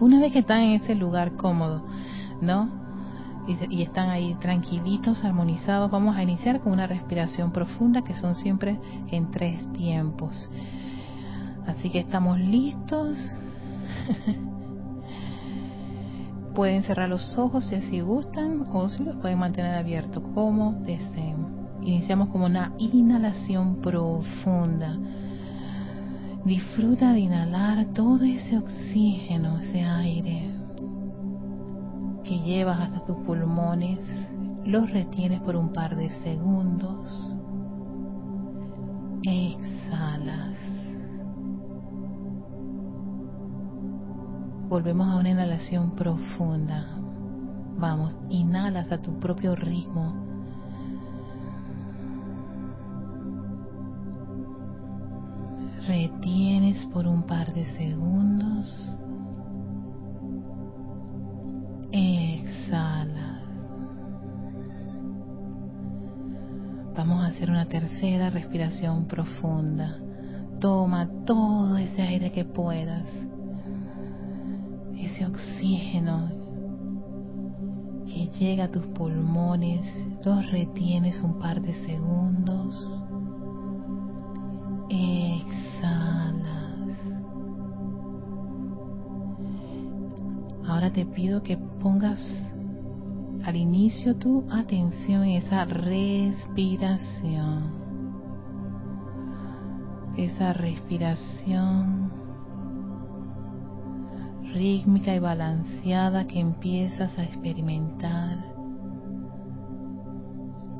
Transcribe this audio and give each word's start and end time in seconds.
Una 0.00 0.18
vez 0.18 0.32
que 0.32 0.38
están 0.40 0.62
en 0.62 0.80
ese 0.80 0.94
lugar 0.94 1.36
cómodo, 1.36 1.82
¿no? 2.40 2.80
Y, 3.46 3.82
están 3.82 4.10
ahí 4.10 4.34
tranquilitos, 4.40 5.24
armonizados, 5.24 5.90
vamos 5.90 6.16
a 6.16 6.22
iniciar 6.22 6.60
con 6.60 6.72
una 6.72 6.86
respiración 6.86 7.52
profunda 7.52 8.02
que 8.02 8.14
son 8.14 8.34
siempre 8.34 8.78
en 9.10 9.30
tres 9.30 9.70
tiempos. 9.72 10.48
Así 11.66 11.90
que 11.90 11.98
estamos 11.98 12.38
listos. 12.38 13.18
pueden 16.54 16.82
cerrar 16.82 17.08
los 17.08 17.38
ojos 17.38 17.64
si 17.64 17.76
así 17.76 18.00
gustan 18.00 18.66
o 18.72 18.88
si 18.88 19.02
los 19.02 19.16
pueden 19.16 19.38
mantener 19.38 19.74
abiertos 19.74 20.22
como 20.34 20.72
deseen. 20.84 21.46
Iniciamos 21.82 22.28
como 22.28 22.46
una 22.46 22.72
inhalación 22.78 23.76
profunda. 23.76 24.98
Disfruta 26.44 27.12
de 27.12 27.20
inhalar 27.20 27.86
todo 27.92 28.24
ese 28.24 28.56
oxígeno, 28.56 29.58
ese 29.58 29.82
aire 29.82 30.50
que 32.24 32.38
llevas 32.38 32.80
hasta 32.80 33.04
tus 33.04 33.16
pulmones. 33.26 33.98
Los 34.64 34.90
retienes 34.90 35.40
por 35.42 35.56
un 35.56 35.72
par 35.72 35.96
de 35.96 36.08
segundos. 36.22 37.36
Exhalas. 39.22 40.56
Volvemos 44.68 45.08
a 45.08 45.16
una 45.16 45.30
inhalación 45.30 45.94
profunda. 45.94 46.86
Vamos, 47.76 48.18
inhalas 48.30 48.90
a 48.92 48.98
tu 48.98 49.18
propio 49.18 49.56
ritmo. 49.56 50.29
Retienes 55.90 56.86
por 56.92 57.04
un 57.08 57.24
par 57.24 57.52
de 57.52 57.64
segundos. 57.76 58.94
Exhalas. 61.90 63.42
Vamos 66.96 67.24
a 67.24 67.26
hacer 67.26 67.50
una 67.50 67.66
tercera 67.66 68.30
respiración 68.30 69.06
profunda. 69.06 69.98
Toma 70.60 71.10
todo 71.26 71.76
ese 71.76 72.02
aire 72.02 72.30
que 72.30 72.44
puedas 72.44 73.08
ese 74.96 75.26
oxígeno 75.26 76.30
que 78.06 78.28
llega 78.38 78.66
a 78.66 78.70
tus 78.70 78.86
pulmones, 78.86 79.84
los 80.24 80.52
retienes 80.52 81.20
un 81.20 81.40
par 81.40 81.60
de 81.60 81.74
segundos, 81.84 82.99
exhalas. 84.90 86.18
Ahora 90.66 90.92
te 90.92 91.06
pido 91.06 91.42
que 91.42 91.56
pongas 91.56 92.20
al 93.44 93.56
inicio 93.56 94.16
tu 94.16 94.44
atención 94.50 95.24
en 95.24 95.42
esa 95.42 95.64
respiración. 95.64 96.60
Esa 100.16 100.52
respiración 100.52 102.10
rítmica 104.52 105.14
y 105.14 105.20
balanceada 105.20 106.26
que 106.26 106.40
empiezas 106.40 107.16
a 107.18 107.24
experimentar 107.24 108.44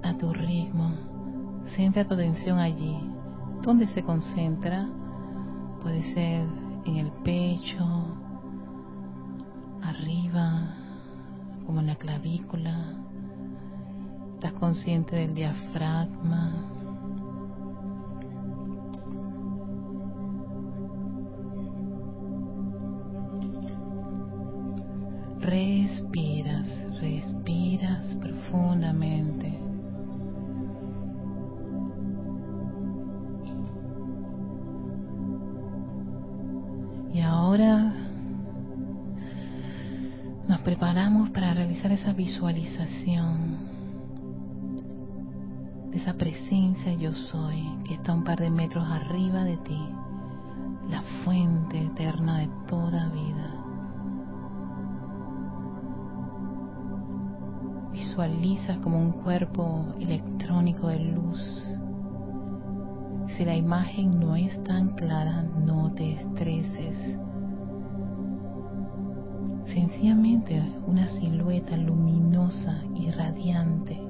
a 0.02 0.16
tu 0.18 0.32
ritmo. 0.32 0.92
Centra 1.76 2.04
tu 2.06 2.14
atención 2.14 2.58
allí. 2.58 3.09
¿Dónde 3.62 3.86
se 3.88 4.02
concentra? 4.02 4.88
Puede 5.82 6.02
ser 6.14 6.46
en 6.86 6.96
el 6.96 7.12
pecho, 7.22 7.84
arriba, 9.82 10.74
como 11.66 11.80
en 11.80 11.88
la 11.88 11.96
clavícula. 11.96 12.94
Estás 14.34 14.54
consciente 14.54 15.16
del 15.16 15.34
diafragma, 15.34 16.70
respiras, 25.40 26.68
respiras 26.98 28.14
profundamente. 28.22 29.09
Esa 42.00 42.12
visualización 42.14 43.58
de 45.90 45.98
esa 45.98 46.14
presencia 46.14 46.94
yo 46.94 47.12
soy 47.12 47.62
que 47.84 47.92
está 47.92 48.14
un 48.14 48.24
par 48.24 48.40
de 48.40 48.48
metros 48.48 48.88
arriba 48.88 49.44
de 49.44 49.58
ti, 49.58 49.78
la 50.88 51.02
fuente 51.24 51.78
eterna 51.78 52.38
de 52.38 52.48
toda 52.68 53.08
vida. 53.10 53.56
visualizas 57.92 58.78
como 58.78 58.98
un 58.98 59.12
cuerpo 59.12 59.94
electrónico 60.00 60.88
de 60.88 61.00
luz. 61.00 61.40
Si 63.36 63.44
la 63.44 63.54
imagen 63.54 64.18
no 64.18 64.36
es 64.36 64.62
tan 64.64 64.94
clara, 64.94 65.42
no 65.42 65.92
te 65.92 66.14
estreses. 66.14 66.96
Sencillamente 69.72 70.60
una 70.84 71.06
silueta 71.06 71.76
luminosa 71.76 72.82
y 72.92 73.08
radiante. 73.10 74.00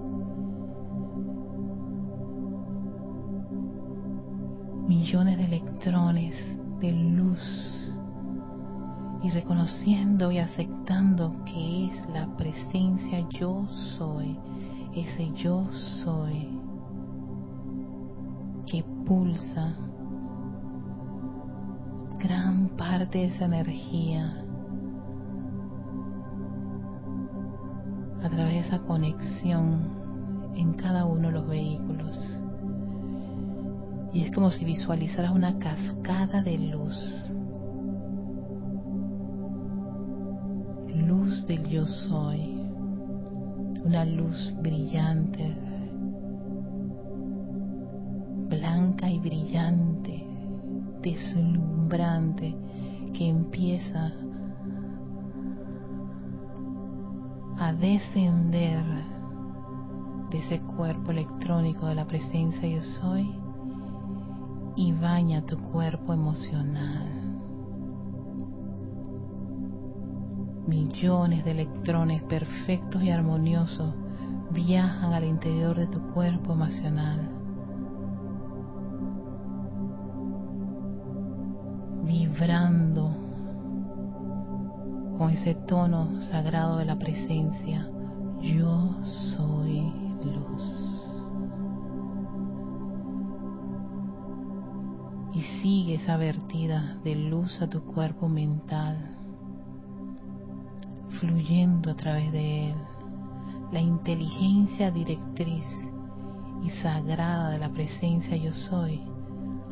Millones 4.88 5.36
de 5.36 5.44
electrones 5.44 6.34
de 6.80 6.92
luz 6.92 7.92
y 9.22 9.28
reconociendo 9.28 10.32
y 10.32 10.38
aceptando 10.38 11.44
que 11.44 11.88
es 11.88 12.08
la 12.08 12.26
presencia 12.38 13.28
yo 13.28 13.66
soy, 13.98 14.38
ese 14.94 15.30
yo 15.34 15.70
soy 15.72 16.48
que 18.66 18.82
pulsa 19.06 19.76
gran 22.18 22.68
parte 22.78 23.18
de 23.18 23.24
esa 23.26 23.44
energía 23.44 24.46
través 28.30 28.52
de 28.52 28.58
esa 28.60 28.78
conexión 28.80 30.00
en 30.56 30.72
cada 30.74 31.04
uno 31.04 31.28
de 31.28 31.34
los 31.34 31.48
vehículos. 31.48 32.18
Y 34.12 34.22
es 34.22 34.34
como 34.34 34.50
si 34.50 34.64
visualizaras 34.64 35.32
una 35.32 35.58
cascada 35.58 36.42
de 36.42 36.58
luz. 36.58 36.96
Luz 40.94 41.46
del 41.46 41.68
yo 41.68 41.86
soy, 41.86 42.60
una 43.84 44.04
luz 44.04 44.52
brillante, 44.60 45.56
blanca 48.48 49.10
y 49.10 49.18
brillante, 49.18 50.24
deslumbrante, 51.02 52.54
que 53.16 53.28
empieza 53.28 54.12
a 57.60 57.72
descender 57.72 58.82
de 60.30 60.38
ese 60.38 60.60
cuerpo 60.60 61.12
electrónico 61.12 61.86
de 61.86 61.94
la 61.94 62.06
presencia 62.06 62.66
yo 62.66 62.82
soy 62.82 63.32
y 64.76 64.92
baña 64.92 65.44
tu 65.46 65.58
cuerpo 65.58 66.12
emocional. 66.12 67.20
millones 70.70 71.44
de 71.44 71.50
electrones 71.50 72.22
perfectos 72.22 73.02
y 73.02 73.10
armoniosos 73.10 73.92
viajan 74.50 75.12
al 75.12 75.24
interior 75.24 75.76
de 75.76 75.88
tu 75.88 76.00
cuerpo 76.12 76.52
emocional. 76.52 77.28
Vibrando 82.04 83.09
con 85.20 85.28
ese 85.28 85.54
tono 85.54 86.22
sagrado 86.22 86.78
de 86.78 86.86
la 86.86 86.96
presencia. 86.98 87.86
Yo 88.40 89.04
soy 89.36 89.92
luz. 90.24 91.02
Y 95.34 95.42
sigue 95.60 95.96
esa 95.96 96.16
vertida 96.16 96.96
de 97.04 97.16
luz 97.16 97.60
a 97.60 97.68
tu 97.68 97.82
cuerpo 97.82 98.30
mental 98.30 98.96
fluyendo 101.20 101.90
a 101.90 101.96
través 101.96 102.32
de 102.32 102.70
él. 102.70 102.76
La 103.72 103.80
inteligencia 103.80 104.90
directriz 104.90 105.66
y 106.64 106.70
sagrada 106.82 107.50
de 107.50 107.58
la 107.58 107.68
presencia 107.68 108.38
yo 108.38 108.54
soy 108.54 109.02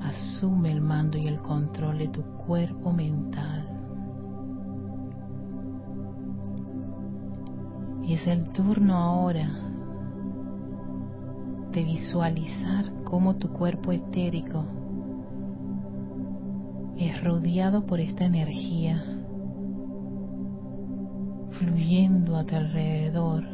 asume 0.02 0.72
el 0.72 0.82
mando 0.82 1.16
y 1.16 1.26
el 1.26 1.40
control 1.40 1.96
de 1.96 2.08
tu 2.08 2.22
cuerpo 2.36 2.92
mental. 2.92 3.67
Y 8.08 8.14
es 8.14 8.26
el 8.26 8.48
turno 8.54 8.96
ahora 8.96 9.50
de 11.72 11.82
visualizar 11.84 12.86
cómo 13.04 13.36
tu 13.36 13.50
cuerpo 13.50 13.92
etérico 13.92 14.64
es 16.96 17.22
rodeado 17.22 17.84
por 17.84 18.00
esta 18.00 18.24
energía, 18.24 19.04
fluyendo 21.50 22.38
a 22.38 22.44
tu 22.44 22.56
alrededor. 22.56 23.44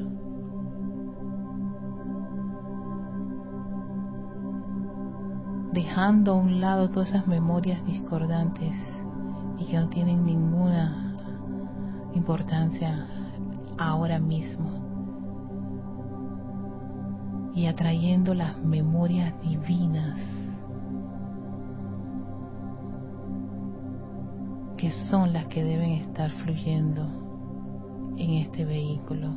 dejando 5.73 6.31
a 6.31 6.37
un 6.37 6.61
lado 6.61 6.89
todas 6.91 7.09
esas 7.09 7.27
memorias 7.27 7.85
discordantes 7.85 8.73
y 9.59 9.67
que 9.67 9.77
no 9.77 9.89
tienen 9.89 10.25
ninguna 10.25 11.17
importancia 12.15 13.14
ahora 13.79 14.19
mismo. 14.19 14.71
Y 17.55 17.67
atrayendo 17.67 18.35
las 18.35 18.63
memorias 18.65 19.35
divinas 19.43 20.19
que 24.77 24.91
son 25.09 25.33
las 25.33 25.47
que 25.47 25.65
deben 25.65 25.93
estar 25.93 26.31
fluyendo 26.33 27.07
en 28.19 28.31
este 28.35 28.65
vehículo. 28.65 29.31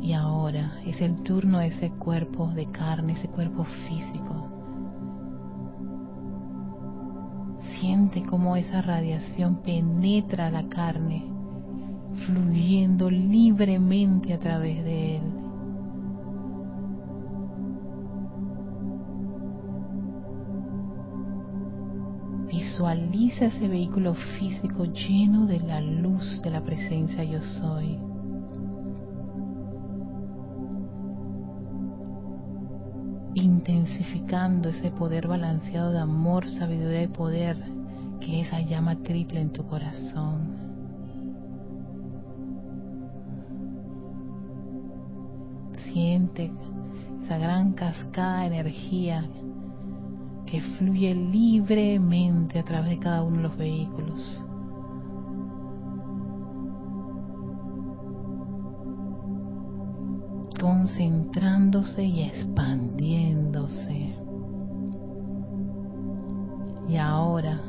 Y 0.00 0.14
ahora 0.14 0.80
es 0.86 1.00
el 1.02 1.22
turno 1.22 1.58
de 1.58 1.68
ese 1.68 1.90
cuerpo 1.90 2.48
de 2.48 2.66
carne, 2.66 3.12
ese 3.12 3.28
cuerpo 3.28 3.64
físico. 3.86 4.39
Siente 7.80 8.22
cómo 8.22 8.56
esa 8.56 8.82
radiación 8.82 9.62
penetra 9.62 10.50
la 10.50 10.68
carne, 10.68 11.24
fluyendo 12.26 13.08
libremente 13.08 14.34
a 14.34 14.38
través 14.38 14.84
de 14.84 15.16
él. 15.16 15.22
Visualiza 22.48 23.46
ese 23.46 23.66
vehículo 23.66 24.14
físico 24.38 24.84
lleno 24.84 25.46
de 25.46 25.60
la 25.60 25.80
luz 25.80 26.42
de 26.42 26.50
la 26.50 26.62
presencia 26.62 27.24
yo 27.24 27.40
soy. 27.40 28.09
Intensificando 33.34 34.70
ese 34.70 34.90
poder 34.90 35.28
balanceado 35.28 35.92
de 35.92 36.00
amor, 36.00 36.48
sabiduría 36.48 37.04
y 37.04 37.08
poder 37.08 37.56
que 38.20 38.40
esa 38.40 38.60
llama 38.60 38.96
triple 38.96 39.40
en 39.40 39.52
tu 39.52 39.64
corazón. 39.66 40.70
Siente 45.92 46.52
esa 47.22 47.38
gran 47.38 47.72
cascada 47.72 48.40
de 48.40 48.46
energía 48.46 49.28
que 50.46 50.60
fluye 50.60 51.14
libremente 51.14 52.58
a 52.58 52.64
través 52.64 52.90
de 52.90 52.98
cada 52.98 53.22
uno 53.22 53.36
de 53.36 53.42
los 53.44 53.56
vehículos. 53.56 54.49
Concentrándose 60.60 62.04
y 62.04 62.22
expandiéndose. 62.22 64.14
Y 66.86 66.96
ahora 66.96 67.60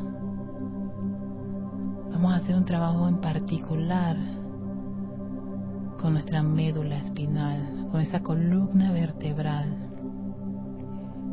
vamos 2.11 2.33
a 2.33 2.35
hacer 2.35 2.55
un 2.55 2.65
trabajo 2.65 3.07
en 3.07 3.21
particular 3.21 4.17
con 6.01 6.13
nuestra 6.13 6.43
médula 6.43 6.97
espinal, 6.97 7.87
con 7.91 8.01
esa 8.01 8.21
columna 8.21 8.91
vertebral. 8.91 9.87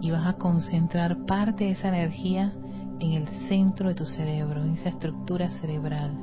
Y 0.01 0.13
vas 0.13 0.27
a 0.27 0.35
concentrar 0.35 1.25
parte 1.27 1.65
de 1.65 1.71
esa 1.73 1.89
energía 1.89 2.53
en 3.01 3.13
el 3.13 3.27
centro 3.49 3.89
de 3.89 3.95
tu 3.97 4.05
cerebro, 4.05 4.63
en 4.63 4.75
esa 4.75 4.91
estructura 4.91 5.51
cerebral. 5.61 6.17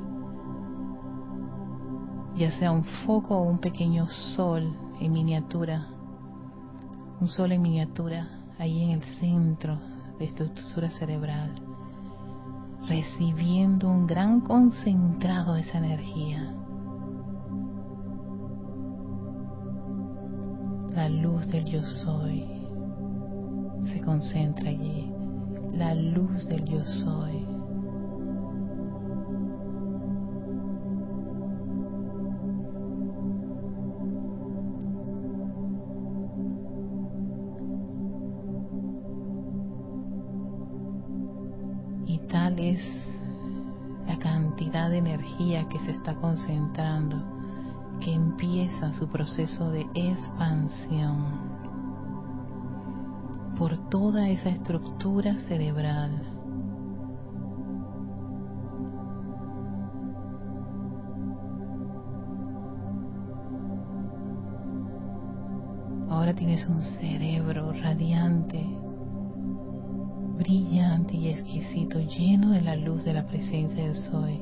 Ya 2.36 2.50
sea 2.52 2.70
un 2.70 2.84
foco 3.04 3.36
o 3.36 3.42
un 3.42 3.58
pequeño 3.58 4.06
sol 4.34 4.85
en 5.00 5.12
miniatura, 5.12 5.86
un 7.20 7.28
sol 7.28 7.52
en 7.52 7.62
miniatura 7.62 8.28
ahí 8.58 8.82
en 8.82 8.90
el 8.90 9.02
centro 9.20 9.78
de 10.18 10.28
tu 10.28 10.44
estructura 10.44 10.90
cerebral, 10.90 11.50
recibiendo 12.88 13.88
un 13.88 14.06
gran 14.06 14.40
concentrado 14.40 15.54
de 15.54 15.60
esa 15.60 15.78
energía. 15.78 16.54
La 20.94 21.08
luz 21.08 21.46
del 21.48 21.64
yo 21.66 21.82
soy 21.84 22.56
se 23.92 24.00
concentra 24.00 24.70
allí, 24.70 25.12
la 25.72 25.94
luz 25.94 26.46
del 26.46 26.64
yo 26.64 26.84
soy. 26.84 27.45
Cantidad 44.56 44.88
de 44.88 44.96
energía 44.96 45.68
que 45.68 45.78
se 45.80 45.90
está 45.90 46.14
concentrando, 46.14 47.22
que 48.00 48.14
empieza 48.14 48.90
su 48.94 49.06
proceso 49.06 49.70
de 49.70 49.86
expansión 49.92 51.26
por 53.58 53.76
toda 53.90 54.30
esa 54.30 54.48
estructura 54.48 55.36
cerebral. 55.40 56.10
Ahora 66.08 66.34
tienes 66.34 66.66
un 66.66 66.80
cerebro 66.80 67.72
radiante 67.74 68.85
brillante 70.36 71.16
y 71.16 71.28
exquisito, 71.28 71.98
lleno 72.00 72.50
de 72.50 72.62
la 72.62 72.76
luz 72.76 73.04
de 73.04 73.14
la 73.14 73.26
presencia 73.26 73.84
del 73.84 73.94
Soy. 73.94 74.40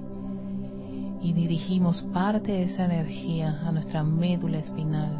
Y 1.22 1.32
dirigimos 1.32 2.02
parte 2.12 2.52
de 2.52 2.64
esa 2.64 2.84
energía 2.84 3.60
a 3.66 3.72
nuestra 3.72 4.02
médula 4.02 4.58
espinal. 4.58 5.16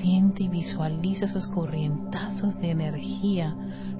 Siente 0.00 0.44
y 0.44 0.48
visualiza 0.48 1.26
esos 1.26 1.46
corrientazos 1.48 2.58
de 2.60 2.70
energía, 2.70 3.54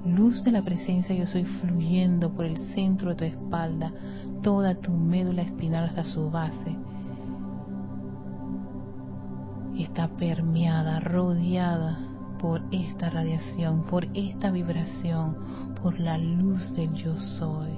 luz 0.04 0.42
de 0.42 0.50
la 0.50 0.62
presencia 0.62 1.14
yo 1.14 1.26
soy 1.26 1.44
fluyendo 1.44 2.32
por 2.32 2.46
el 2.46 2.56
centro 2.74 3.10
de 3.10 3.16
tu 3.16 3.24
espalda, 3.24 3.92
toda 4.42 4.74
tu 4.74 4.92
médula 4.92 5.42
espinal 5.42 5.84
hasta 5.84 6.04
su 6.04 6.30
base. 6.30 6.76
Está 9.78 10.08
permeada, 10.08 11.00
rodeada 11.00 11.98
por 12.40 12.62
esta 12.70 13.10
radiación, 13.10 13.84
por 13.84 14.06
esta 14.14 14.50
vibración, 14.50 15.36
por 15.84 16.00
la 16.00 16.16
luz 16.16 16.74
del 16.74 16.94
yo 16.94 17.14
soy, 17.14 17.68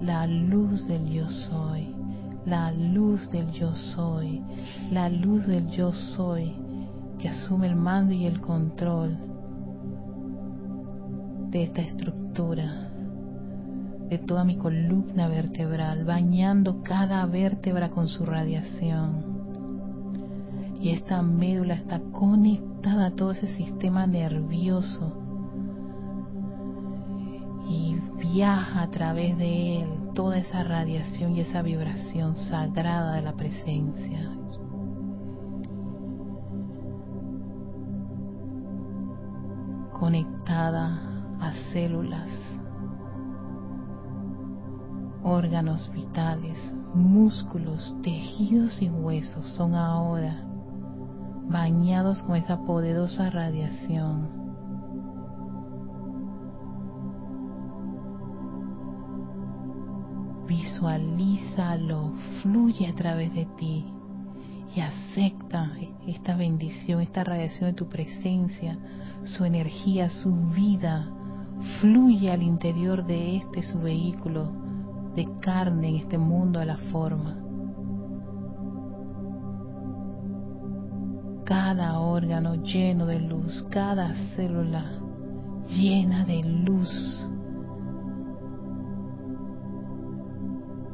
la 0.00 0.26
luz 0.26 0.88
del 0.88 1.06
yo 1.10 1.28
soy, 1.28 1.94
la 2.46 2.72
luz 2.72 3.30
del 3.30 3.52
yo 3.52 3.74
soy, 3.74 4.40
la 4.90 5.10
luz 5.10 5.46
del 5.46 5.68
yo 5.68 5.92
soy 5.92 6.54
que 7.18 7.28
asume 7.28 7.66
el 7.66 7.76
mando 7.76 8.14
y 8.14 8.24
el 8.24 8.40
control 8.40 9.18
de 11.50 11.64
esta 11.64 11.82
estructura, 11.82 12.88
de 14.08 14.16
toda 14.16 14.44
mi 14.44 14.56
columna 14.56 15.28
vertebral, 15.28 16.06
bañando 16.06 16.82
cada 16.82 17.26
vértebra 17.26 17.90
con 17.90 18.08
su 18.08 18.24
radiación. 18.24 19.26
Y 20.80 20.88
esta 20.88 21.20
médula 21.20 21.74
está 21.74 22.00
conectada 22.12 23.08
a 23.08 23.10
todo 23.10 23.32
ese 23.32 23.54
sistema 23.56 24.06
nervioso 24.06 25.21
viaja 28.32 28.82
a 28.82 28.90
través 28.90 29.36
de 29.36 29.82
él 29.82 29.88
toda 30.14 30.38
esa 30.38 30.64
radiación 30.64 31.36
y 31.36 31.40
esa 31.40 31.60
vibración 31.60 32.36
sagrada 32.36 33.14
de 33.14 33.22
la 33.22 33.32
presencia. 33.34 34.30
conectada 40.02 41.00
a 41.38 41.52
células, 41.72 42.28
órganos 45.22 45.88
vitales, 45.92 46.58
músculos, 46.92 47.96
tejidos 48.02 48.82
y 48.82 48.90
huesos 48.90 49.46
son 49.50 49.76
ahora 49.76 50.42
bañados 51.48 52.20
con 52.24 52.34
esa 52.34 52.64
poderosa 52.64 53.30
radiación. 53.30 54.41
Visualízalo, 60.52 62.12
fluye 62.42 62.86
a 62.86 62.94
través 62.94 63.32
de 63.32 63.46
ti 63.56 63.86
y 64.76 64.80
acepta 64.80 65.72
esta 66.06 66.36
bendición, 66.36 67.00
esta 67.00 67.24
radiación 67.24 67.70
de 67.70 67.74
tu 67.74 67.88
presencia, 67.88 68.76
su 69.24 69.46
energía, 69.46 70.10
su 70.10 70.30
vida, 70.54 71.08
fluye 71.80 72.30
al 72.30 72.42
interior 72.42 73.02
de 73.02 73.36
este 73.36 73.62
su 73.62 73.80
vehículo 73.80 74.52
de 75.16 75.26
carne 75.40 75.88
en 75.88 75.96
este 75.96 76.18
mundo 76.18 76.60
a 76.60 76.66
la 76.66 76.76
forma. 76.76 77.38
Cada 81.46 81.98
órgano 81.98 82.56
lleno 82.56 83.06
de 83.06 83.20
luz, 83.20 83.64
cada 83.70 84.14
célula 84.36 85.00
llena 85.66 86.26
de 86.26 86.42
luz. 86.42 87.26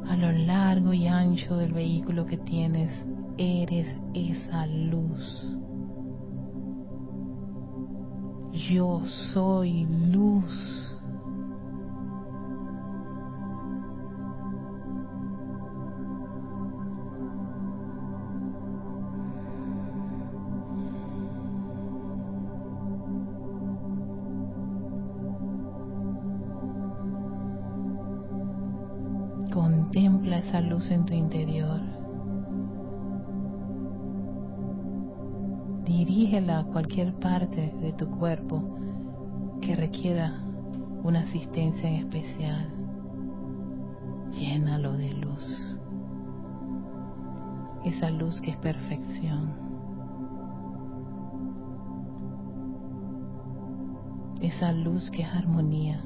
A 0.09 0.15
lo 0.15 0.31
largo 0.31 0.91
y 0.91 1.05
ancho 1.05 1.55
del 1.55 1.71
vehículo 1.71 2.25
que 2.25 2.37
tienes, 2.37 2.89
eres 3.37 3.87
esa 4.15 4.65
luz. 4.65 5.55
Yo 8.51 9.03
soy 9.31 9.85
luz. 9.85 10.88
Esa 30.49 30.61
luz 30.61 30.89
en 30.89 31.05
tu 31.05 31.13
interior. 31.13 31.79
Dirígela 35.85 36.61
a 36.61 36.63
cualquier 36.63 37.13
parte 37.19 37.71
de 37.79 37.93
tu 37.93 38.09
cuerpo 38.09 38.63
que 39.61 39.75
requiera 39.75 40.41
una 41.03 41.19
asistencia 41.19 41.87
en 41.87 41.95
especial. 41.97 42.67
Llénalo 44.31 44.93
de 44.93 45.13
luz. 45.13 45.77
Esa 47.85 48.09
luz 48.09 48.41
que 48.41 48.49
es 48.49 48.57
perfección. 48.57 49.53
Esa 54.41 54.71
luz 54.71 55.11
que 55.11 55.21
es 55.21 55.29
armonía. 55.29 56.01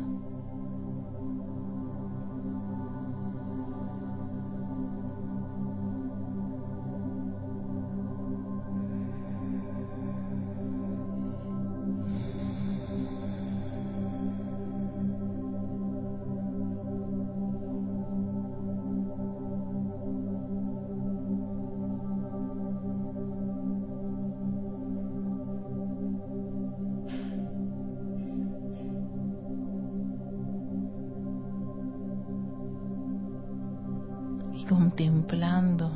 Contemplando 34.73 35.91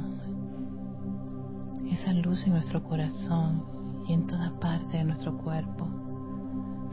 esa 1.90 2.14
luz 2.14 2.46
en 2.46 2.54
nuestro 2.54 2.84
corazón 2.84 3.64
y 4.08 4.14
en 4.14 4.28
toda 4.28 4.52
parte 4.60 4.98
de 4.98 5.04
nuestro 5.04 5.36
cuerpo, 5.36 5.88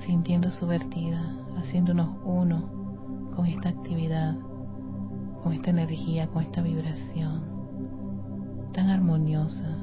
sintiendo 0.07 0.51
su 0.51 0.67
vertida, 0.67 1.37
haciéndonos 1.59 2.09
uno 2.25 3.31
con 3.37 3.45
esta 3.45 3.69
actividad, 3.69 4.35
con 5.43 5.53
esta 5.53 5.71
energía, 5.71 6.27
con 6.29 6.43
esta 6.43 6.63
vibración 6.63 7.43
tan 8.73 8.89
armoniosa, 8.89 9.77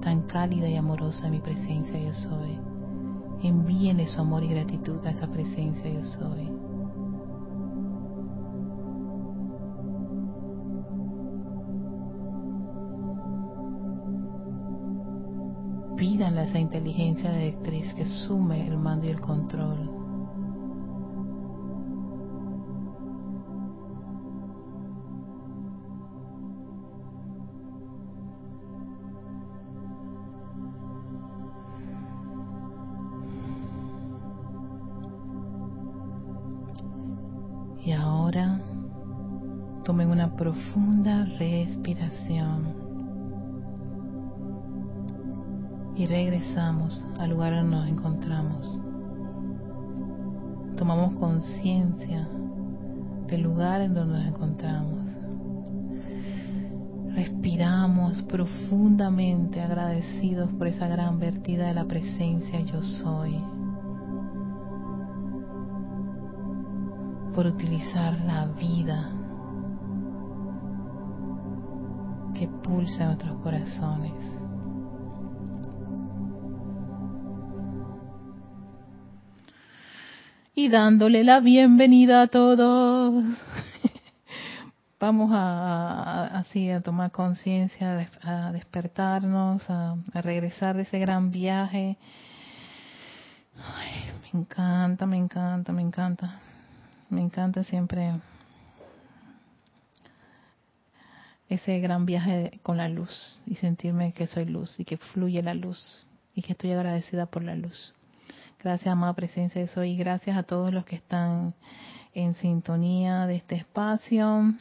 tan 0.00 0.22
cálida 0.22 0.66
y 0.66 0.76
amorosa 0.76 1.28
mi 1.28 1.40
presencia 1.40 2.00
yo 2.00 2.12
soy. 2.14 2.58
Envíenle 3.42 4.06
su 4.06 4.18
amor 4.18 4.42
y 4.44 4.48
gratitud 4.48 5.04
a 5.04 5.10
esa 5.10 5.26
presencia 5.26 5.92
yo 5.92 6.04
soy. 6.04 6.61
Pídanle 16.32 16.40
a 16.40 16.44
esa 16.44 16.58
inteligencia 16.58 17.30
directriz 17.30 17.92
que 17.94 18.06
sume 18.06 18.66
el 18.66 18.78
mando 18.78 19.06
y 19.06 19.10
el 19.10 19.20
control. 19.20 20.01
Regresamos 46.12 47.02
al 47.18 47.30
lugar 47.30 47.54
donde 47.54 47.74
nos 47.74 47.88
encontramos. 47.88 48.80
Tomamos 50.76 51.14
conciencia 51.14 52.28
del 53.28 53.40
lugar 53.40 53.80
en 53.80 53.94
donde 53.94 54.18
nos 54.18 54.26
encontramos. 54.26 55.08
Respiramos 57.14 58.20
profundamente 58.24 59.62
agradecidos 59.62 60.50
por 60.52 60.66
esa 60.66 60.86
gran 60.86 61.18
vertida 61.18 61.68
de 61.68 61.74
la 61.74 61.86
presencia 61.86 62.60
yo 62.60 62.82
soy. 62.82 63.42
Por 67.34 67.46
utilizar 67.46 68.20
la 68.26 68.48
vida 68.48 69.12
que 72.34 72.48
pulsa 72.48 73.06
nuestros 73.06 73.40
corazones. 73.40 74.41
Y 80.54 80.68
dándole 80.68 81.24
la 81.24 81.40
bienvenida 81.40 82.22
a 82.22 82.26
todos. 82.26 83.24
Vamos 85.00 85.30
a, 85.32 86.26
así 86.38 86.70
a 86.70 86.80
tomar 86.80 87.10
conciencia, 87.10 88.08
a 88.22 88.52
despertarnos, 88.52 89.68
a, 89.68 89.96
regresar 90.14 90.76
de 90.76 90.82
ese 90.82 90.98
gran 90.98 91.30
viaje. 91.30 91.96
me 94.32 94.40
encanta, 94.40 95.06
me 95.06 95.16
encanta, 95.16 95.72
me 95.72 95.82
encanta. 95.82 96.40
Me 97.08 97.20
encanta 97.20 97.62
siempre 97.62 98.20
ese 101.48 101.78
gran 101.80 102.06
viaje 102.06 102.58
con 102.62 102.78
la 102.78 102.88
luz 102.88 103.42
y 103.44 103.56
sentirme 103.56 104.12
que 104.12 104.26
soy 104.26 104.46
luz 104.46 104.80
y 104.80 104.84
que 104.84 104.96
fluye 104.96 105.42
la 105.42 105.52
luz 105.52 106.06
y 106.34 106.40
que 106.40 106.52
estoy 106.52 106.72
agradecida 106.72 107.26
por 107.26 107.42
la 107.42 107.54
luz. 107.54 107.94
Gracias, 108.62 108.92
amada 108.92 109.12
presencia 109.14 109.60
de 109.60 109.66
Soy. 109.66 109.96
Gracias 109.96 110.36
a 110.36 110.44
todos 110.44 110.72
los 110.72 110.84
que 110.84 110.94
están 110.94 111.52
en 112.14 112.34
sintonía 112.34 113.26
de 113.26 113.34
este 113.34 113.56
espacio. 113.56 114.54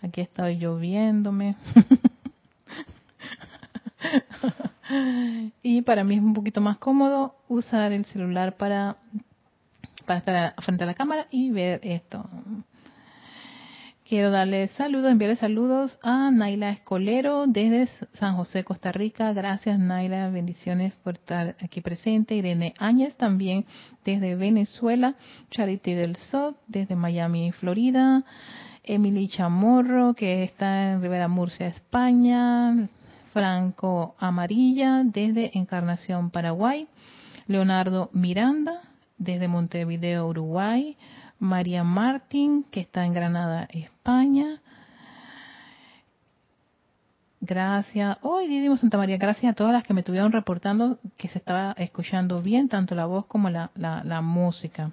Aquí 0.00 0.20
estoy 0.20 0.58
lloviéndome. 0.58 1.56
y 5.64 5.82
para 5.82 6.04
mí 6.04 6.14
es 6.14 6.22
un 6.22 6.32
poquito 6.32 6.60
más 6.60 6.78
cómodo 6.78 7.34
usar 7.48 7.90
el 7.90 8.04
celular 8.04 8.56
para, 8.56 8.98
para 10.06 10.20
estar 10.20 10.54
frente 10.62 10.84
a 10.84 10.86
la 10.86 10.94
cámara 10.94 11.26
y 11.32 11.50
ver 11.50 11.80
esto. 11.82 12.24
Quiero 14.10 14.32
darle 14.32 14.66
saludos, 14.76 15.12
enviarle 15.12 15.36
saludos 15.36 15.96
a 16.02 16.32
Naila 16.32 16.70
Escolero 16.70 17.46
desde 17.46 17.86
San 18.14 18.34
José, 18.34 18.64
Costa 18.64 18.90
Rica. 18.90 19.32
Gracias 19.32 19.78
Naila, 19.78 20.30
bendiciones 20.30 20.94
por 21.04 21.14
estar 21.14 21.54
aquí 21.62 21.80
presente. 21.80 22.34
Irene 22.34 22.74
Áñez 22.80 23.14
también 23.14 23.66
desde 24.04 24.34
Venezuela. 24.34 25.14
Charity 25.52 25.94
del 25.94 26.16
Sol 26.16 26.56
desde 26.66 26.96
Miami, 26.96 27.52
Florida. 27.52 28.24
Emily 28.82 29.28
Chamorro 29.28 30.14
que 30.14 30.42
está 30.42 30.90
en 30.90 31.02
Rivera 31.02 31.28
Murcia, 31.28 31.68
España. 31.68 32.88
Franco 33.32 34.16
Amarilla 34.18 35.04
desde 35.04 35.56
Encarnación, 35.56 36.30
Paraguay. 36.30 36.88
Leonardo 37.46 38.10
Miranda 38.12 38.80
desde 39.18 39.46
Montevideo, 39.46 40.26
Uruguay. 40.26 40.96
María 41.40 41.82
Martín, 41.84 42.64
que 42.70 42.80
está 42.80 43.06
en 43.06 43.14
Granada, 43.14 43.66
España. 43.72 44.60
Gracias. 47.40 48.18
Hoy 48.20 48.46
Didimo 48.46 48.76
Santa 48.76 48.98
María, 48.98 49.16
gracias 49.16 49.50
a 49.50 49.56
todas 49.56 49.72
las 49.72 49.82
que 49.82 49.94
me 49.94 50.00
estuvieron 50.00 50.32
reportando 50.32 50.98
que 51.16 51.28
se 51.28 51.38
estaba 51.38 51.72
escuchando 51.78 52.42
bien 52.42 52.68
tanto 52.68 52.94
la 52.94 53.06
voz 53.06 53.24
como 53.24 53.48
la, 53.48 53.70
la, 53.74 54.20
música. 54.20 54.90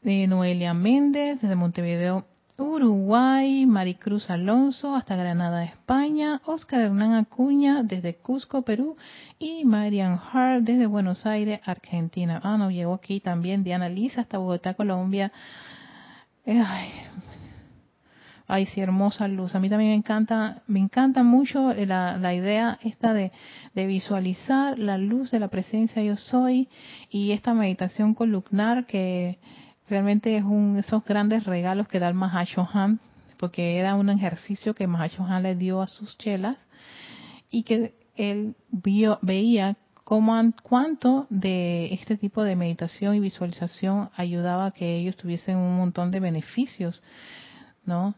De 0.00 0.26
Noelia 0.26 0.72
Méndez, 0.72 1.42
desde 1.42 1.54
Montevideo, 1.54 2.24
Uruguay, 2.58 3.66
Maricruz 3.66 4.30
Alonso, 4.30 4.94
hasta 4.94 5.14
Granada, 5.14 5.64
España, 5.64 6.40
Oscar 6.46 6.80
Hernán 6.80 7.14
Acuña, 7.14 7.82
desde 7.82 8.16
Cusco, 8.16 8.62
Perú, 8.62 8.96
y 9.38 9.64
Marian 9.64 10.18
Hart, 10.32 10.62
desde 10.62 10.86
Buenos 10.86 11.26
Aires, 11.26 11.60
Argentina. 11.64 12.40
Ah, 12.42 12.56
no, 12.56 12.70
llegó 12.70 12.94
aquí 12.94 13.20
también 13.20 13.62
Diana 13.62 13.88
Lisa, 13.88 14.22
hasta 14.22 14.38
Bogotá, 14.38 14.74
Colombia. 14.74 15.32
Ay, 16.46 16.92
Ay, 18.48 18.66
sí, 18.66 18.80
hermosa 18.80 19.26
luz. 19.26 19.56
A 19.56 19.58
mí 19.58 19.68
también 19.68 19.90
me 19.90 19.96
encanta, 19.96 20.62
me 20.68 20.78
encanta 20.78 21.24
mucho 21.24 21.74
la, 21.74 22.16
la 22.16 22.32
idea 22.32 22.78
esta 22.84 23.12
de, 23.12 23.32
de, 23.74 23.86
visualizar 23.86 24.78
la 24.78 24.98
luz 24.98 25.32
de 25.32 25.40
la 25.40 25.48
presencia 25.48 26.00
yo 26.02 26.16
soy 26.16 26.68
y 27.10 27.32
esta 27.32 27.54
meditación 27.54 28.14
columnar 28.14 28.86
que 28.86 29.38
realmente 29.88 30.36
es 30.36 30.44
un 30.44 30.78
esos 30.78 31.04
grandes 31.04 31.44
regalos 31.44 31.88
que 31.88 31.98
da 31.98 32.08
el 32.08 32.14
Mahashohan, 32.14 33.00
porque 33.38 33.78
era 33.78 33.94
un 33.94 34.10
ejercicio 34.10 34.74
que 34.74 34.86
Mahashohan 34.86 35.42
le 35.42 35.54
dio 35.54 35.82
a 35.82 35.86
sus 35.86 36.16
chelas 36.18 36.56
y 37.50 37.62
que 37.62 37.94
él 38.16 38.56
vio, 38.70 39.18
veía 39.22 39.76
cómo, 40.04 40.34
cuánto 40.62 41.26
de 41.30 41.92
este 41.92 42.16
tipo 42.16 42.42
de 42.42 42.56
meditación 42.56 43.14
y 43.14 43.20
visualización 43.20 44.10
ayudaba 44.16 44.66
a 44.66 44.70
que 44.70 44.96
ellos 44.96 45.16
tuviesen 45.16 45.56
un 45.56 45.76
montón 45.76 46.10
de 46.10 46.20
beneficios, 46.20 47.02
¿no? 47.84 48.14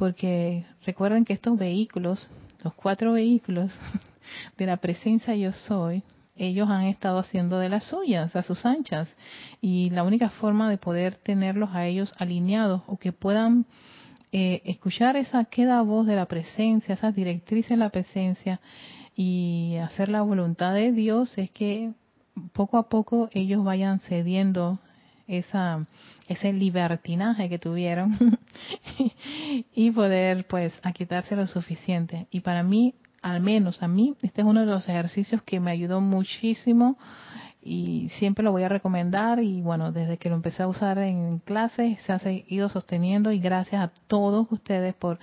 porque 0.00 0.64
recuerden 0.86 1.26
que 1.26 1.34
estos 1.34 1.58
vehículos, 1.58 2.30
los 2.64 2.72
cuatro 2.72 3.12
vehículos 3.12 3.70
de 4.56 4.64
la 4.64 4.78
presencia 4.78 5.36
yo 5.36 5.52
soy, 5.52 6.02
ellos 6.40 6.68
han 6.70 6.86
estado 6.86 7.18
haciendo 7.18 7.58
de 7.58 7.68
las 7.68 7.84
suyas, 7.84 8.34
a 8.34 8.42
sus 8.42 8.64
anchas, 8.64 9.14
y 9.60 9.90
la 9.90 10.02
única 10.02 10.30
forma 10.30 10.70
de 10.70 10.78
poder 10.78 11.14
tenerlos 11.16 11.70
a 11.74 11.86
ellos 11.86 12.12
alineados 12.18 12.82
o 12.86 12.96
que 12.96 13.12
puedan 13.12 13.66
eh, 14.32 14.62
escuchar 14.64 15.16
esa 15.16 15.44
queda 15.44 15.82
voz 15.82 16.06
de 16.06 16.16
la 16.16 16.26
presencia, 16.26 16.94
esas 16.94 17.14
directrices 17.14 17.70
de 17.70 17.76
la 17.76 17.90
presencia 17.90 18.60
y 19.14 19.76
hacer 19.76 20.08
la 20.08 20.22
voluntad 20.22 20.72
de 20.72 20.92
Dios 20.92 21.36
es 21.36 21.50
que 21.50 21.92
poco 22.52 22.78
a 22.78 22.88
poco 22.88 23.28
ellos 23.32 23.62
vayan 23.62 24.00
cediendo 24.00 24.78
esa, 25.26 25.86
ese 26.26 26.52
libertinaje 26.52 27.48
que 27.48 27.58
tuvieron 27.58 28.16
y 29.74 29.90
poder 29.90 30.46
pues 30.46 30.72
quitarse 30.94 31.36
lo 31.36 31.46
suficiente. 31.46 32.26
Y 32.30 32.40
para 32.40 32.62
mí, 32.62 32.94
al 33.22 33.40
menos 33.40 33.82
a 33.82 33.88
mí, 33.88 34.14
este 34.22 34.40
es 34.42 34.46
uno 34.46 34.60
de 34.60 34.66
los 34.66 34.88
ejercicios 34.88 35.42
que 35.42 35.60
me 35.60 35.70
ayudó 35.70 36.00
muchísimo 36.00 36.98
y 37.62 38.08
siempre 38.18 38.42
lo 38.42 38.52
voy 38.52 38.62
a 38.62 38.68
recomendar 38.68 39.40
y 39.40 39.60
bueno, 39.60 39.92
desde 39.92 40.16
que 40.16 40.30
lo 40.30 40.34
empecé 40.34 40.62
a 40.62 40.68
usar 40.68 40.98
en 40.98 41.40
clases 41.40 42.00
se 42.00 42.12
ha 42.12 42.18
seguido 42.18 42.70
sosteniendo 42.70 43.32
y 43.32 43.38
gracias 43.38 43.82
a 43.82 43.92
todos 44.06 44.46
ustedes 44.50 44.94
por 44.94 45.18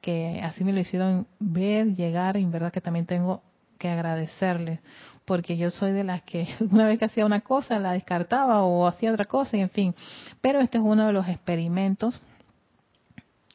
que 0.00 0.40
así 0.42 0.64
me 0.64 0.72
lo 0.72 0.80
hicieron 0.80 1.26
ver, 1.38 1.94
llegar 1.94 2.38
y 2.38 2.42
en 2.42 2.50
verdad 2.50 2.72
que 2.72 2.80
también 2.80 3.04
tengo 3.04 3.42
que 3.78 3.90
agradecerles 3.90 4.80
porque 5.24 5.56
yo 5.56 5.70
soy 5.70 5.92
de 5.92 6.04
las 6.04 6.22
que 6.22 6.48
una 6.70 6.86
vez 6.86 6.98
que 6.98 7.04
hacía 7.04 7.26
una 7.26 7.40
cosa 7.40 7.78
la 7.78 7.92
descartaba 7.92 8.62
o 8.62 8.86
hacía 8.86 9.12
otra 9.12 9.24
cosa 9.24 9.56
y 9.56 9.60
en 9.60 9.70
fin. 9.70 9.94
Pero 10.40 10.60
este 10.60 10.78
es 10.78 10.84
uno 10.84 11.06
de 11.06 11.12
los 11.12 11.28
experimentos 11.28 12.20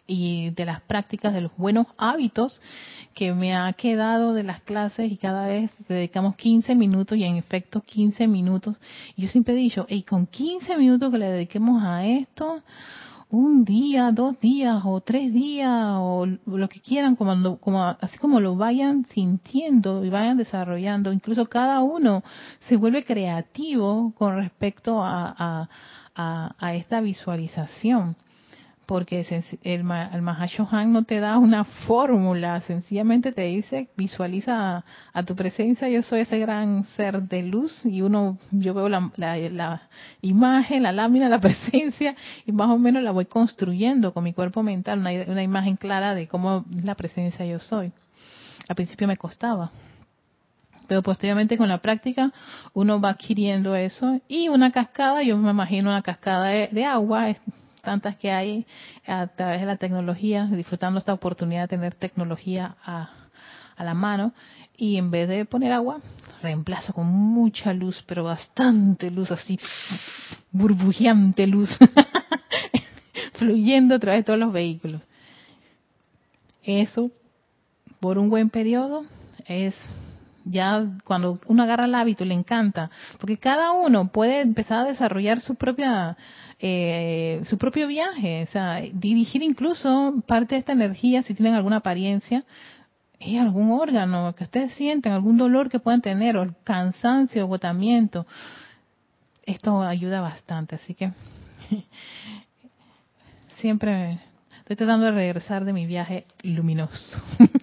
y 0.05 0.51
de 0.51 0.65
las 0.65 0.81
prácticas, 0.81 1.33
de 1.33 1.41
los 1.41 1.55
buenos 1.57 1.87
hábitos 1.97 2.61
que 3.17 3.33
me 3.33 3.55
ha 3.55 3.73
quedado 3.73 4.35
de 4.35 4.43
las 4.43 4.61
clases 4.61 5.11
y 5.11 5.17
cada 5.17 5.47
vez 5.47 5.71
dedicamos 5.89 6.35
15 6.35 6.75
minutos 6.75 7.17
y 7.17 7.23
en 7.23 7.37
efecto 7.37 7.81
15 7.81 8.27
minutos. 8.27 8.79
Yo 9.15 9.27
siempre 9.27 9.55
he 9.55 9.57
dicho, 9.57 9.87
y 9.89 10.03
con 10.03 10.27
15 10.27 10.77
minutos 10.77 11.11
que 11.11 11.17
le 11.17 11.25
dediquemos 11.25 11.81
a 11.83 12.05
esto, 12.05 12.61
un 13.31 13.65
día, 13.65 14.11
dos 14.11 14.39
días 14.39 14.83
o 14.85 15.01
tres 15.01 15.33
días 15.33 15.95
o 15.95 16.27
lo 16.45 16.69
que 16.69 16.79
quieran, 16.79 17.15
como, 17.15 17.57
como, 17.57 17.83
así 17.83 18.19
como 18.19 18.39
lo 18.39 18.55
vayan 18.55 19.07
sintiendo 19.07 20.05
y 20.05 20.11
vayan 20.11 20.37
desarrollando, 20.37 21.11
incluso 21.11 21.47
cada 21.47 21.81
uno 21.81 22.23
se 22.69 22.77
vuelve 22.77 23.03
creativo 23.03 24.13
con 24.15 24.35
respecto 24.35 25.03
a, 25.03 25.67
a, 26.15 26.55
a 26.59 26.75
esta 26.75 27.01
visualización 27.01 28.15
porque 28.87 29.27
el, 29.63 29.85
el 30.13 30.21
Mahashohan 30.21 30.93
no 30.93 31.03
te 31.03 31.19
da 31.19 31.37
una 31.37 31.65
fórmula, 31.65 32.61
sencillamente 32.61 33.33
te 33.33 33.41
dice, 33.41 33.89
visualiza 33.97 34.85
a, 35.13 35.23
tu 35.23 35.35
presencia, 35.35 35.89
yo 35.89 36.01
soy 36.01 36.21
ese 36.21 36.39
gran 36.39 36.85
ser 36.95 37.23
de 37.23 37.43
luz 37.43 37.85
y 37.85 38.01
uno, 38.01 38.37
yo 38.49 38.73
veo 38.73 38.87
la, 38.87 39.11
la, 39.17 39.81
imagen, 40.21 40.83
la 40.83 40.93
lámina, 40.93 41.27
la 41.27 41.39
presencia 41.41 42.15
y 42.45 42.53
más 42.53 42.69
o 42.69 42.77
menos 42.77 43.03
la 43.03 43.11
voy 43.11 43.25
construyendo 43.25 44.13
con 44.13 44.23
mi 44.23 44.33
cuerpo 44.33 44.63
mental, 44.63 44.99
una, 44.99 45.43
imagen 45.43 45.75
clara 45.75 46.15
de 46.15 46.29
cómo 46.29 46.63
es 46.73 46.85
la 46.85 46.95
presencia 46.95 47.45
yo 47.45 47.59
soy. 47.59 47.91
Al 48.69 48.75
principio 48.77 49.05
me 49.05 49.17
costaba, 49.17 49.69
pero 50.87 51.03
posteriormente 51.03 51.57
con 51.57 51.67
la 51.67 51.79
práctica 51.79 52.31
uno 52.73 53.01
va 53.01 53.09
adquiriendo 53.09 53.75
eso 53.75 54.21
y 54.29 54.47
una 54.47 54.71
cascada, 54.71 55.23
yo 55.23 55.37
me 55.37 55.51
imagino 55.51 55.89
una 55.89 56.01
cascada 56.01 56.45
de, 56.45 56.69
de 56.71 56.85
agua, 56.85 57.27
tantas 57.81 58.15
que 58.17 58.31
hay 58.31 58.65
a 59.05 59.27
través 59.27 59.61
de 59.61 59.67
la 59.67 59.77
tecnología, 59.77 60.45
disfrutando 60.45 60.99
esta 60.99 61.13
oportunidad 61.13 61.63
de 61.63 61.67
tener 61.67 61.95
tecnología 61.95 62.75
a, 62.83 63.11
la 63.79 63.93
mano 63.93 64.33
y 64.75 64.97
en 64.97 65.11
vez 65.11 65.29
de 65.29 65.45
poner 65.45 65.71
agua, 65.71 66.01
reemplazo 66.41 66.93
con 66.93 67.05
mucha 67.05 67.73
luz, 67.73 68.03
pero 68.07 68.23
bastante 68.23 69.11
luz, 69.11 69.29
así 69.29 69.59
burbujeante 70.51 71.45
luz, 71.45 71.69
fluyendo 73.33 73.95
a 73.95 73.99
través 73.99 74.21
de 74.21 74.23
todos 74.23 74.39
los 74.39 74.51
vehículos. 74.51 75.01
Eso, 76.63 77.11
por 77.99 78.17
un 78.17 78.29
buen 78.29 78.49
periodo, 78.49 79.05
es 79.45 79.75
ya 80.49 80.85
cuando 81.03 81.39
uno 81.47 81.63
agarra 81.63 81.85
el 81.85 81.95
hábito 81.95 82.25
le 82.25 82.33
encanta, 82.33 82.89
porque 83.19 83.37
cada 83.37 83.71
uno 83.71 84.11
puede 84.11 84.41
empezar 84.41 84.79
a 84.79 84.89
desarrollar 84.89 85.41
su 85.41 85.55
propia 85.55 86.17
eh, 86.59 87.41
su 87.45 87.57
propio 87.57 87.87
viaje, 87.87 88.45
o 88.47 88.51
sea, 88.51 88.81
dirigir 88.91 89.43
incluso 89.43 90.15
parte 90.25 90.55
de 90.55 90.59
esta 90.59 90.71
energía 90.71 91.21
si 91.21 91.35
tienen 91.35 91.53
alguna 91.53 91.77
apariencia 91.77 92.43
es 93.19 93.41
algún 93.41 93.71
órgano 93.71 94.33
que 94.35 94.43
ustedes 94.43 94.73
sienten, 94.73 95.11
algún 95.11 95.37
dolor 95.37 95.69
que 95.69 95.79
puedan 95.79 96.01
tener, 96.01 96.37
o 96.37 96.53
cansancio, 96.63 97.43
agotamiento. 97.43 98.27
Esto 99.43 99.81
ayuda 99.81 100.21
bastante, 100.21 100.75
así 100.75 100.93
que 100.93 101.11
siempre 103.59 104.19
estoy 104.59 104.75
tratando 104.75 105.05
de 105.07 105.11
regresar 105.13 105.65
de 105.65 105.73
mi 105.73 105.85
viaje 105.85 106.25
luminoso. 106.43 107.21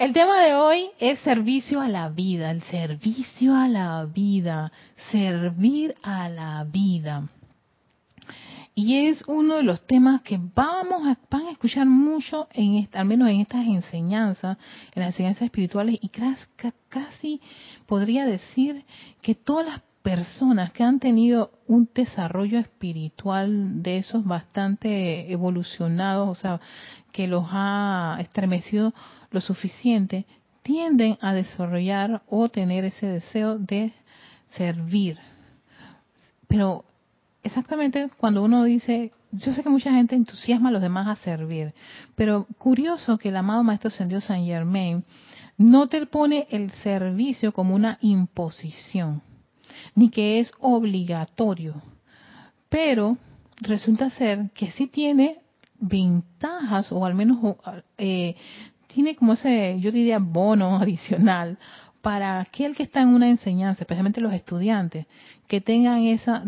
El 0.00 0.14
tema 0.14 0.40
de 0.40 0.54
hoy 0.54 0.86
es 0.98 1.18
servicio 1.18 1.78
a 1.82 1.86
la 1.86 2.08
vida, 2.08 2.50
el 2.50 2.62
servicio 2.62 3.54
a 3.54 3.68
la 3.68 4.06
vida, 4.06 4.72
servir 5.12 5.94
a 6.02 6.30
la 6.30 6.64
vida. 6.64 7.28
Y 8.74 9.08
es 9.08 9.22
uno 9.26 9.56
de 9.56 9.62
los 9.62 9.86
temas 9.86 10.22
que 10.22 10.40
vamos 10.54 11.06
a, 11.06 11.18
van 11.30 11.48
a 11.48 11.50
escuchar 11.50 11.86
mucho, 11.86 12.48
en 12.54 12.88
al 12.94 13.04
menos 13.04 13.28
en 13.28 13.40
estas 13.42 13.66
enseñanzas, 13.66 14.56
en 14.94 15.02
las 15.02 15.10
enseñanzas 15.10 15.42
espirituales, 15.42 15.98
y 16.00 16.08
casi 16.08 17.42
podría 17.84 18.24
decir 18.24 18.86
que 19.20 19.34
todas 19.34 19.66
las 19.66 19.82
personas 20.00 20.72
que 20.72 20.82
han 20.82 20.98
tenido 20.98 21.50
un 21.66 21.90
desarrollo 21.94 22.58
espiritual 22.58 23.82
de 23.82 23.98
esos 23.98 24.24
bastante 24.24 25.30
evolucionados, 25.30 26.26
o 26.26 26.34
sea, 26.34 26.58
que 27.12 27.26
los 27.26 27.44
ha 27.50 28.16
estremecido 28.20 28.94
lo 29.30 29.40
suficiente, 29.40 30.26
tienden 30.62 31.18
a 31.20 31.32
desarrollar 31.34 32.22
o 32.28 32.48
tener 32.48 32.84
ese 32.84 33.06
deseo 33.06 33.58
de 33.58 33.92
servir. 34.56 35.18
Pero 36.46 36.84
exactamente 37.42 38.10
cuando 38.18 38.42
uno 38.42 38.64
dice, 38.64 39.12
yo 39.32 39.52
sé 39.52 39.62
que 39.62 39.68
mucha 39.68 39.92
gente 39.92 40.14
entusiasma 40.14 40.68
a 40.68 40.72
los 40.72 40.82
demás 40.82 41.06
a 41.08 41.22
servir, 41.22 41.72
pero 42.14 42.46
curioso 42.58 43.18
que 43.18 43.28
el 43.28 43.36
amado 43.36 43.62
Maestro 43.62 43.88
Ascendido 43.88 44.20
San 44.20 44.44
Germain 44.44 45.04
no 45.56 45.86
te 45.86 46.04
pone 46.06 46.46
el 46.50 46.70
servicio 46.70 47.52
como 47.52 47.74
una 47.74 47.98
imposición, 48.00 49.22
ni 49.94 50.10
que 50.10 50.40
es 50.40 50.52
obligatorio, 50.58 51.80
pero 52.68 53.18
resulta 53.60 54.10
ser 54.10 54.50
que 54.54 54.70
sí 54.72 54.86
tiene 54.86 55.38
ventajas 55.78 56.92
o 56.92 57.04
al 57.04 57.14
menos 57.14 57.56
eh, 57.96 58.36
tiene 58.92 59.16
como 59.16 59.34
ese, 59.34 59.76
yo 59.80 59.92
diría, 59.92 60.18
bono 60.18 60.76
adicional 60.80 61.58
para 62.02 62.40
aquel 62.40 62.74
que 62.74 62.82
está 62.82 63.02
en 63.02 63.08
una 63.08 63.28
enseñanza, 63.28 63.82
especialmente 63.82 64.20
los 64.20 64.32
estudiantes, 64.32 65.06
que 65.46 65.60
tengan 65.60 66.02
esa, 66.04 66.42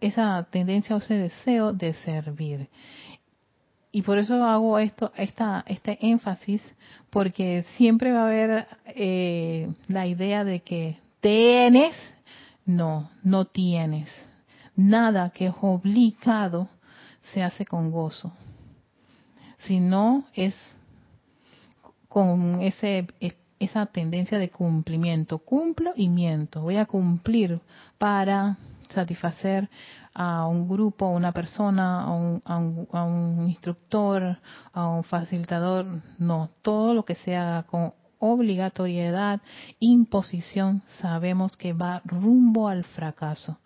esa 0.00 0.46
tendencia 0.50 0.94
o 0.94 0.98
ese 0.98 1.14
deseo 1.14 1.72
de 1.72 1.94
servir. 1.94 2.68
Y 3.90 4.02
por 4.02 4.18
eso 4.18 4.44
hago 4.44 4.78
esto, 4.78 5.12
esta, 5.16 5.64
este 5.66 5.98
énfasis, 6.02 6.62
porque 7.08 7.64
siempre 7.76 8.12
va 8.12 8.20
a 8.20 8.26
haber 8.26 8.66
eh, 8.86 9.72
la 9.86 10.06
idea 10.06 10.44
de 10.44 10.60
que 10.60 10.98
tienes, 11.20 11.96
no, 12.66 13.10
no 13.22 13.46
tienes. 13.46 14.10
Nada 14.76 15.30
que 15.30 15.46
es 15.46 15.54
obligado 15.62 16.68
se 17.32 17.42
hace 17.42 17.64
con 17.64 17.90
gozo, 17.90 18.32
sino 19.58 20.24
es 20.34 20.54
con 22.08 22.62
ese 22.62 23.06
esa 23.58 23.86
tendencia 23.86 24.38
de 24.38 24.50
cumplimiento. 24.50 25.38
Cumplo 25.38 25.92
y 25.96 26.08
miento. 26.08 26.62
Voy 26.62 26.76
a 26.76 26.86
cumplir 26.86 27.60
para 27.98 28.56
satisfacer 28.90 29.68
a 30.14 30.46
un 30.46 30.68
grupo, 30.68 31.06
a 31.06 31.10
una 31.10 31.32
persona, 31.32 32.02
a 32.02 32.10
un, 32.12 32.42
a 32.44 33.04
un, 33.04 33.48
instructor, 33.48 34.38
a 34.72 34.88
un 34.88 35.04
facilitador. 35.04 35.86
No, 36.18 36.50
todo 36.62 36.94
lo 36.94 37.04
que 37.04 37.14
sea 37.16 37.64
con 37.68 37.92
obligatoriedad, 38.20 39.40
imposición, 39.78 40.82
sabemos 41.00 41.56
que 41.56 41.72
va 41.72 42.02
rumbo 42.04 42.68
al 42.68 42.84
fracaso. 42.84 43.58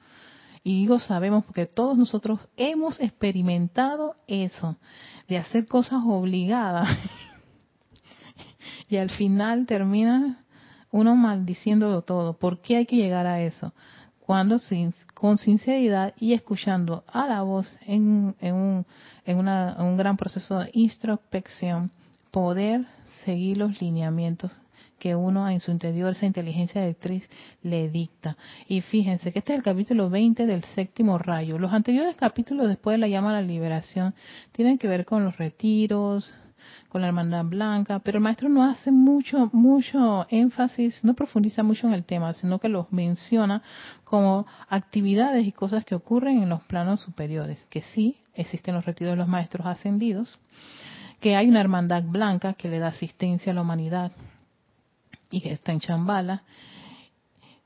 Y 0.65 0.83
digo 0.83 1.01
sabemos 1.01 1.45
porque 1.45 1.67
todos 1.67 1.99
nosotros 1.99 2.39
hemos 2.57 3.01
experimentado 3.01 4.15
eso, 4.29 4.77
de 5.27 5.39
hacer 5.39 5.67
cosas 5.67 6.03
obligadas 6.05 6.87
y 8.93 8.99
al 8.99 9.09
final 9.09 9.65
termina 9.65 10.45
uno 10.91 11.17
maldiciendo 11.17 12.03
todo. 12.03 12.35
¿Por 12.35 12.61
qué 12.61 12.77
hay 12.77 12.85
que 12.85 12.97
llegar 12.97 13.27
a 13.27 13.41
eso? 13.41 13.73
Cuando 14.21 14.59
con 15.15 15.39
sinceridad 15.39 16.13
y 16.19 16.35
escuchando 16.35 17.03
a 17.11 17.27
la 17.27 17.41
voz 17.41 17.75
en, 17.87 18.35
un, 18.43 18.87
en 19.25 19.39
un 19.39 19.97
gran 19.97 20.19
proceso 20.19 20.59
de 20.59 20.71
introspección, 20.75 21.91
poder 22.31 22.85
seguir 23.25 23.57
los 23.57 23.81
lineamientos 23.81 24.51
que 24.99 25.17
uno 25.17 25.49
en 25.49 25.61
su 25.61 25.71
interior, 25.71 26.13
esa 26.13 26.27
inteligencia 26.27 26.83
directriz, 26.83 27.27
le 27.63 27.89
dicta. 27.89 28.37
Y 28.69 28.83
fíjense 28.83 29.33
que 29.33 29.39
este 29.39 29.55
es 29.55 29.59
el 29.59 29.65
capítulo 29.65 30.11
20 30.11 30.45
del 30.45 30.63
séptimo 30.65 31.17
rayo. 31.17 31.59
Los 31.59 31.73
anteriores 31.73 32.15
capítulos 32.15 32.69
después 32.69 32.95
de 32.95 32.99
la 32.99 33.09
llama 33.09 33.31
a 33.31 33.41
la 33.41 33.43
liberación 33.43 34.15
tienen 34.53 34.77
que 34.77 34.87
ver 34.87 35.07
con 35.07 35.25
los 35.25 35.39
retiros, 35.39 36.33
con 36.93 37.01
la 37.01 37.09
hermandad 37.09 37.47
blanca, 37.47 38.01
pero 38.01 38.19
el 38.19 38.23
maestro 38.23 38.51
no 38.51 38.65
hace 38.65 38.91
mucho, 38.91 39.49
mucho 39.55 40.27
énfasis, 40.29 41.03
no 41.03 41.15
profundiza 41.15 41.63
mucho 41.63 41.87
en 41.87 41.95
el 41.95 42.05
tema, 42.05 42.35
sino 42.35 42.59
que 42.59 42.69
los 42.69 42.93
menciona 42.93 43.63
como 44.05 44.47
actividades 44.69 45.47
y 45.47 45.53
cosas 45.53 45.87
que 45.87 45.95
ocurren 45.95 46.43
en 46.43 46.51
los 46.51 46.63
planos 46.65 47.01
superiores, 47.01 47.67
que 47.71 47.81
sí 47.81 48.19
existen 48.35 48.75
los 48.75 48.85
retiros 48.85 49.13
de 49.13 49.17
los 49.17 49.27
maestros 49.27 49.67
ascendidos, 49.67 50.39
que 51.19 51.35
hay 51.35 51.49
una 51.49 51.63
hermandad 51.63 52.03
blanca 52.03 52.53
que 52.53 52.69
le 52.69 52.79
da 52.79 52.89
asistencia 52.89 53.53
a 53.53 53.55
la 53.55 53.63
humanidad 53.63 54.13
y 55.31 55.41
que 55.41 55.51
está 55.51 55.73
en 55.73 55.81
Chambala, 55.81 56.43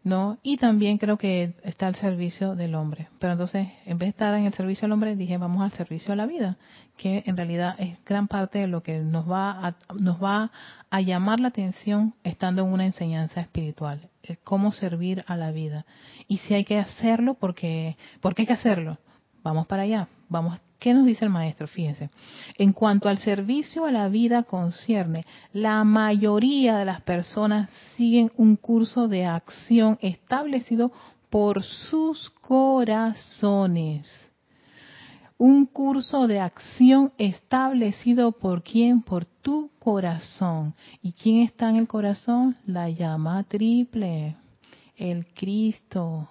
¿no? 0.06 0.38
Y 0.44 0.56
también 0.56 0.98
creo 0.98 1.18
que 1.18 1.54
está 1.64 1.88
al 1.88 1.96
servicio 1.96 2.54
del 2.54 2.76
hombre. 2.76 3.08
Pero 3.18 3.32
entonces, 3.32 3.66
en 3.86 3.98
vez 3.98 4.06
de 4.06 4.10
estar 4.10 4.32
en 4.34 4.46
el 4.46 4.54
servicio 4.54 4.82
del 4.82 4.92
hombre, 4.92 5.16
dije, 5.16 5.36
vamos 5.36 5.62
al 5.62 5.72
servicio 5.72 6.12
a 6.12 6.16
la 6.16 6.26
vida, 6.26 6.58
que 6.96 7.24
en 7.26 7.36
realidad 7.36 7.74
es 7.80 7.98
gran 8.04 8.28
parte 8.28 8.60
de 8.60 8.68
lo 8.68 8.84
que 8.84 9.00
nos 9.00 9.28
va 9.28 9.50
a, 9.50 9.74
nos 9.98 10.22
va 10.22 10.52
a 10.90 11.00
llamar 11.00 11.40
la 11.40 11.48
atención 11.48 12.14
estando 12.22 12.62
en 12.62 12.72
una 12.72 12.86
enseñanza 12.86 13.40
espiritual, 13.40 14.08
el 14.22 14.38
cómo 14.38 14.70
servir 14.70 15.24
a 15.26 15.36
la 15.36 15.50
vida. 15.50 15.86
Y 16.28 16.38
si 16.38 16.54
hay 16.54 16.62
que 16.62 16.78
hacerlo, 16.78 17.34
porque, 17.34 17.96
porque 18.20 18.42
hay 18.42 18.46
que 18.46 18.52
hacerlo, 18.52 18.98
vamos 19.42 19.66
para 19.66 19.82
allá, 19.82 20.06
vamos 20.28 20.60
¿Qué 20.78 20.92
nos 20.92 21.06
dice 21.06 21.24
el 21.24 21.30
maestro? 21.30 21.66
Fíjense. 21.66 22.10
En 22.58 22.72
cuanto 22.72 23.08
al 23.08 23.18
servicio 23.18 23.86
a 23.86 23.92
la 23.92 24.08
vida 24.08 24.42
concierne, 24.42 25.24
la 25.52 25.84
mayoría 25.84 26.76
de 26.76 26.84
las 26.84 27.00
personas 27.00 27.70
siguen 27.96 28.30
un 28.36 28.56
curso 28.56 29.08
de 29.08 29.24
acción 29.24 29.98
establecido 30.02 30.92
por 31.30 31.62
sus 31.62 32.30
corazones. 32.30 34.06
Un 35.38 35.66
curso 35.66 36.26
de 36.26 36.40
acción 36.40 37.12
establecido 37.18 38.32
por 38.32 38.62
quién? 38.62 39.02
Por 39.02 39.26
tu 39.26 39.70
corazón. 39.78 40.74
¿Y 41.02 41.12
quién 41.12 41.42
está 41.42 41.68
en 41.68 41.76
el 41.76 41.88
corazón? 41.88 42.56
La 42.64 42.88
llama 42.88 43.44
triple, 43.44 44.36
el 44.96 45.26
Cristo. 45.34 46.30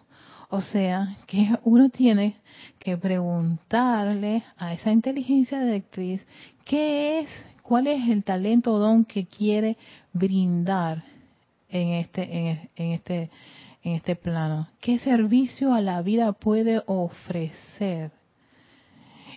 O 0.50 0.62
sea, 0.62 1.18
que 1.28 1.50
uno 1.64 1.90
tiene 1.90 2.38
que 2.80 2.98
preguntarle 2.98 4.44
a 4.58 4.74
esa 4.74 4.92
inteligencia 4.92 5.60
directriz 5.64 6.26
qué 6.64 7.20
es, 7.20 7.30
cuál 7.62 7.88
es 7.88 8.08
el 8.10 8.24
talento 8.24 8.74
o 8.74 8.80
don 8.80 9.06
que 9.06 9.26
quiere 9.26 9.78
brindar 10.14 11.04
en 11.70 11.94
este, 11.94 12.24
en, 12.24 12.70
en 12.76 12.92
este, 12.92 13.30
en 13.84 13.94
este 13.94 14.16
plano. 14.16 14.68
¿Qué 14.80 15.00
servicio 15.00 15.74
a 15.74 15.82
la 15.82 16.02
vida 16.02 16.32
puede 16.34 16.82
ofrecer? 16.86 18.12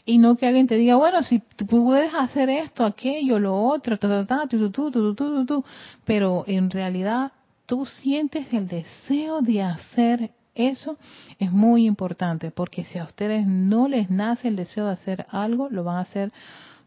y 0.08 0.16
no 0.16 0.36
que 0.36 0.46
alguien 0.46 0.66
te 0.66 0.76
diga, 0.76 0.96
bueno, 0.96 1.22
si 1.22 1.40
tú 1.54 1.66
puedes 1.66 2.14
hacer 2.14 2.48
esto, 2.48 2.82
aquello, 2.82 3.38
lo 3.38 3.62
otro, 3.62 3.98
ta, 3.98 4.24
ta, 4.24 4.48
ta, 4.48 5.62
pero 6.06 6.44
en 6.46 6.70
realidad 6.70 7.32
tú 7.66 7.84
sientes 7.84 8.50
el 8.54 8.68
deseo 8.68 9.42
de 9.42 9.62
hacer 9.62 10.30
eso 10.58 10.98
es 11.38 11.50
muy 11.52 11.86
importante 11.86 12.50
porque 12.50 12.84
si 12.84 12.98
a 12.98 13.04
ustedes 13.04 13.46
no 13.46 13.88
les 13.88 14.10
nace 14.10 14.48
el 14.48 14.56
deseo 14.56 14.86
de 14.86 14.92
hacer 14.92 15.26
algo, 15.30 15.68
lo 15.70 15.84
van 15.84 15.96
a 15.96 16.00
hacer 16.00 16.32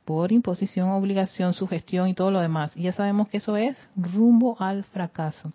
por 0.05 0.31
imposición, 0.31 0.89
obligación, 0.89 1.53
sugestión 1.53 2.09
y 2.09 2.13
todo 2.13 2.31
lo 2.31 2.41
demás. 2.41 2.75
Y 2.75 2.83
ya 2.83 2.91
sabemos 2.91 3.29
que 3.29 3.37
eso 3.37 3.55
es 3.55 3.77
rumbo 3.95 4.57
al 4.59 4.83
fracaso. 4.83 5.53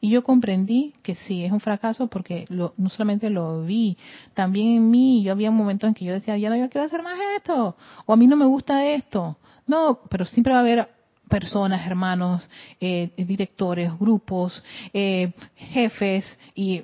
Y 0.00 0.10
yo 0.10 0.22
comprendí 0.22 0.94
que 1.02 1.14
sí, 1.14 1.44
es 1.44 1.52
un 1.52 1.60
fracaso 1.60 2.08
porque 2.08 2.44
no 2.50 2.90
solamente 2.90 3.30
lo 3.30 3.62
vi, 3.64 3.96
también 4.34 4.76
en 4.76 4.90
mí, 4.90 5.22
yo 5.22 5.32
había 5.32 5.50
momentos 5.50 5.88
en 5.88 5.94
que 5.94 6.04
yo 6.04 6.12
decía, 6.12 6.36
ya 6.36 6.50
no, 6.50 6.56
yo 6.56 6.68
quiero 6.68 6.86
hacer 6.86 7.02
más 7.02 7.18
esto, 7.36 7.76
o 8.04 8.12
a 8.12 8.16
mí 8.16 8.26
no 8.26 8.36
me 8.36 8.44
gusta 8.44 8.84
esto. 8.84 9.38
No, 9.66 10.00
pero 10.10 10.26
siempre 10.26 10.52
va 10.52 10.58
a 10.58 10.62
haber 10.62 10.88
personas, 11.28 11.86
hermanos, 11.86 12.46
eh, 12.80 13.12
directores, 13.16 13.98
grupos, 13.98 14.62
eh, 14.92 15.32
jefes 15.56 16.26
y 16.54 16.82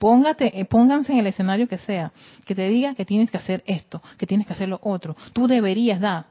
Póngate, 0.00 0.58
eh, 0.58 0.64
pónganse 0.64 1.12
en 1.12 1.18
el 1.18 1.26
escenario 1.26 1.68
que 1.68 1.76
sea, 1.76 2.10
que 2.46 2.54
te 2.54 2.66
diga 2.70 2.94
que 2.94 3.04
tienes 3.04 3.30
que 3.30 3.36
hacer 3.36 3.62
esto, 3.66 4.02
que 4.16 4.26
tienes 4.26 4.46
que 4.46 4.54
hacer 4.54 4.66
lo 4.66 4.80
otro. 4.82 5.14
Tú 5.34 5.46
deberías 5.46 6.00
dar. 6.00 6.24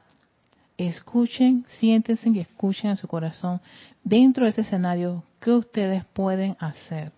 Escuchen, 0.76 1.64
siéntense 1.78 2.28
y 2.30 2.40
escuchen 2.40 2.90
en 2.90 2.96
su 2.96 3.06
corazón 3.06 3.60
dentro 4.02 4.42
de 4.42 4.50
ese 4.50 4.62
escenario 4.62 5.22
qué 5.38 5.52
ustedes 5.52 6.04
pueden 6.06 6.56
hacer. 6.58 7.12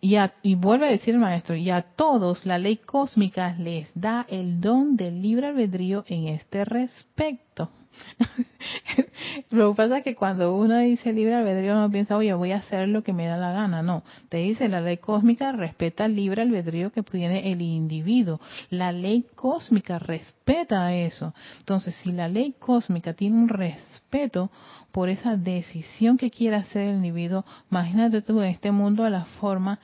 Y, 0.00 0.16
y, 0.42 0.56
vuelve 0.56 0.88
a 0.88 0.90
decir 0.90 1.14
el 1.14 1.20
maestro, 1.20 1.54
y 1.54 1.70
a 1.70 1.82
todos 1.82 2.44
la 2.44 2.58
ley 2.58 2.78
cósmica 2.78 3.54
les 3.60 3.88
da 3.94 4.26
el 4.28 4.60
don 4.60 4.96
del 4.96 5.22
libre 5.22 5.46
albedrío 5.46 6.04
en 6.08 6.26
este 6.26 6.64
respecto. 6.64 7.70
lo 9.50 9.70
que 9.70 9.76
pasa 9.76 9.98
es 9.98 10.04
que 10.04 10.14
cuando 10.14 10.54
uno 10.56 10.78
dice 10.78 11.12
libre 11.12 11.34
albedrío 11.34 11.74
no 11.74 11.90
piensa, 11.90 12.16
oye, 12.16 12.32
voy 12.34 12.52
a 12.52 12.58
hacer 12.58 12.88
lo 12.88 13.02
que 13.02 13.12
me 13.12 13.26
da 13.26 13.36
la 13.36 13.52
gana. 13.52 13.82
No, 13.82 14.02
te 14.28 14.38
dice 14.38 14.68
la 14.68 14.80
ley 14.80 14.98
cósmica 14.98 15.52
respeta 15.52 16.06
el 16.06 16.16
libre 16.16 16.42
albedrío 16.42 16.90
que 16.92 17.02
tiene 17.02 17.50
el 17.52 17.62
individuo. 17.62 18.40
La 18.70 18.92
ley 18.92 19.26
cósmica 19.34 19.98
respeta 19.98 20.94
eso. 20.94 21.34
Entonces, 21.58 21.94
si 21.96 22.12
la 22.12 22.28
ley 22.28 22.54
cósmica 22.58 23.14
tiene 23.14 23.36
un 23.36 23.48
respeto 23.48 24.50
por 24.92 25.08
esa 25.08 25.36
decisión 25.36 26.16
que 26.16 26.30
quiere 26.30 26.56
hacer 26.56 26.82
el 26.82 26.96
individuo, 26.96 27.44
imagínate 27.70 28.22
tú 28.22 28.40
en 28.40 28.50
este 28.50 28.70
mundo 28.70 29.04
de 29.04 29.10
la 29.10 29.24
forma, 29.24 29.78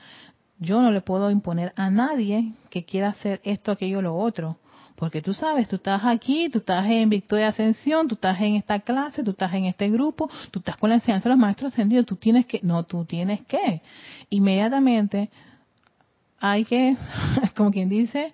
yo 0.59 0.81
no 0.81 0.91
le 0.91 1.01
puedo 1.01 1.29
imponer 1.29 1.73
a 1.75 1.89
nadie 1.89 2.53
que 2.69 2.85
quiera 2.85 3.09
hacer 3.09 3.41
esto, 3.43 3.71
aquello, 3.71 4.01
lo 4.01 4.15
otro 4.15 4.57
porque 5.03 5.21
tú 5.21 5.33
sabes, 5.33 5.67
tú 5.67 5.75
estás 5.75 6.05
aquí, 6.05 6.47
tú 6.47 6.59
estás 6.59 6.85
en 6.85 7.09
Victoria 7.09 7.49
Ascensión, 7.49 8.07
tú 8.07 8.15
estás 8.15 8.39
en 8.39 8.55
esta 8.55 8.79
clase, 8.79 9.21
tú 9.21 9.31
estás 9.31 9.53
en 9.53 9.65
este 9.65 9.89
grupo, 9.89 10.29
tú 10.49 10.59
estás 10.59 10.77
con 10.77 10.91
la 10.91 10.95
enseñanza 10.95 11.27
de 11.27 11.35
los 11.35 11.41
maestros 11.41 11.73
ascendidos, 11.73 12.05
tú 12.05 12.15
tienes 12.15 12.45
que, 12.45 12.61
no, 12.63 12.85
tú 12.85 13.03
tienes 13.03 13.41
que. 13.41 13.81
Inmediatamente 14.29 15.29
hay 16.39 16.63
que, 16.63 16.95
como 17.57 17.69
quien 17.71 17.89
dice, 17.89 18.33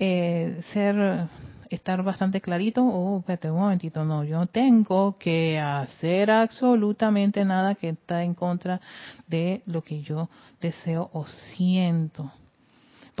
eh, 0.00 0.60
ser, 0.72 1.28
estar 1.70 2.02
bastante 2.02 2.40
clarito, 2.40 2.84
oh, 2.84 3.20
espérate 3.20 3.48
un 3.48 3.60
momentito, 3.60 4.04
no, 4.04 4.24
yo 4.24 4.36
no 4.36 4.46
tengo 4.48 5.16
que 5.16 5.60
hacer 5.60 6.32
absolutamente 6.32 7.44
nada 7.44 7.76
que 7.76 7.90
está 7.90 8.24
en 8.24 8.34
contra 8.34 8.80
de 9.28 9.62
lo 9.64 9.82
que 9.84 10.02
yo 10.02 10.28
deseo 10.60 11.08
o 11.12 11.24
siento 11.26 12.32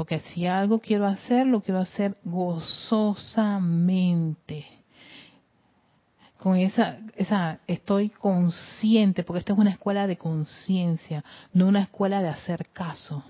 porque 0.00 0.20
si 0.32 0.46
algo 0.46 0.78
quiero 0.78 1.06
hacer, 1.06 1.46
lo 1.46 1.60
quiero 1.60 1.80
hacer 1.80 2.16
gozosamente. 2.24 4.64
con 6.38 6.56
esa, 6.56 7.00
esa, 7.16 7.58
estoy 7.66 8.08
consciente, 8.08 9.24
porque 9.24 9.40
esta 9.40 9.52
es 9.52 9.58
una 9.58 9.72
escuela 9.72 10.06
de 10.06 10.16
conciencia, 10.16 11.22
no 11.52 11.66
una 11.66 11.82
escuela 11.82 12.22
de 12.22 12.30
hacer 12.30 12.68
caso. 12.72 13.22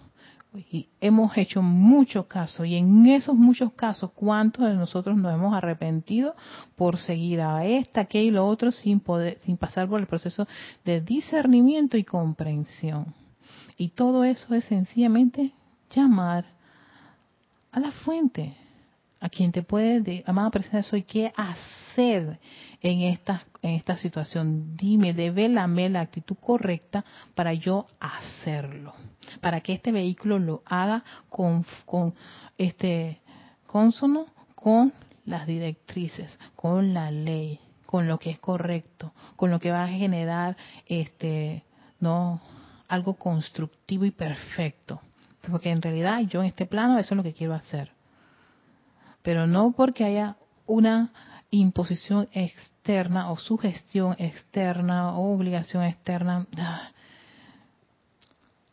Y 0.70 0.86
hemos 1.00 1.36
hecho 1.36 1.60
mucho 1.60 2.28
caso, 2.28 2.64
y 2.64 2.76
en 2.76 3.04
esos 3.06 3.34
muchos 3.34 3.72
casos, 3.72 4.12
¿cuántos 4.12 4.68
de 4.68 4.74
nosotros 4.74 5.16
nos 5.16 5.34
hemos 5.34 5.52
arrepentido 5.52 6.36
por 6.76 6.98
seguir 6.98 7.40
a 7.40 7.66
esta, 7.66 8.02
aquel 8.02 8.26
y 8.26 8.30
lo 8.30 8.46
otro 8.46 8.70
sin 8.70 9.00
poder, 9.00 9.38
sin 9.40 9.56
pasar 9.56 9.88
por 9.88 9.98
el 9.98 10.06
proceso 10.06 10.46
de 10.84 11.00
discernimiento 11.00 11.96
y 11.96 12.04
comprensión? 12.04 13.12
Y 13.76 13.88
todo 13.88 14.22
eso 14.22 14.54
es 14.54 14.66
sencillamente 14.66 15.52
llamar 15.90 16.59
a 17.72 17.80
la 17.80 17.92
fuente, 17.92 18.56
a 19.20 19.28
quien 19.28 19.52
te 19.52 19.62
puede, 19.62 20.00
de, 20.00 20.24
amada 20.26 20.50
presencia 20.50 20.82
soy, 20.82 21.02
qué 21.02 21.32
hacer 21.36 22.38
en 22.80 23.02
esta, 23.02 23.42
en 23.62 23.72
esta 23.72 23.96
situación. 23.96 24.76
Dime, 24.76 25.12
devélame 25.12 25.88
la 25.90 26.00
actitud 26.00 26.36
correcta 26.36 27.04
para 27.34 27.52
yo 27.52 27.86
hacerlo, 28.00 28.94
para 29.40 29.60
que 29.60 29.74
este 29.74 29.92
vehículo 29.92 30.38
lo 30.38 30.62
haga 30.64 31.04
con, 31.28 31.64
con 31.84 32.14
este 32.56 33.20
consono 33.66 34.26
con 34.54 34.92
las 35.24 35.46
directrices, 35.46 36.38
con 36.54 36.92
la 36.92 37.10
ley, 37.10 37.60
con 37.86 38.06
lo 38.06 38.18
que 38.18 38.30
es 38.30 38.38
correcto, 38.38 39.12
con 39.36 39.50
lo 39.50 39.58
que 39.58 39.70
va 39.70 39.84
a 39.84 39.88
generar 39.88 40.56
este 40.86 41.64
no 41.98 42.40
algo 42.88 43.14
constructivo 43.14 44.04
y 44.04 44.10
perfecto. 44.10 45.00
Porque 45.50 45.70
en 45.70 45.82
realidad 45.82 46.20
yo 46.20 46.40
en 46.40 46.46
este 46.46 46.66
plano 46.66 46.98
eso 46.98 47.14
es 47.14 47.16
lo 47.16 47.22
que 47.22 47.34
quiero 47.34 47.54
hacer. 47.54 47.92
Pero 49.22 49.46
no 49.46 49.72
porque 49.72 50.04
haya 50.04 50.36
una 50.66 51.12
imposición 51.50 52.28
externa 52.32 53.30
o 53.30 53.36
sugestión 53.36 54.14
externa 54.18 55.16
o 55.16 55.34
obligación 55.34 55.84
externa. 55.84 56.46
Ah, 56.58 56.90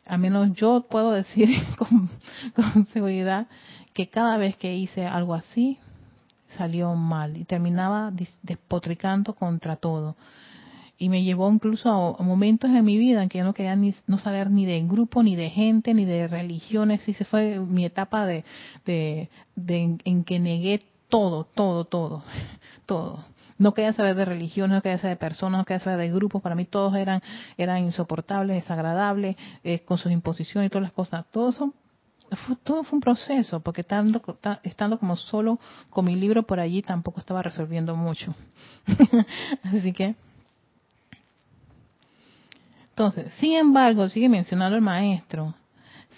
a 0.06 0.18
menos 0.18 0.54
yo 0.54 0.86
puedo 0.90 1.12
decir 1.12 1.50
con, 1.78 2.10
con, 2.56 2.86
seguridad 2.88 3.48
que 3.94 4.10
cada 4.10 4.38
vez 4.38 4.56
que 4.56 4.76
hice 4.76 5.06
algo 5.06 5.34
así 5.34 5.80
salió 6.58 6.94
mal 6.94 7.36
y 7.36 7.44
terminaba 7.44 8.12
despotricando 8.42 9.34
contra 9.34 9.76
todo 9.76 10.16
y 10.98 11.10
me 11.10 11.24
llevó 11.24 11.52
incluso 11.52 12.18
a, 12.20 12.24
momentos 12.24 12.72
en 12.72 12.84
mi 12.84 12.98
vida 12.98 13.22
en 13.22 13.30
que 13.30 13.38
yo 13.38 13.44
no 13.44 13.54
quería 13.54 13.76
ni, 13.76 13.94
no 14.08 14.18
saber 14.18 14.50
ni 14.50 14.66
de 14.66 14.82
grupo, 14.82 15.22
ni 15.24 15.36
de 15.36 15.50
gente, 15.50 15.94
ni 15.94 16.06
de 16.06 16.28
religiones. 16.28 17.08
Y 17.08 17.14
se 17.14 17.26
fue 17.26 17.60
mi 17.60 17.86
etapa 17.86 18.26
de, 18.26 18.44
de, 18.86 19.30
en, 19.56 20.24
que 20.24 20.40
negué 20.40 20.84
todo, 21.10 21.46
todo, 21.46 21.86
todo, 21.86 22.24
todo. 22.86 23.26
No 23.60 23.74
quería 23.74 23.94
saber 23.94 24.16
de 24.16 24.26
religión, 24.26 24.70
no 24.70 24.82
quería 24.82 24.98
saber 24.98 25.18
de 25.18 25.20
personas, 25.20 25.60
no 25.60 25.66
quería 25.66 25.84
saber 25.84 26.00
de 26.00 26.12
grupos. 26.12 26.42
Para 26.42 26.56
mí 26.56 26.66
todos 26.66 26.96
eran 26.96 27.22
eran 27.58 27.84
insoportables, 27.84 28.62
desagradables, 28.64 29.36
eh, 29.64 29.80
con 29.80 29.98
sus 29.98 30.12
imposiciones 30.12 30.68
y 30.68 30.70
todas 30.70 30.84
las 30.84 30.94
cosas. 30.94 31.26
Todo 31.32 31.50
eso 31.50 31.74
fue, 32.46 32.56
todo 32.58 32.84
fue 32.84 32.98
un 32.98 33.02
proceso, 33.02 33.60
porque 33.62 33.82
estando, 33.82 34.22
estando 34.64 35.00
como 35.00 35.16
solo 35.16 35.60
con 35.90 36.06
mi 36.06 36.16
libro 36.16 36.44
por 36.44 36.60
allí 36.60 36.82
tampoco 36.82 37.20
estaba 37.20 37.42
resolviendo 37.42 37.96
mucho. 37.96 38.36
Así 39.64 39.94
que 39.94 40.16
entonces, 42.98 43.32
sin 43.36 43.56
embargo, 43.56 44.10
sigue 44.10 44.28
mencionando 44.28 44.76
el 44.76 44.82
maestro, 44.82 45.54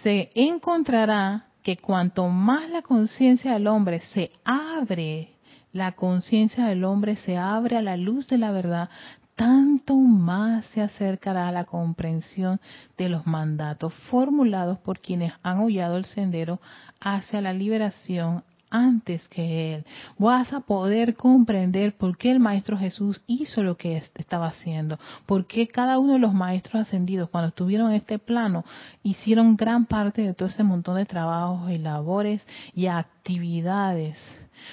se 0.01 0.29
encontrará 0.33 1.47
que 1.61 1.75
cuanto 1.75 2.29
más 2.29 2.69
la 2.69 2.81
conciencia 2.81 3.51
del 3.51 3.67
hombre 3.67 3.99
se 3.99 4.29
abre, 4.45 5.33
la 5.73 5.91
conciencia 5.91 6.67
del 6.67 6.85
hombre 6.85 7.17
se 7.17 7.35
abre 7.35 7.75
a 7.75 7.81
la 7.81 7.97
luz 7.97 8.29
de 8.29 8.37
la 8.37 8.51
verdad, 8.51 8.89
tanto 9.35 9.97
más 9.97 10.63
se 10.67 10.81
acercará 10.81 11.49
a 11.49 11.51
la 11.51 11.65
comprensión 11.65 12.61
de 12.97 13.09
los 13.09 13.27
mandatos 13.27 13.93
formulados 14.09 14.79
por 14.79 15.01
quienes 15.01 15.33
han 15.43 15.59
hollado 15.59 15.97
el 15.97 16.05
sendero 16.05 16.61
hacia 17.01 17.41
la 17.41 17.51
liberación 17.51 18.45
antes 18.69 19.27
que 19.27 19.75
Él. 19.75 19.85
Vas 20.17 20.53
a 20.53 20.61
poder 20.61 21.15
comprender 21.15 21.95
por 21.97 22.17
qué 22.17 22.31
el 22.31 22.39
Maestro 22.39 22.77
Jesús 22.77 23.21
hizo 23.27 23.63
lo 23.63 23.77
que 23.77 24.03
estaba 24.15 24.47
haciendo, 24.47 24.99
por 25.25 25.45
qué 25.45 25.67
cada 25.67 25.99
uno 25.99 26.13
de 26.13 26.19
los 26.19 26.33
Maestros 26.33 26.81
ascendidos 26.87 27.29
cuando 27.29 27.49
estuvieron 27.49 27.89
en 27.89 27.97
este 27.97 28.19
plano 28.19 28.65
hicieron 29.03 29.55
gran 29.55 29.85
parte 29.85 30.21
de 30.21 30.33
todo 30.33 30.49
ese 30.49 30.63
montón 30.63 30.97
de 30.97 31.05
trabajos 31.05 31.69
y 31.71 31.77
labores 31.77 32.45
y 32.73 32.87
actividades 32.87 34.17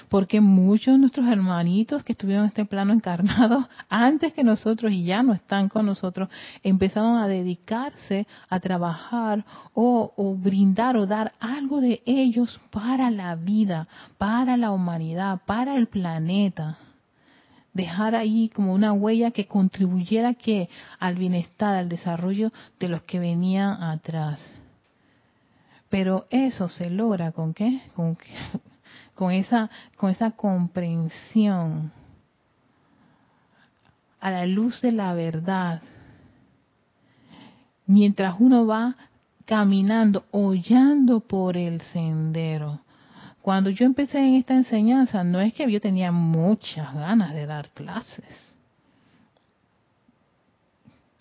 porque 0.08 0.40
muchos 0.40 0.94
de 0.94 0.98
nuestros 0.98 1.26
hermanitos 1.26 2.02
que 2.04 2.12
estuvieron 2.12 2.44
en 2.44 2.48
este 2.48 2.64
plano 2.64 2.92
encarnado 2.92 3.68
antes 3.88 4.32
que 4.32 4.44
nosotros 4.44 4.92
y 4.92 5.04
ya 5.04 5.22
no 5.22 5.32
están 5.32 5.68
con 5.68 5.86
nosotros, 5.86 6.28
empezaron 6.62 7.18
a 7.18 7.28
dedicarse 7.28 8.26
a 8.48 8.60
trabajar 8.60 9.44
o, 9.74 10.36
brindar 10.38 10.96
o 10.96 11.06
dar 11.06 11.32
algo 11.40 11.80
de 11.80 12.02
ellos 12.06 12.60
para 12.70 13.10
la 13.10 13.34
vida, 13.34 13.86
para 14.18 14.56
la 14.56 14.70
humanidad, 14.70 15.40
para 15.46 15.76
el 15.76 15.86
planeta 15.86 16.78
dejar 17.72 18.14
ahí 18.14 18.48
como 18.48 18.72
una 18.72 18.92
huella 18.94 19.30
que 19.30 19.46
contribuyera 19.46 20.34
que 20.34 20.70
al 20.98 21.16
bienestar, 21.16 21.74
al 21.76 21.90
desarrollo 21.90 22.50
de 22.80 22.88
los 22.88 23.02
que 23.02 23.18
venían 23.18 23.82
atrás. 23.82 24.40
Pero 25.90 26.26
eso 26.30 26.68
se 26.68 26.90
logra 26.90 27.32
con 27.32 27.52
qué? 27.52 27.82
Con 29.16 29.32
esa, 29.32 29.68
con 29.96 30.10
esa 30.10 30.30
comprensión 30.30 31.90
a 34.20 34.30
la 34.30 34.46
luz 34.46 34.80
de 34.82 34.92
la 34.92 35.14
verdad, 35.14 35.82
mientras 37.86 38.36
uno 38.38 38.66
va 38.66 38.94
caminando, 39.44 40.24
hollando 40.30 41.20
por 41.20 41.56
el 41.56 41.80
sendero. 41.80 42.80
Cuando 43.40 43.70
yo 43.70 43.86
empecé 43.86 44.18
en 44.18 44.34
esta 44.34 44.54
enseñanza, 44.54 45.24
no 45.24 45.40
es 45.40 45.54
que 45.54 45.70
yo 45.70 45.80
tenía 45.80 46.12
muchas 46.12 46.92
ganas 46.94 47.32
de 47.32 47.46
dar 47.46 47.70
clases. 47.70 48.55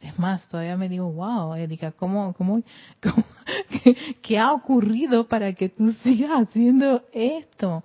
Es 0.05 0.19
más, 0.19 0.47
todavía 0.47 0.77
me 0.77 0.87
digo, 0.87 1.11
wow, 1.11 1.55
Erika, 1.55 1.91
¿cómo, 1.91 2.33
cómo, 2.33 2.61
qué, 4.21 4.37
ha 4.37 4.53
ocurrido 4.53 5.27
para 5.27 5.53
que 5.53 5.69
tú 5.69 5.93
sigas 6.03 6.43
haciendo 6.43 7.03
esto? 7.11 7.83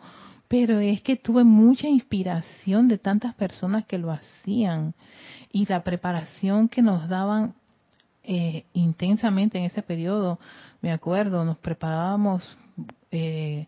Pero 0.48 0.80
es 0.80 1.00
que 1.02 1.16
tuve 1.16 1.44
mucha 1.44 1.88
inspiración 1.88 2.88
de 2.88 2.98
tantas 2.98 3.34
personas 3.34 3.86
que 3.86 3.98
lo 3.98 4.10
hacían 4.10 4.94
y 5.52 5.64
la 5.66 5.82
preparación 5.82 6.68
que 6.68 6.82
nos 6.82 7.08
daban 7.08 7.54
eh, 8.22 8.64
intensamente 8.74 9.58
en 9.58 9.64
ese 9.64 9.82
periodo. 9.82 10.38
Me 10.82 10.92
acuerdo, 10.92 11.44
nos 11.44 11.58
preparábamos 11.58 12.56
eh, 13.10 13.66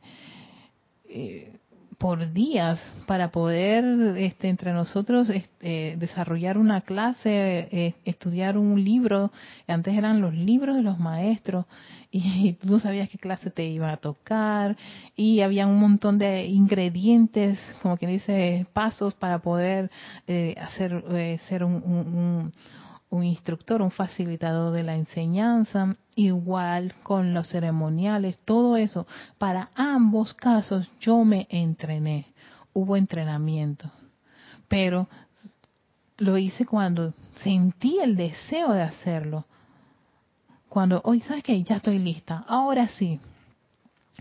eh, 1.08 1.56
por 2.02 2.32
días 2.32 2.80
para 3.06 3.30
poder 3.30 3.84
este, 4.18 4.48
entre 4.48 4.72
nosotros 4.72 5.30
este, 5.30 5.94
desarrollar 5.96 6.58
una 6.58 6.80
clase, 6.80 7.68
eh, 7.70 7.94
estudiar 8.04 8.58
un 8.58 8.82
libro. 8.82 9.30
Antes 9.68 9.94
eran 9.94 10.20
los 10.20 10.34
libros 10.34 10.74
de 10.76 10.82
los 10.82 10.98
maestros 10.98 11.64
y, 12.10 12.54
tú 12.60 12.70
no 12.70 12.80
sabías 12.80 13.08
qué 13.08 13.18
clase 13.18 13.50
te 13.50 13.64
iba 13.66 13.92
a 13.92 13.98
tocar 13.98 14.76
y 15.14 15.42
había 15.42 15.68
un 15.68 15.78
montón 15.78 16.18
de 16.18 16.44
ingredientes, 16.46 17.60
como 17.82 17.96
quien 17.96 18.10
dice, 18.10 18.66
pasos 18.72 19.14
para 19.14 19.38
poder 19.38 19.88
eh, 20.26 20.56
hacer 20.60 21.04
eh, 21.12 21.38
ser 21.48 21.62
un 21.62 21.74
un 21.84 22.52
instructor, 23.20 23.83
un 23.83 23.90
facilitador 23.90 24.72
de 24.72 24.83
la 24.83 24.94
enseñanza, 24.94 25.94
igual 26.14 26.94
con 27.03 27.35
los 27.35 27.48
ceremoniales, 27.48 28.38
todo 28.44 28.77
eso. 28.79 29.07
Para 29.37 29.70
ambos 29.75 30.33
casos 30.33 30.90
yo 31.01 31.22
me 31.25 31.46
entrené, 31.51 32.27
hubo 32.72 32.96
entrenamiento, 32.96 33.90
pero 34.68 35.09
lo 36.16 36.38
hice 36.38 36.64
cuando 36.64 37.12
sentí 37.42 37.98
el 37.98 38.16
deseo 38.16 38.72
de 38.72 38.83
hacerlo. 38.83 39.44
Cuando, 40.70 41.03
hoy, 41.05 41.20
¿sabes 41.20 41.44
qué? 41.44 41.62
Ya 41.62 41.77
estoy 41.77 41.98
lista, 41.98 42.44
ahora 42.48 42.88
sí. 42.88 43.20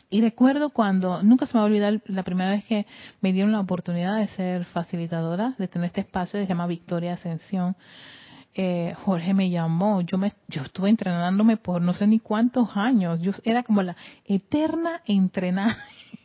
Y 0.09 0.19
recuerdo 0.19 0.71
cuando, 0.71 1.23
nunca 1.23 1.45
se 1.45 1.53
me 1.53 1.59
va 1.59 1.63
a 1.63 1.67
olvidar 1.67 2.01
la 2.07 2.23
primera 2.23 2.51
vez 2.51 2.65
que 2.65 2.85
me 3.21 3.31
dieron 3.31 3.53
la 3.53 3.61
oportunidad 3.61 4.17
de 4.17 4.27
ser 4.27 4.65
facilitadora, 4.65 5.55
de 5.57 5.69
tener 5.69 5.87
este 5.87 6.01
espacio 6.01 6.39
que 6.39 6.45
se 6.45 6.49
llama 6.49 6.67
Victoria 6.67 7.13
Ascensión 7.13 7.77
eh, 8.53 8.93
Jorge 9.05 9.33
me 9.33 9.49
llamó, 9.49 10.01
yo 10.01 10.17
me, 10.17 10.33
yo 10.49 10.63
estuve 10.63 10.89
entrenándome 10.89 11.57
por 11.57 11.81
no 11.81 11.93
sé 11.93 12.05
ni 12.05 12.19
cuántos 12.19 12.75
años, 12.75 13.21
yo 13.21 13.31
era 13.43 13.63
como 13.63 13.81
la 13.81 13.95
eterna 14.25 15.01
entrenada, 15.05 15.77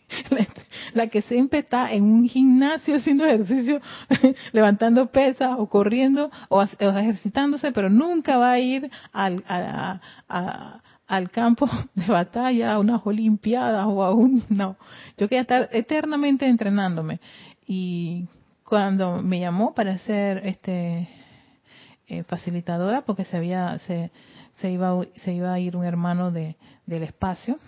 la, 0.94 1.06
que 1.06 1.22
siempre 1.22 1.60
está 1.60 1.92
en 1.92 2.02
un 2.02 2.28
gimnasio 2.28 2.96
haciendo 2.96 3.24
ejercicio, 3.24 3.80
levantando 4.52 5.06
pesas 5.12 5.54
o 5.56 5.68
corriendo 5.68 6.30
o, 6.48 6.62
ejercitándose, 6.62 7.70
pero 7.70 7.90
nunca 7.90 8.38
va 8.38 8.52
a 8.52 8.58
ir 8.58 8.90
al, 9.12 9.44
al 11.06 11.30
campo 11.30 11.68
de 11.94 12.06
batalla, 12.06 12.72
a 12.72 12.78
unas 12.80 13.02
olimpiadas 13.04 13.86
o 13.88 14.02
a 14.02 14.12
un, 14.12 14.42
no, 14.48 14.76
yo 15.16 15.28
quería 15.28 15.42
estar 15.42 15.68
eternamente 15.72 16.46
entrenándome. 16.46 17.20
Y 17.68 18.26
cuando 18.64 19.22
me 19.22 19.40
llamó 19.40 19.74
para 19.74 19.98
ser 19.98 20.46
este 20.46 21.08
eh, 22.06 22.22
facilitadora 22.24 23.02
porque 23.02 23.24
se 23.24 23.36
había 23.36 23.78
se, 23.80 24.10
se 24.56 24.70
iba 24.70 24.94
se 25.16 25.32
iba 25.32 25.52
a 25.52 25.58
ir 25.58 25.76
un 25.76 25.84
hermano 25.84 26.30
de 26.30 26.56
del 26.86 27.02
espacio. 27.02 27.58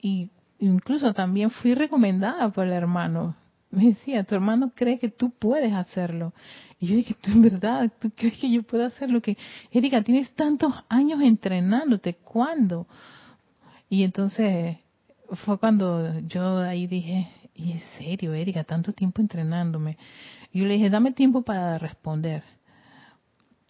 Y 0.00 0.30
incluso 0.58 1.12
también 1.14 1.50
fui 1.50 1.74
recomendada 1.74 2.50
por 2.50 2.66
el 2.66 2.72
hermano. 2.72 3.36
Me 3.70 3.86
decía 3.86 4.24
tu 4.24 4.34
hermano 4.34 4.72
cree 4.74 4.98
que 4.98 5.08
tú 5.10 5.30
puedes 5.30 5.72
hacerlo 5.72 6.32
y 6.80 6.86
yo 6.86 6.96
dije 6.96 7.14
tú 7.20 7.30
en 7.30 7.42
verdad 7.42 7.92
tú 7.98 8.10
crees 8.14 8.38
que 8.38 8.50
yo 8.50 8.62
puedo 8.62 8.86
hacerlo 8.86 9.20
que 9.20 9.36
Erika 9.70 10.02
tienes 10.02 10.32
tantos 10.34 10.72
años 10.88 11.20
entrenándote 11.20 12.14
¿cuándo? 12.14 12.86
y 13.90 14.04
entonces 14.04 14.78
fue 15.44 15.58
cuando 15.58 16.20
yo 16.20 16.60
ahí 16.60 16.86
dije 16.86 17.28
y 17.58 17.72
en 17.72 17.80
serio, 17.98 18.34
Erika, 18.34 18.62
tanto 18.62 18.92
tiempo 18.92 19.20
entrenándome. 19.20 19.98
Y 20.52 20.60
yo 20.60 20.66
le 20.66 20.74
dije, 20.74 20.90
dame 20.90 21.10
tiempo 21.10 21.42
para 21.42 21.76
responder. 21.76 22.44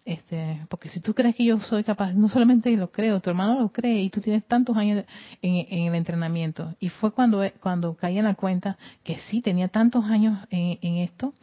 Este, 0.09 0.65
porque 0.69 0.89
si 0.89 1.01
tú 1.01 1.13
crees 1.13 1.35
que 1.35 1.45
yo 1.45 1.59
soy 1.59 1.83
capaz, 1.83 2.13
no 2.13 2.29
solamente 2.29 2.75
lo 2.75 2.91
creo, 2.91 3.19
tu 3.19 3.29
hermano 3.29 3.59
lo 3.59 3.69
cree 3.69 4.01
y 4.01 4.09
tú 4.09 4.19
tienes 4.21 4.43
tantos 4.43 4.75
años 4.75 5.05
en, 5.43 5.87
el 5.87 5.93
entrenamiento. 5.93 6.73
Y 6.79 6.89
fue 6.89 7.11
cuando, 7.11 7.43
cuando 7.59 7.93
caí 7.93 8.17
en 8.17 8.25
la 8.25 8.33
cuenta 8.33 8.75
que 9.03 9.19
sí, 9.29 9.39
tenía 9.39 9.67
tantos 9.67 10.05
años 10.05 10.39
en, 10.49 10.95
esto, 10.95 11.35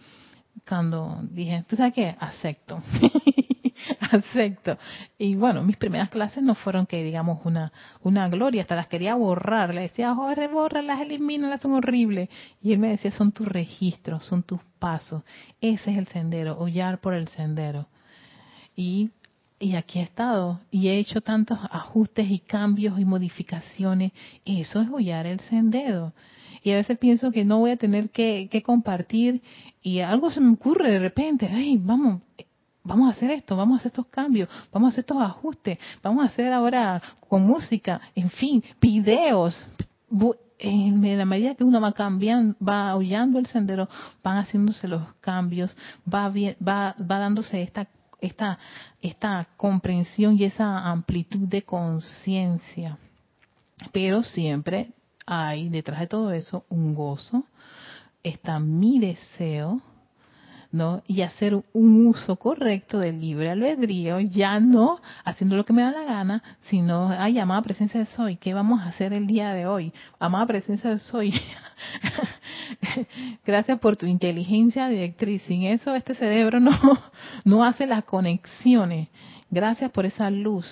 cuando 0.68 1.20
dije, 1.31 1.64
¿tú 1.68 1.76
sabes 1.76 1.94
qué? 1.94 2.16
Acepto. 2.18 2.83
acepto. 4.11 4.79
Y 5.16 5.37
bueno, 5.37 5.62
mis 5.62 5.76
primeras 5.76 6.11
clases 6.11 6.42
no 6.42 6.57
fueron 6.57 6.87
que 6.87 7.05
digamos 7.05 7.38
una 8.02 8.29
gloria, 8.29 8.62
hasta 8.62 8.74
las 8.74 8.88
quería 8.88 9.14
borrar. 9.14 9.72
Le 9.72 9.83
decía, 9.83 10.12
Jorge, 10.12 10.48
bórralas, 10.48 11.02
elimínalas, 11.02 11.61
son 11.61 11.74
horribles. 11.74 12.31
Y 12.61 12.72
él 12.72 12.81
me 12.81 12.88
decía, 12.88 13.12
son 13.12 13.31
tus 13.31 13.46
registros, 13.46 14.24
son 14.24 14.42
tus 14.42 14.59
pasos. 14.81 15.22
Ese 15.61 15.92
es 15.92 15.98
el 15.98 16.09
sendero, 16.09 16.59
hollar 16.59 16.98
por 16.98 17.14
el 17.14 17.29
sendero. 17.29 17.87
Y, 18.76 19.10
y 19.58 19.74
aquí 19.74 19.98
he 19.98 20.02
estado 20.02 20.60
y 20.70 20.88
he 20.88 20.98
hecho 20.98 21.20
tantos 21.22 21.58
ajustes 21.70 22.30
y 22.30 22.38
cambios 22.38 23.00
y 23.00 23.04
modificaciones. 23.04 24.12
Eso 24.44 24.80
es 24.80 24.88
hollar 24.90 25.26
el 25.26 25.40
sendero 25.40 26.12
y 26.66 26.72
a 26.72 26.76
veces 26.76 26.98
pienso 26.98 27.30
que 27.30 27.44
no 27.44 27.60
voy 27.60 27.70
a 27.70 27.76
tener 27.76 28.10
que, 28.10 28.48
que, 28.50 28.60
compartir 28.60 29.40
y 29.82 30.00
algo 30.00 30.32
se 30.32 30.40
me 30.40 30.52
ocurre 30.52 30.90
de 30.90 30.98
repente, 30.98 31.48
ay, 31.48 31.78
vamos, 31.80 32.22
vamos 32.82 33.06
a 33.06 33.16
hacer 33.16 33.30
esto, 33.30 33.56
vamos 33.56 33.76
a 33.76 33.78
hacer 33.78 33.92
estos 33.92 34.06
cambios, 34.06 34.48
vamos 34.72 34.88
a 34.88 34.90
hacer 34.90 35.02
estos 35.02 35.22
ajustes, 35.22 35.78
vamos 36.02 36.24
a 36.24 36.26
hacer 36.26 36.52
ahora 36.52 37.00
con 37.28 37.42
música, 37.42 38.00
en 38.16 38.30
fin, 38.30 38.64
videos. 38.80 39.64
En 40.58 41.18
la 41.18 41.24
medida 41.24 41.54
que 41.54 41.62
uno 41.62 41.80
va 41.80 41.92
cambiando, 41.92 42.56
va 42.66 42.90
aullando 42.90 43.38
el 43.38 43.46
sendero, 43.46 43.88
van 44.24 44.38
haciéndose 44.38 44.88
los 44.88 45.02
cambios, 45.20 45.76
va, 46.12 46.28
va, 46.28 46.96
va 46.98 47.18
dándose 47.18 47.62
esta, 47.62 47.86
esta, 48.20 48.59
esta 49.00 49.48
comprensión 49.57 50.37
y 50.38 50.44
esa 50.44 50.90
amplitud 50.90 51.48
de 51.48 51.62
conciencia. 51.62 52.98
Pero 53.92 54.22
siempre 54.22 54.90
hay 55.26 55.68
detrás 55.68 56.00
de 56.00 56.07
todo 56.07 56.33
eso 56.33 56.64
un 56.68 56.94
gozo, 56.94 57.44
está 58.22 58.59
mi 58.59 58.98
deseo, 58.98 59.81
¿no? 60.76 61.02
Y 61.06 61.22
hacer 61.22 61.54
un 61.72 62.06
uso 62.06 62.36
correcto 62.36 62.98
del 62.98 63.20
libre 63.20 63.50
albedrío, 63.50 64.20
ya 64.20 64.60
no 64.60 65.00
haciendo 65.24 65.56
lo 65.56 65.64
que 65.64 65.72
me 65.72 65.82
da 65.82 65.90
la 65.90 66.04
gana, 66.04 66.42
sino, 66.68 67.08
ay, 67.18 67.38
amada 67.38 67.62
presencia 67.62 67.98
de 67.98 68.06
soy, 68.06 68.36
¿qué 68.36 68.52
vamos 68.52 68.80
a 68.82 68.88
hacer 68.88 69.14
el 69.14 69.26
día 69.26 69.54
de 69.54 69.66
hoy? 69.66 69.92
Amada 70.18 70.44
presencia 70.46 70.90
de 70.90 70.98
soy, 70.98 71.32
gracias 73.46 73.78
por 73.80 73.96
tu 73.96 74.04
inteligencia 74.04 74.88
directriz, 74.88 75.42
sin 75.44 75.64
eso 75.64 75.94
este 75.94 76.14
cerebro 76.14 76.60
no, 76.60 76.72
no 77.44 77.64
hace 77.64 77.86
las 77.86 78.04
conexiones, 78.04 79.08
gracias 79.50 79.90
por 79.90 80.04
esa 80.04 80.28
luz. 80.28 80.66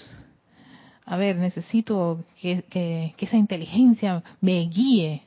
A 1.06 1.16
ver, 1.16 1.36
necesito 1.36 2.24
que, 2.40 2.62
que, 2.68 3.14
que 3.16 3.24
esa 3.24 3.36
inteligencia 3.36 4.22
me 4.40 4.60
guíe, 4.66 5.22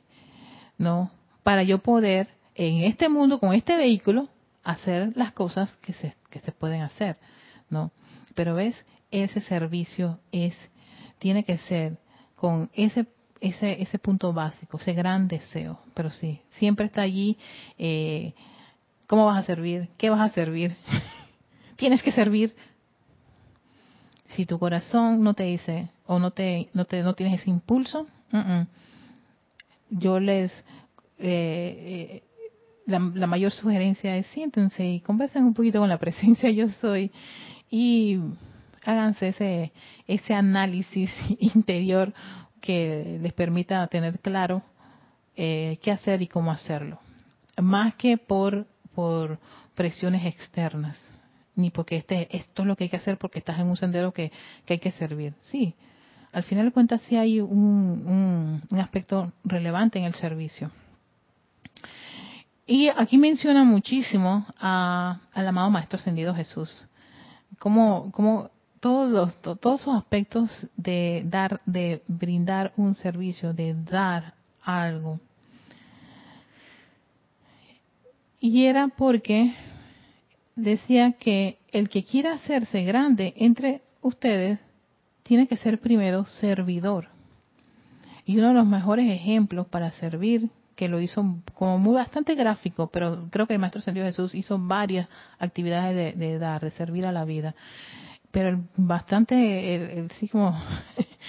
¿no? 0.78 1.12
Para 1.42 1.64
yo 1.64 1.80
poder 1.80 2.28
en 2.54 2.84
este 2.84 3.10
mundo, 3.10 3.40
con 3.40 3.54
este 3.54 3.76
vehículo, 3.76 4.28
hacer 4.68 5.16
las 5.16 5.32
cosas 5.32 5.74
que 5.78 5.94
se, 5.94 6.14
que 6.30 6.40
se 6.42 6.52
pueden 6.52 6.82
hacer, 6.82 7.18
¿no? 7.70 7.92
Pero 8.36 8.54
ves, 8.54 8.86
ese 9.12 9.40
servicio 9.40 10.20
es, 10.34 10.54
tiene 11.20 11.46
que 11.46 11.58
ser 11.58 11.98
con 12.36 12.70
ese 12.74 13.08
ese, 13.40 13.82
ese 13.82 14.00
punto 14.00 14.34
básico, 14.34 14.78
ese 14.78 14.94
gran 14.94 15.28
deseo. 15.28 15.80
Pero 15.94 16.10
sí, 16.10 16.42
siempre 16.50 16.88
está 16.88 17.02
allí, 17.04 17.38
eh, 17.78 18.34
¿cómo 19.06 19.28
vas 19.28 19.38
a 19.38 19.46
servir? 19.46 19.90
¿Qué 19.98 20.10
vas 20.10 20.32
a 20.32 20.34
servir? 20.34 20.76
Tienes 21.78 22.04
que 22.04 22.12
servir. 22.12 22.56
Si 24.30 24.46
tu 24.46 24.60
corazón 24.60 25.24
no 25.24 25.34
te 25.34 25.44
dice 25.44 25.90
o 26.08 26.20
no 26.20 26.32
te 26.32 26.70
no 26.74 26.86
te 26.86 27.04
no 27.04 27.14
tienes 27.14 27.42
ese 27.42 27.52
impulso, 27.52 28.08
yo 29.90 30.20
les 30.20 30.52
eh, 31.20 32.22
eh 32.22 32.27
la, 32.88 33.28
mayor 33.28 33.52
sugerencia 33.52 34.18
es 34.18 34.26
siéntense 34.28 34.86
y 34.86 35.00
conversen 35.02 35.44
un 35.44 35.54
poquito 35.54 35.80
con 35.80 35.90
la 35.90 36.00
presencia 36.00 36.50
yo 36.50 36.68
soy 36.82 37.12
y 37.70 38.20
háganse 38.86 39.30
ese, 39.30 39.74
ese 40.08 40.34
análisis 40.34 41.12
interior 41.40 42.14
que 42.62 43.20
les 43.22 43.34
permita 43.34 43.86
tener 43.88 44.20
claro 44.20 44.64
eh, 45.36 45.78
qué 45.82 45.92
hacer 45.92 46.22
y 46.22 46.28
cómo 46.28 46.52
hacerlo. 46.52 47.00
Más 47.58 47.94
que 47.96 48.18
por, 48.18 48.66
por 48.96 49.38
presiones 49.76 50.26
externas, 50.26 50.98
ni 51.56 51.70
porque 51.70 51.98
este, 51.98 52.36
esto 52.36 52.62
es 52.62 52.68
lo 52.68 52.76
que 52.76 52.86
hay 52.86 52.90
que 52.90 52.96
hacer 52.96 53.18
porque 53.18 53.40
estás 53.40 53.60
en 53.60 53.68
un 53.68 53.76
sendero 53.76 54.14
que, 54.14 54.32
que 54.66 54.74
hay 54.74 54.80
que 54.80 54.92
servir. 54.92 55.34
Sí, 55.42 55.76
al 56.32 56.44
final 56.44 56.66
de 56.66 56.72
cuentas 56.72 57.02
sí 57.04 57.18
hay 57.18 57.42
un, 57.42 58.62
un 58.70 58.80
aspecto 58.80 59.34
relevante 59.44 60.00
en 60.00 60.06
el 60.06 60.14
servicio. 60.16 60.72
Y 62.70 62.90
aquí 62.90 63.18
menciona 63.18 63.64
muchísimo 63.64 64.46
a, 64.60 65.22
al 65.34 65.48
amado 65.48 65.70
Maestro 65.70 65.98
Ascendido 65.98 66.36
Jesús. 66.36 66.86
Como, 67.60 68.12
como 68.12 68.52
todos 68.82 69.10
los, 69.10 69.60
todos 69.62 69.82
esos 69.82 69.96
aspectos 69.96 70.68
de 70.76 71.24
dar, 71.26 71.62
de 71.66 72.04
brindar 72.08 72.74
un 72.76 72.94
servicio, 72.96 73.54
de 73.54 73.74
dar 73.74 74.34
algo. 74.62 75.18
Y 78.42 78.66
era 78.66 78.90
porque 78.90 79.56
decía 80.58 81.14
que 81.14 81.60
el 81.72 81.88
que 81.88 82.04
quiera 82.04 82.34
hacerse 82.34 82.84
grande 82.84 83.34
entre 83.38 83.82
ustedes 84.02 84.60
tiene 85.24 85.48
que 85.48 85.56
ser 85.56 85.80
primero 85.80 86.26
servidor. 86.26 87.08
Y 88.26 88.38
uno 88.38 88.50
de 88.50 88.54
los 88.56 88.68
mejores 88.68 89.10
ejemplos 89.10 89.68
para 89.68 89.92
servir 89.92 90.50
que 90.78 90.88
lo 90.88 91.02
hizo 91.02 91.26
como 91.56 91.80
muy 91.80 91.96
bastante 91.96 92.36
gráfico, 92.36 92.88
pero 92.88 93.28
creo 93.32 93.48
que 93.48 93.54
el 93.54 93.60
Maestro 93.60 93.80
Ascendido 93.80 94.06
Jesús 94.06 94.36
hizo 94.36 94.60
varias 94.60 95.10
actividades 95.40 96.18
de, 96.18 96.38
dar, 96.38 96.62
de 96.62 96.70
servir 96.72 97.08
a 97.08 97.12
la 97.12 97.26
vida. 97.26 97.56
Pero 98.32 98.64
bastante, 98.76 99.98
el, 99.98 100.12
sí 100.12 100.30
como 100.30 100.56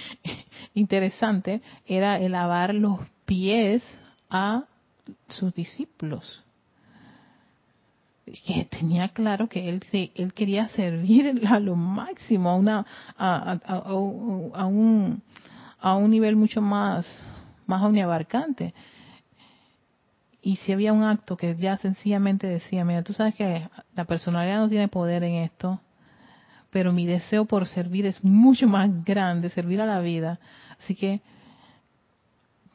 interesante, 0.75 1.61
era 1.87 2.19
el 2.19 2.33
lavar 2.33 2.75
los 2.75 2.99
pies 3.25 3.83
a 4.29 4.65
sus 5.27 5.53
discípulos 5.53 6.43
que 8.45 8.63
tenía 8.65 9.09
claro 9.09 9.49
que 9.49 9.67
él 9.67 9.83
él 9.91 10.33
quería 10.35 10.67
servir 10.67 11.41
a 11.49 11.59
lo 11.59 11.75
máximo 11.75 12.51
a 12.51 12.55
una 12.55 12.85
a, 13.17 13.53
a, 13.65 13.95
un 14.67 15.23
a 15.79 15.95
un 15.95 16.11
nivel 16.11 16.35
mucho 16.35 16.61
más 16.61 17.07
más 17.65 17.81
omniabarcante 17.81 18.75
y 20.49 20.55
si 20.55 20.73
había 20.73 20.93
un 20.93 21.03
acto 21.03 21.37
que 21.37 21.55
ya 21.57 21.77
sencillamente 21.77 22.47
decía, 22.47 22.83
mira, 22.83 23.03
tú 23.03 23.13
sabes 23.13 23.35
que 23.35 23.69
la 23.93 24.05
personalidad 24.05 24.57
no 24.57 24.67
tiene 24.67 24.87
poder 24.87 25.23
en 25.23 25.43
esto, 25.43 25.79
pero 26.71 26.91
mi 26.91 27.05
deseo 27.05 27.45
por 27.45 27.67
servir 27.67 28.07
es 28.07 28.23
mucho 28.23 28.67
más 28.67 28.89
grande, 29.05 29.51
servir 29.51 29.79
a 29.79 29.85
la 29.85 29.99
vida. 29.99 30.39
Así 30.79 30.95
que 30.95 31.21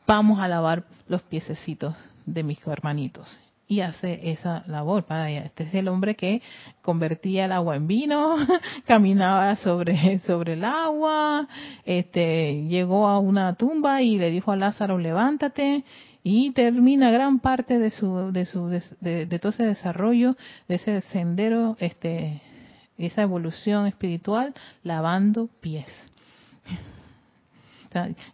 vamos 0.07 0.39
a 0.39 0.47
lavar 0.47 0.85
los 1.09 1.23
piececitos 1.23 1.97
de 2.25 2.45
mis 2.45 2.65
hermanitos. 2.65 3.41
Y 3.67 3.81
hace 3.81 4.31
esa 4.31 4.63
labor. 4.69 5.05
Este 5.27 5.65
es 5.65 5.75
el 5.75 5.89
hombre 5.89 6.15
que 6.15 6.43
convertía 6.81 7.47
el 7.47 7.53
agua 7.53 7.75
en 7.75 7.89
vino, 7.89 8.37
caminaba 8.87 9.57
sobre, 9.57 10.21
sobre 10.21 10.53
el 10.53 10.65
agua, 10.65 11.49
este, 11.85 12.69
llegó 12.69 13.09
a 13.09 13.19
una 13.19 13.57
tumba 13.57 14.01
y 14.01 14.17
le 14.17 14.31
dijo 14.31 14.53
a 14.53 14.57
Lázaro, 14.57 14.97
levántate, 14.97 15.83
y 16.25 16.51
termina 16.53 17.11
gran 17.11 17.39
parte 17.39 17.79
de 17.79 17.91
su 17.91 18.09
todo 18.09 19.51
ese 19.51 19.63
desarrollo 19.63 20.37
de 20.67 20.75
ese 20.77 21.01
sendero 21.03 21.77
este 21.79 22.43
esa 22.97 23.23
evolución 23.23 23.87
espiritual 23.87 24.55
lavando 24.83 25.49
pies 25.61 25.93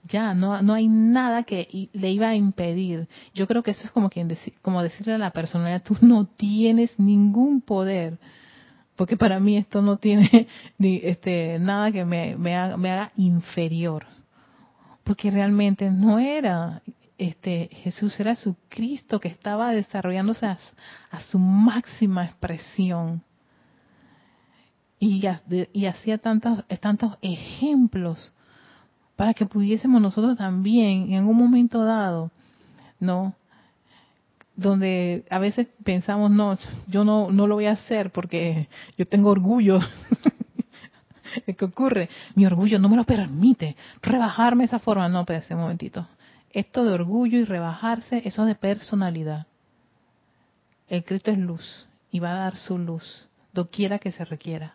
ya 0.05 0.35
no, 0.35 0.63
no 0.63 0.75
hay 0.75 0.89
nada 0.89 1.43
que 1.43 1.91
le 1.93 2.11
iba 2.11 2.29
a 2.29 2.35
impedir. 2.35 3.09
Yo 3.35 3.47
creo 3.47 3.63
que 3.63 3.73
eso 3.73 3.85
es 3.85 3.91
como, 3.91 4.09
quien 4.09 4.35
como 4.63 4.83
decirle 4.83 5.15
a 5.15 5.19
la 5.19 5.33
personalidad, 5.33 5.83
tú 5.83 5.97
no 6.01 6.25
tienes 6.25 6.99
ningún 6.99 7.61
poder, 7.61 8.19
porque 8.97 9.17
para 9.17 9.41
mí 9.41 9.57
esto 9.57 9.83
no 9.83 9.99
tiene 9.99 10.49
este, 10.79 11.59
nada 11.61 11.93
que 11.93 12.05
me, 12.05 12.37
me, 12.37 12.57
haga, 12.57 12.77
me 12.77 12.91
haga 12.91 13.13
inferior, 13.17 14.07
porque 15.05 15.31
realmente 15.31 15.91
no 15.91 16.19
era 16.19 16.83
este 17.21 17.69
Jesús 17.83 18.19
era 18.19 18.35
su 18.35 18.57
Cristo 18.71 19.21
que 19.21 19.29
estaba 19.29 19.73
desarrollándose 19.73 20.47
a, 20.47 20.59
su 21.31 21.39
máxima 21.39 22.25
expresión 22.25 23.23
y, 24.99 25.27
hacía 25.87 26.19
tantos, 26.19 26.65
tantos 26.81 27.19
ejemplos 27.21 28.33
para 29.17 29.35
que 29.35 29.45
pudiésemos 29.45 30.01
nosotros 30.01 30.39
también 30.39 31.13
en 31.13 31.27
un 31.27 31.37
momento 31.37 31.85
dado, 31.85 32.31
¿no? 32.99 33.35
Donde 34.57 35.25
a 35.31 35.39
veces 35.39 35.69
pensamos, 35.85 36.31
no, 36.31 36.57
yo 36.87 37.05
no, 37.05 37.31
no 37.31 37.47
lo 37.47 37.57
voy 37.57 37.67
a 37.67 37.73
hacer 37.73 38.13
porque 38.13 38.69
yo 38.97 39.07
tengo 39.07 39.31
orgullo. 39.31 39.79
¿Qué 41.57 41.65
ocurre? 41.65 42.09
Mi 42.35 42.47
orgullo 42.47 42.79
no 42.79 42.89
me 42.89 42.97
lo 42.97 43.05
permite 43.05 43.77
rebajarme 44.03 44.65
esa 44.65 44.79
forma. 44.79 45.09
No, 45.09 45.25
pero 45.25 45.39
ese 45.39 45.55
momentito. 45.55 46.07
Esto 46.53 46.85
de 46.85 46.93
orgullo 46.93 47.39
y 47.39 47.45
rebajarse, 47.45 48.23
eso 48.25 48.45
de 48.45 48.55
personalidad. 48.55 49.47
El 50.89 51.05
Cristo 51.05 51.31
es 51.31 51.39
luz 51.39 51.87
y 52.11 52.19
va 52.19 52.33
a 52.33 52.39
dar 52.39 52.57
su 52.57 52.79
luz, 52.79 53.29
doquiera 53.53 53.99
que 53.99 54.13
se 54.13 54.25
requiera 54.25 54.75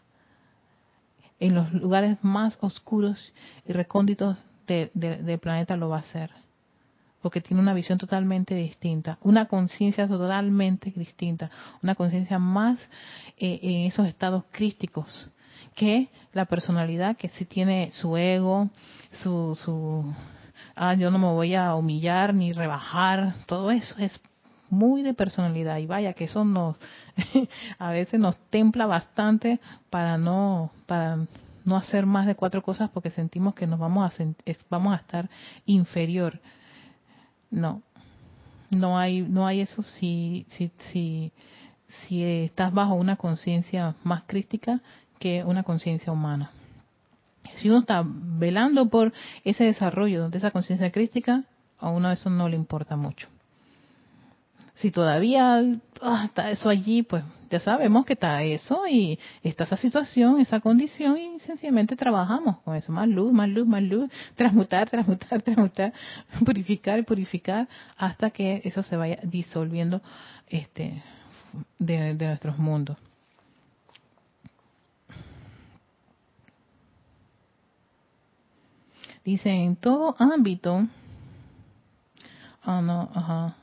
en 1.40 1.56
los 1.56 1.72
lugares 1.74 2.18
más 2.22 2.58
oscuros 2.62 3.34
y 3.68 3.74
recónditos 3.74 4.38
del 4.68 5.40
planeta 5.40 5.78
lo 5.78 5.90
va 5.90 5.98
a 5.98 6.02
hacer. 6.02 6.32
Porque 7.22 7.42
tiene 7.42 7.62
una 7.62 7.74
visión 7.74 7.98
totalmente 7.98 8.54
distinta, 8.56 9.18
una 9.22 9.46
conciencia 9.48 10.08
totalmente 10.08 10.94
distinta, 10.96 11.50
una 11.82 11.96
conciencia 11.96 12.38
más 12.38 12.80
eh, 13.38 13.60
en 13.62 13.88
esos 13.88 14.08
estados 14.08 14.44
crísticos 14.52 15.30
que 15.74 16.10
la 16.34 16.46
personalidad 16.46 17.18
que 17.18 17.30
sí 17.30 17.46
tiene 17.46 17.92
su 17.94 18.16
ego, 18.16 18.70
su, 19.24 19.56
su, 19.56 20.14
ah, 20.76 20.94
yo 20.94 21.12
no 21.12 21.18
me 21.18 21.28
voy 21.28 21.56
a 21.56 21.76
humillar 21.76 22.34
ni 22.34 22.52
rebajar, 22.52 23.36
todo 23.48 23.72
eso 23.72 23.96
es 23.98 24.12
muy 24.70 25.04
de 25.04 25.14
personalidad. 25.14 25.78
Y 25.78 25.86
vaya 25.86 26.14
que 26.14 26.26
eso 26.26 26.44
nos 26.44 26.80
a 27.80 27.92
veces 27.92 28.20
nos 28.20 28.38
templa 28.50 28.86
bastante 28.86 29.60
para 29.90 30.18
no 30.18 30.72
para 30.86 31.20
no 31.64 31.78
hacer 31.78 32.06
más 32.06 32.28
de 32.28 32.36
cuatro 32.36 32.62
cosas 32.62 32.90
porque 32.92 33.10
sentimos 33.10 33.56
que 33.56 33.68
nos 33.68 33.80
vamos 33.80 34.14
a 34.14 34.26
vamos 34.70 34.94
a 34.94 34.98
estar 34.98 35.30
inferior. 35.66 36.40
No 37.50 37.82
no 38.70 38.98
hay 38.98 39.22
no 39.22 39.48
hay 39.48 39.62
eso. 39.62 39.82
Si 39.82 40.46
si 40.50 40.72
si 40.92 41.32
si 42.08 42.24
estás 42.24 42.74
bajo 42.74 42.96
una 42.96 43.16
conciencia 43.16 43.96
más 44.04 44.24
crítica 44.26 44.82
que 45.20 45.44
una 45.44 45.64
conciencia 45.64 46.12
humana 46.12 46.52
si 47.58 47.70
uno 47.70 47.80
está 47.80 48.04
velando 48.06 48.90
por 48.90 49.14
ese 49.44 49.66
desarrollo 49.66 50.30
de 50.30 50.38
esa 50.38 50.52
conciencia 50.52 50.92
crítica 50.92 51.44
a 51.80 51.90
uno 51.90 52.12
eso 52.12 52.30
no 52.30 52.50
le 52.50 52.56
importa 52.56 52.96
mucho 52.96 53.28
si 54.76 54.92
todavía 54.92 55.62
ah, 56.02 56.24
está 56.26 56.52
eso 56.52 56.70
allí, 56.70 57.02
pues 57.04 57.24
ya 57.50 57.60
sabemos 57.60 58.06
que 58.06 58.14
está 58.14 58.44
eso 58.44 58.86
y 58.88 59.18
está 59.42 59.64
esa 59.64 59.78
situación, 59.78 60.40
esa 60.40 60.60
condición 60.60 61.18
y 61.18 61.40
sencillamente 61.40 61.96
trabajamos 61.96 62.60
con 62.60 62.76
eso. 62.76 62.92
Más 62.92 63.08
luz, 63.08 63.32
más 63.32 63.50
luz, 63.50 63.66
más 63.66 63.84
luz, 63.84 64.12
transmutar, 64.36 64.90
transmutar, 64.90 65.42
transmutar, 65.44 65.94
purificar, 66.46 67.04
purificar, 67.06 67.68
hasta 67.98 68.30
que 68.30 68.62
eso 68.66 68.84
se 68.84 68.98
vaya 68.98 69.20
disolviendo 69.24 70.02
este 70.50 71.02
de 71.80 72.14
nuestros 72.14 72.58
mundos. 72.58 72.98
Dice, 79.26 79.50
en 79.50 79.76
todo 79.76 80.16
ámbito, 80.20 80.88
ah, 82.62 82.80
no, 82.80 83.10
ajá, 83.12 83.56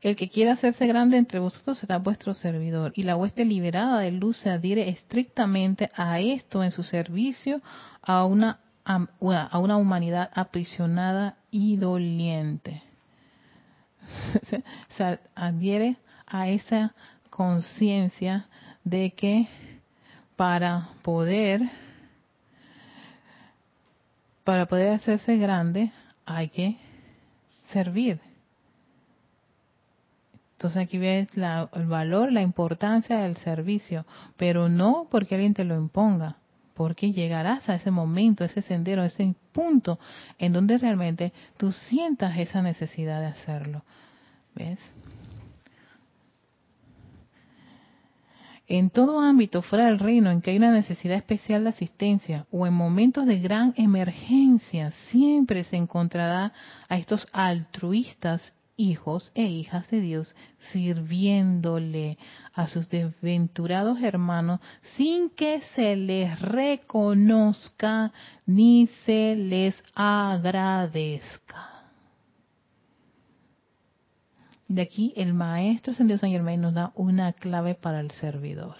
el 0.00 0.14
que 0.14 0.28
quiera 0.28 0.52
hacerse 0.52 0.86
grande 0.86 1.16
entre 1.16 1.40
vosotros 1.40 1.76
será 1.78 1.98
vuestro 1.98 2.34
servidor, 2.34 2.92
y 2.94 3.02
la 3.02 3.16
hueste 3.16 3.44
liberada 3.44 3.98
de 3.98 4.12
luz 4.12 4.36
se 4.36 4.48
adhiere 4.48 4.88
estrictamente 4.88 5.90
a 5.96 6.20
esto 6.20 6.62
en 6.62 6.70
su 6.70 6.84
servicio 6.84 7.60
a 8.00 8.24
una, 8.24 8.60
a 8.84 9.58
una 9.58 9.76
humanidad 9.76 10.30
aprisionada 10.32 11.34
y 11.50 11.76
doliente. 11.78 12.84
se 14.96 15.18
adhiere 15.34 15.96
a 16.28 16.48
esa 16.48 16.94
conciencia 17.28 18.46
de 18.84 19.10
que 19.10 19.48
para 20.36 20.90
poder 21.02 21.62
para 24.46 24.64
poder 24.64 24.94
hacerse 24.94 25.36
grande 25.36 25.92
hay 26.24 26.48
que 26.48 26.78
servir 27.64 28.18
entonces 30.56 30.82
aquí 30.82 30.96
ves 30.96 31.28
el 31.36 31.86
valor, 31.86 32.32
la 32.32 32.40
importancia 32.40 33.18
del 33.18 33.36
servicio, 33.36 34.06
pero 34.38 34.70
no 34.70 35.06
porque 35.10 35.34
alguien 35.34 35.52
te 35.52 35.64
lo 35.64 35.76
imponga, 35.76 36.38
porque 36.74 37.12
llegarás 37.12 37.68
a 37.68 37.74
ese 37.74 37.90
momento, 37.90 38.42
ese 38.42 38.62
sendero, 38.62 39.04
ese 39.04 39.34
punto 39.52 39.98
en 40.38 40.54
donde 40.54 40.78
realmente 40.78 41.34
tú 41.58 41.72
sientas 41.72 42.38
esa 42.38 42.62
necesidad 42.62 43.20
de 43.20 43.26
hacerlo. 43.26 43.82
¿Ves? 44.54 44.80
En 48.68 48.90
todo 48.90 49.20
ámbito 49.20 49.62
fuera 49.62 49.86
del 49.86 50.00
reino 50.00 50.30
en 50.30 50.42
que 50.42 50.50
hay 50.50 50.56
una 50.56 50.72
necesidad 50.72 51.16
especial 51.16 51.62
de 51.62 51.70
asistencia 51.70 52.46
o 52.50 52.66
en 52.66 52.74
momentos 52.74 53.24
de 53.24 53.38
gran 53.38 53.74
emergencia, 53.76 54.90
siempre 55.10 55.62
se 55.62 55.76
encontrará 55.76 56.52
a 56.88 56.98
estos 56.98 57.28
altruistas 57.32 58.52
hijos 58.76 59.30
e 59.34 59.44
hijas 59.44 59.88
de 59.90 60.00
Dios 60.00 60.34
sirviéndole 60.72 62.18
a 62.54 62.66
sus 62.66 62.88
desventurados 62.88 64.02
hermanos 64.02 64.60
sin 64.96 65.30
que 65.30 65.62
se 65.74 65.96
les 65.96 66.38
reconozca 66.40 68.12
ni 68.46 68.88
se 69.04 69.36
les 69.36 69.82
agradezca. 69.94 71.75
De 74.68 74.82
aquí 74.82 75.12
el 75.16 75.32
maestro 75.32 75.94
Dios 75.98 76.20
San 76.20 76.30
Germain 76.30 76.60
nos 76.60 76.74
da 76.74 76.92
una 76.96 77.32
clave 77.32 77.74
para 77.74 78.00
el 78.00 78.10
servidor. 78.10 78.76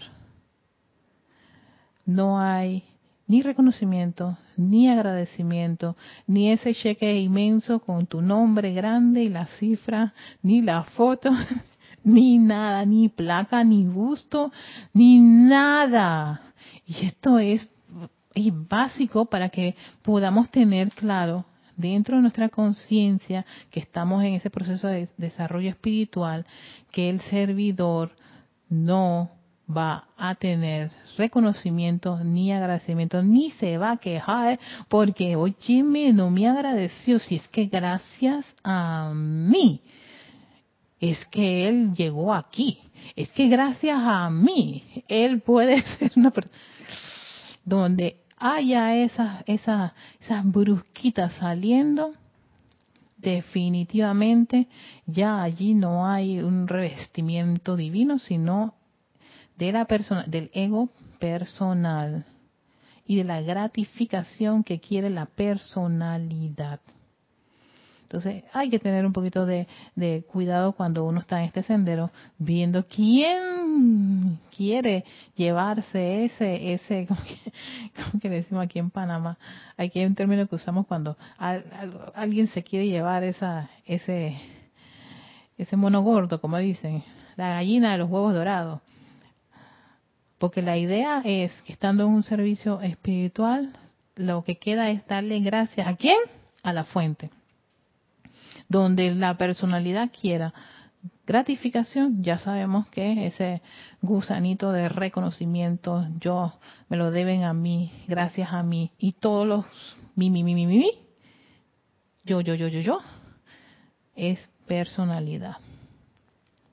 No 2.04 2.40
hay 2.40 2.84
ni 3.28 3.42
reconocimiento, 3.42 4.38
ni 4.56 4.88
agradecimiento, 4.88 5.96
ni 6.26 6.50
ese 6.50 6.74
cheque 6.74 7.18
inmenso 7.18 7.80
con 7.80 8.06
tu 8.06 8.22
nombre 8.22 8.72
grande 8.72 9.24
y 9.24 9.28
la 9.28 9.46
cifra, 9.58 10.14
ni 10.42 10.62
la 10.62 10.84
foto, 10.84 11.30
ni 12.04 12.38
nada, 12.38 12.84
ni 12.84 13.08
placa, 13.08 13.64
ni 13.64 13.84
gusto, 13.86 14.52
ni 14.92 15.18
nada. 15.18 16.52
Y 16.86 17.06
esto 17.06 17.38
es, 17.38 17.68
básico 18.68 19.24
para 19.24 19.48
que 19.48 19.74
podamos 20.02 20.50
tener 20.50 20.90
claro 20.90 21.46
dentro 21.76 22.16
de 22.16 22.22
nuestra 22.22 22.48
conciencia 22.48 23.44
que 23.70 23.80
estamos 23.80 24.22
en 24.24 24.34
ese 24.34 24.50
proceso 24.50 24.88
de 24.88 25.08
desarrollo 25.16 25.70
espiritual, 25.70 26.46
que 26.90 27.10
el 27.10 27.20
servidor 27.22 28.12
no 28.68 29.30
va 29.68 30.08
a 30.16 30.34
tener 30.36 30.92
reconocimiento 31.16 32.22
ni 32.22 32.52
agradecimiento, 32.52 33.22
ni 33.22 33.50
se 33.52 33.78
va 33.78 33.92
a 33.92 33.96
quejar 33.96 34.60
porque, 34.88 35.34
oye, 35.36 35.82
no 36.12 36.30
me 36.30 36.48
agradeció, 36.48 37.18
si 37.18 37.36
es 37.36 37.48
que 37.48 37.66
gracias 37.66 38.46
a 38.62 39.12
mí 39.14 39.80
es 41.00 41.24
que 41.26 41.68
él 41.68 41.94
llegó 41.94 42.32
aquí, 42.32 42.78
es 43.16 43.30
que 43.32 43.48
gracias 43.48 43.98
a 44.00 44.30
mí 44.30 44.84
él 45.08 45.40
puede 45.40 45.82
ser 45.98 46.12
una 46.16 46.30
persona 46.30 46.56
donde 47.64 48.25
haya 48.36 48.94
esas, 48.96 49.42
esas, 49.46 49.92
esas 50.20 50.44
brusquitas 50.44 51.32
saliendo, 51.34 52.14
definitivamente 53.16 54.68
ya 55.06 55.42
allí 55.42 55.74
no 55.74 56.06
hay 56.06 56.38
un 56.40 56.68
revestimiento 56.68 57.76
divino, 57.76 58.18
sino 58.18 58.74
de 59.56 59.72
la 59.72 59.86
persona, 59.86 60.24
del 60.26 60.50
ego 60.52 60.88
personal 61.18 62.26
y 63.06 63.16
de 63.16 63.24
la 63.24 63.40
gratificación 63.40 64.62
que 64.64 64.80
quiere 64.80 65.10
la 65.10 65.26
personalidad. 65.26 66.80
Entonces 68.06 68.44
hay 68.52 68.68
que 68.68 68.78
tener 68.78 69.04
un 69.04 69.12
poquito 69.12 69.44
de, 69.46 69.66
cuidado 70.30 70.72
cuando 70.74 71.04
uno 71.04 71.18
está 71.18 71.40
en 71.40 71.46
este 71.46 71.64
sendero, 71.64 72.12
viendo 72.38 72.86
quién 72.86 74.38
quiere 74.56 75.04
llevarse 75.34 76.24
ese, 76.24 76.72
ese, 76.72 77.08
como 77.96 78.20
que, 78.20 78.30
decimos 78.30 78.64
aquí 78.64 78.78
en 78.78 78.90
Panamá, 78.90 79.38
aquí 79.76 79.98
hay 79.98 80.06
un 80.06 80.14
término 80.14 80.46
que 80.46 80.54
usamos 80.54 80.86
cuando 80.86 81.16
alguien 82.14 82.46
se 82.46 82.62
quiere 82.62 82.86
llevar 82.86 83.24
esa, 83.24 83.70
ese, 83.86 84.40
ese 85.58 85.76
mono 85.76 86.00
gordo, 86.02 86.40
como 86.40 86.58
dicen, 86.58 87.02
la 87.34 87.48
gallina 87.48 87.90
de 87.90 87.98
los 87.98 88.08
huevos 88.08 88.34
dorados. 88.34 88.82
Porque 90.38 90.62
la 90.62 90.76
idea 90.76 91.22
es 91.24 91.50
que 91.62 91.72
estando 91.72 92.04
en 92.04 92.10
un 92.10 92.22
servicio 92.22 92.80
espiritual, 92.82 93.76
lo 94.14 94.44
que 94.44 94.58
queda 94.58 94.90
es 94.90 95.04
darle 95.08 95.40
gracias 95.40 95.88
a 95.88 95.96
quién? 95.96 96.18
A 96.62 96.72
la 96.72 96.84
fuente 96.84 97.30
donde 98.68 99.14
la 99.14 99.36
personalidad 99.36 100.10
quiera. 100.18 100.52
Gratificación, 101.26 102.22
ya 102.22 102.38
sabemos 102.38 102.88
que 102.88 103.26
ese 103.26 103.62
gusanito 104.00 104.72
de 104.72 104.88
reconocimiento, 104.88 106.06
yo 106.20 106.54
me 106.88 106.96
lo 106.96 107.10
deben 107.10 107.44
a 107.44 107.52
mí, 107.52 107.92
gracias 108.06 108.52
a 108.52 108.62
mí, 108.62 108.92
y 108.98 109.12
todos 109.12 109.46
los 109.46 109.64
mi, 110.14 110.30
mi, 110.30 110.42
mi, 110.42 110.54
mi, 110.54 110.66
mi, 110.66 110.90
yo, 112.24 112.40
yo, 112.40 112.54
yo, 112.54 112.68
yo, 112.68 112.80
yo, 112.80 113.00
es 114.14 114.50
personalidad. 114.66 115.56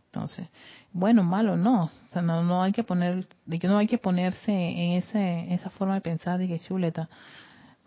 Entonces, 0.05 0.47
bueno, 0.91 1.23
malo, 1.23 1.57
no, 1.57 1.85
o 1.85 2.11
sea, 2.11 2.21
no, 2.21 2.43
no 2.43 2.61
hay 2.61 2.71
que 2.71 2.83
poner, 2.83 3.27
no 3.47 3.77
hay 3.77 3.87
que 3.87 3.97
ponerse 3.97 4.51
en 4.51 4.91
ese, 4.93 5.53
esa 5.53 5.71
forma 5.71 5.95
de 5.95 6.01
pensar 6.01 6.37
de 6.37 6.47
que 6.47 6.59
chuleta, 6.59 7.09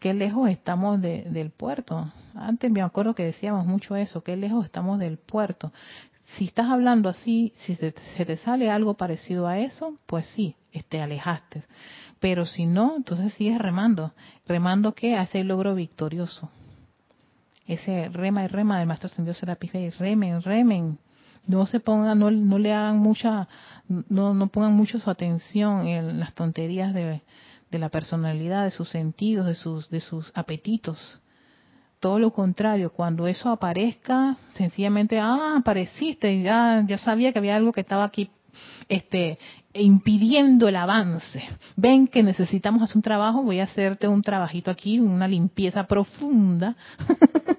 qué 0.01 0.15
lejos 0.15 0.49
estamos 0.49 1.01
del 1.01 1.51
puerto. 1.51 2.13
Antes 2.35 2.71
me 2.71 2.83
acuerdo 2.83 3.15
que 3.15 3.25
decíamos 3.25 3.67
mucho 3.67 3.97
eso, 3.97 4.23
qué 4.23 4.37
lejos 4.37 4.65
estamos 4.65 4.99
del 4.99 5.19
puerto. 5.19 5.73
Si 6.37 6.47
estás 6.47 6.67
hablando 6.69 7.09
así, 7.09 7.53
si 7.57 7.77
se, 7.77 7.93
te 7.93 8.37
sale 8.39 8.71
algo 8.71 8.95
parecido 8.95 9.47
a 9.47 9.59
eso, 9.59 9.95
pues 10.07 10.27
sí, 10.29 10.57
te 10.89 11.01
alejaste. 11.01 11.63
Pero 12.19 12.45
si 12.45 12.67
no, 12.67 12.97
entonces 12.97 13.33
sigues 13.35 13.59
remando. 13.59 14.13
¿Remando 14.47 14.93
qué? 14.93 15.17
A 15.17 15.23
ese 15.23 15.45
logro 15.45 15.75
victorioso. 15.75 16.51
Ese 17.67 18.09
rema 18.09 18.45
y 18.45 18.49
rema 18.49 18.79
del 18.79 18.87
Maestro 18.87 19.07
Ascendido 19.07 19.35
Serapis 19.35 19.75
y 19.75 19.91
remen, 19.91 20.43
remen. 20.43 20.99
No 21.47 21.67
se 21.67 21.79
pongan, 21.79 22.19
no, 22.19 22.31
no 22.31 22.59
le 22.59 22.73
hagan 22.73 22.99
mucha, 22.99 23.49
no, 23.89 24.35
no 24.35 24.49
pongan 24.49 24.73
mucho 24.73 24.99
su 24.99 25.09
atención 25.11 25.87
en 25.87 26.19
las 26.19 26.35
tonterías 26.35 26.93
de, 26.93 27.23
de 27.71 27.79
la 27.79 27.89
personalidad, 27.89 28.65
de 28.65 28.71
sus 28.71 28.89
sentidos, 28.89 29.47
de 29.47 29.55
sus, 29.55 29.91
de 29.91 30.01
sus 30.01 30.31
apetitos. 30.35 31.21
Todo 32.01 32.19
lo 32.19 32.33
contrario, 32.33 32.93
cuando 32.93 33.27
eso 33.27 33.49
aparezca, 33.49 34.37
sencillamente, 34.57 35.19
ah, 35.19 35.57
apareciste, 35.59 36.43
ya, 36.43 36.85
ya 36.87 36.99
sabía 36.99 37.33
que 37.33 37.39
había 37.39 37.57
algo 37.57 37.73
que 37.73 37.81
estaba 37.81 38.05
aquí 38.05 38.31
este, 38.89 39.39
impidiendo 39.73 40.69
el 40.69 40.77
avance. 40.77 41.43
Ven 41.77 42.07
que 42.07 42.23
necesitamos 42.23 42.83
hacer 42.83 42.97
un 42.97 43.03
trabajo, 43.03 43.43
voy 43.43 43.61
a 43.61 43.65
hacerte 43.65 44.09
un 44.09 44.23
trabajito 44.23 44.71
aquí, 44.71 44.99
una 44.99 45.29
limpieza 45.29 45.87
profunda. 45.87 46.77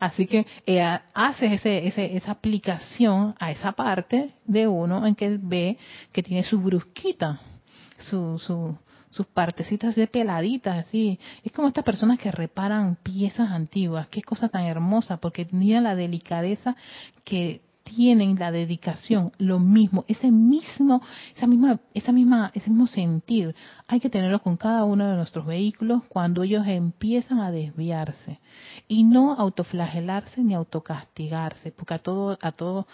Así 0.00 0.26
que 0.26 0.46
eh, 0.66 0.98
haces 1.14 1.52
ese, 1.52 1.86
ese, 1.86 2.16
esa 2.16 2.32
aplicación 2.32 3.34
a 3.38 3.50
esa 3.50 3.72
parte 3.72 4.32
de 4.44 4.66
uno 4.66 5.06
en 5.06 5.14
que 5.14 5.38
ve 5.40 5.78
que 6.12 6.22
tiene 6.22 6.44
su 6.44 6.60
brusquita, 6.60 7.40
su, 7.96 8.38
su, 8.38 8.76
sus 9.14 9.26
partecitas 9.26 9.94
de 9.94 10.08
peladitas, 10.08 10.86
así. 10.86 11.20
Es 11.44 11.52
como 11.52 11.68
estas 11.68 11.84
personas 11.84 12.18
que 12.18 12.32
reparan 12.32 12.96
piezas 12.96 13.50
antiguas. 13.50 14.08
Qué 14.08 14.22
cosa 14.22 14.48
tan 14.48 14.64
hermosa, 14.64 15.18
porque 15.18 15.44
tenían 15.44 15.84
la 15.84 15.94
delicadeza 15.94 16.74
que 17.22 17.62
tienen 17.84 18.36
la 18.36 18.50
dedicación, 18.50 19.30
lo 19.38 19.60
mismo, 19.60 20.04
ese 20.08 20.30
mismo, 20.30 21.02
esa 21.36 21.46
misma, 21.46 21.80
esa 21.92 22.12
misma, 22.12 22.50
ese 22.54 22.70
mismo 22.70 22.86
sentir, 22.86 23.54
hay 23.86 24.00
que 24.00 24.08
tenerlo 24.08 24.40
con 24.40 24.56
cada 24.56 24.84
uno 24.84 25.06
de 25.06 25.16
nuestros 25.16 25.44
vehículos 25.46 26.02
cuando 26.08 26.42
ellos 26.42 26.66
empiezan 26.66 27.40
a 27.40 27.52
desviarse 27.52 28.40
y 28.88 29.04
no 29.04 29.34
autoflagelarse 29.34 30.42
ni 30.42 30.54
autocastigarse, 30.54 31.72
porque 31.72 31.94
a 31.94 31.98
todo, 31.98 32.38
a 32.40 32.52
todo, 32.52 32.86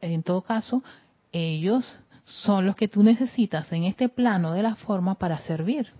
en 0.00 0.24
todo 0.24 0.42
caso, 0.42 0.82
ellos 1.30 1.98
son 2.24 2.66
los 2.66 2.76
que 2.76 2.88
tú 2.88 3.02
necesitas 3.02 3.70
en 3.72 3.84
este 3.84 4.08
plano 4.08 4.52
de 4.52 4.62
la 4.62 4.76
forma 4.76 5.16
para 5.16 5.38
servir. 5.38 5.92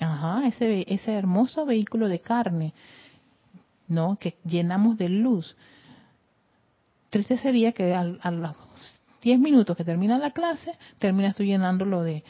Ajá, 0.00 0.46
ese, 0.46 0.84
ese 0.92 1.12
hermoso 1.12 1.64
vehículo 1.64 2.08
de 2.08 2.20
carne, 2.20 2.74
¿no? 3.88 4.16
Que 4.16 4.36
llenamos 4.44 4.98
de 4.98 5.08
luz. 5.08 5.56
Triste 7.10 7.36
sería 7.36 7.72
que 7.72 7.94
a, 7.94 8.04
los 8.30 8.54
10 9.22 9.38
minutos 9.38 9.76
que 9.76 9.84
termina 9.84 10.18
la 10.18 10.32
clase, 10.32 10.76
terminas 10.98 11.36
tú 11.36 11.44
llenándolo 11.44 12.02
de, 12.02 12.24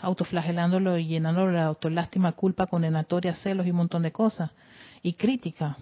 autoflagelándolo 0.00 0.96
y 0.96 1.06
llenándolo 1.06 1.52
de 1.52 1.60
autolástima, 1.60 2.32
culpa, 2.32 2.66
condenatoria, 2.66 3.34
celos 3.34 3.66
y 3.66 3.70
un 3.70 3.76
montón 3.76 4.02
de 4.02 4.12
cosas. 4.12 4.50
Y 5.02 5.14
crítica. 5.14 5.76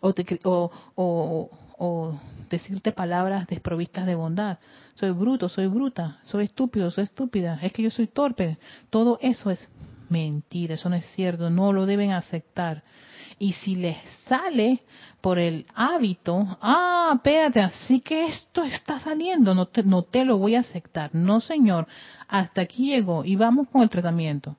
O, 0.00 0.14
o, 0.44 0.70
o, 0.94 1.50
o 1.78 2.20
decirte 2.48 2.92
palabras 2.92 3.46
desprovistas 3.46 4.06
de 4.06 4.14
bondad 4.14 4.58
soy 4.96 5.10
bruto, 5.10 5.48
soy 5.50 5.66
bruta, 5.66 6.18
soy 6.24 6.46
estúpido, 6.46 6.90
soy 6.90 7.04
estúpida, 7.04 7.58
es 7.62 7.72
que 7.72 7.82
yo 7.82 7.90
soy 7.90 8.06
torpe. 8.06 8.56
Todo 8.88 9.18
eso 9.20 9.50
es 9.50 9.70
mentira, 10.08 10.74
eso 10.74 10.88
no 10.88 10.96
es 10.96 11.04
cierto, 11.14 11.50
no 11.50 11.72
lo 11.72 11.84
deben 11.84 12.12
aceptar. 12.12 12.82
Y 13.38 13.52
si 13.52 13.76
les 13.76 13.98
sale 14.26 14.82
por 15.20 15.38
el 15.38 15.66
hábito, 15.74 16.56
ah, 16.62 17.12
espérate, 17.14 17.60
así 17.60 18.00
que 18.00 18.26
esto 18.26 18.64
está 18.64 18.98
saliendo, 18.98 19.54
no 19.54 19.66
te, 19.66 19.82
no 19.82 20.02
te 20.02 20.24
lo 20.24 20.38
voy 20.38 20.54
a 20.54 20.60
aceptar. 20.60 21.14
No, 21.14 21.42
señor, 21.42 21.86
hasta 22.26 22.62
aquí 22.62 22.86
llegó 22.86 23.22
y 23.22 23.36
vamos 23.36 23.68
con 23.68 23.82
el 23.82 23.90
tratamiento. 23.90 24.56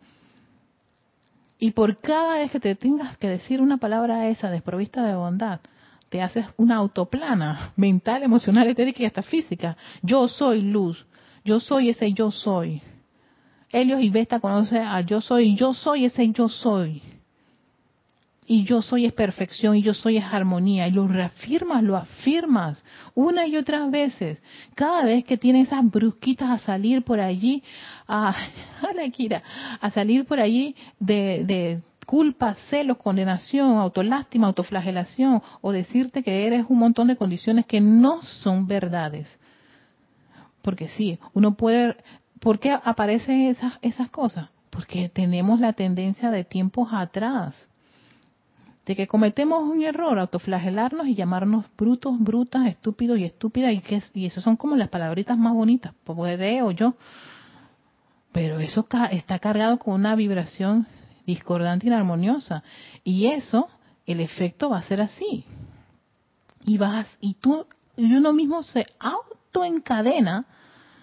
Y 1.57 1.71
por 1.71 1.97
cada 1.97 2.37
vez 2.37 2.51
que 2.51 2.59
te 2.59 2.75
tengas 2.75 3.17
que 3.17 3.27
decir 3.27 3.59
una 3.59 3.77
palabra 3.77 4.29
esa 4.29 4.51
desprovista 4.51 5.03
de 5.03 5.15
bondad, 5.15 5.61
te 6.09 6.21
haces 6.21 6.45
una 6.57 6.75
autoplana 6.75 7.73
mental, 7.75 8.23
emocional, 8.23 8.67
estética 8.67 9.03
y 9.03 9.05
hasta 9.05 9.21
física. 9.21 9.77
Yo 10.01 10.27
soy 10.27 10.61
luz, 10.61 11.05
yo 11.43 11.59
soy 11.59 11.89
ese 11.89 12.13
yo 12.13 12.31
soy. 12.31 12.81
Helios 13.71 14.01
y 14.01 14.09
Vesta 14.09 14.39
conoce 14.39 14.79
a 14.79 15.01
yo 15.01 15.19
soy, 15.19 15.55
yo 15.55 15.73
soy 15.73 16.05
ese 16.05 16.29
yo 16.31 16.47
soy. 16.47 17.01
Y 18.49 18.63
yo 18.63 18.81
soy 18.81 19.05
es 19.05 19.11
perfección 19.11 19.75
y 19.75 19.81
yo 19.81 19.93
soy 19.93 20.17
es 20.17 20.23
armonía. 20.23 20.87
Y 20.87 20.91
lo 20.91 21.05
reafirmas, 21.05 21.83
lo 21.83 21.97
afirmas 21.97 22.81
una 23.13 23.45
y 23.45 23.57
otras 23.57 23.91
veces. 23.91 24.41
Cada 24.73 25.03
vez 25.03 25.25
que 25.25 25.37
tienes 25.37 25.67
esas 25.67 25.83
brusquitas 25.91 26.49
a 26.49 26.57
salir 26.57 27.03
por 27.03 27.19
allí, 27.19 27.61
a, 28.07 28.29
a, 28.81 29.41
a 29.81 29.91
salir 29.91 30.23
por 30.23 30.39
allí 30.39 30.77
de, 30.97 31.43
de 31.43 31.81
culpa, 32.07 32.55
celos, 32.69 32.97
condenación, 32.97 33.77
autolástima, 33.77 34.47
autoflagelación 34.47 35.43
o 35.59 35.73
decirte 35.73 36.23
que 36.23 36.47
eres 36.47 36.65
un 36.69 36.79
montón 36.79 37.09
de 37.09 37.17
condiciones 37.17 37.65
que 37.65 37.81
no 37.81 38.23
son 38.23 38.65
verdades. 38.65 39.39
Porque 40.63 40.87
sí, 40.87 41.19
uno 41.33 41.55
puede... 41.55 41.97
¿Por 42.39 42.59
qué 42.59 42.71
aparecen 42.71 43.41
esas, 43.41 43.77
esas 43.81 44.09
cosas? 44.09 44.49
Porque 44.69 45.09
tenemos 45.09 45.59
la 45.59 45.73
tendencia 45.73 46.31
de 46.31 46.45
tiempos 46.45 46.89
atrás 46.93 47.67
de 48.85 48.95
que 48.95 49.05
cometemos 49.05 49.63
un 49.63 49.83
error, 49.83 50.17
autoflagelarnos 50.17 51.07
y 51.07 51.15
llamarnos 51.15 51.65
brutos, 51.77 52.17
brutas, 52.19 52.67
estúpidos 52.67 53.19
y 53.19 53.25
estúpidas, 53.25 53.73
y 53.73 53.81
que 53.81 54.01
y 54.13 54.27
eso 54.27 54.39
son 54.39 54.55
como 54.55 54.77
las 54.77 54.87
palabritas 54.87 55.37
más 55.37 55.53
bonitas, 55.53 55.93
puede 56.05 56.61
o 56.61 56.71
yo. 56.71 56.93
Pero 58.31 58.61
eso 58.61 58.87
está 59.11 59.39
cargado 59.39 59.77
con 59.77 59.95
una 59.95 60.15
vibración 60.15 60.87
discordante 61.27 61.85
y 61.85 61.89
inarmoniosa. 61.89 62.63
Y 63.03 63.27
eso, 63.27 63.67
el 64.07 64.19
efecto 64.21 64.69
va 64.69 64.79
a 64.79 64.81
ser 64.81 65.01
así. 65.01 65.45
Y 66.65 66.77
vas, 66.79 67.07
y 67.21 67.35
tú, 67.35 67.67
y 67.95 68.15
uno 68.15 68.33
mismo 68.33 68.63
se 68.63 68.87
autoencadena 68.99 70.45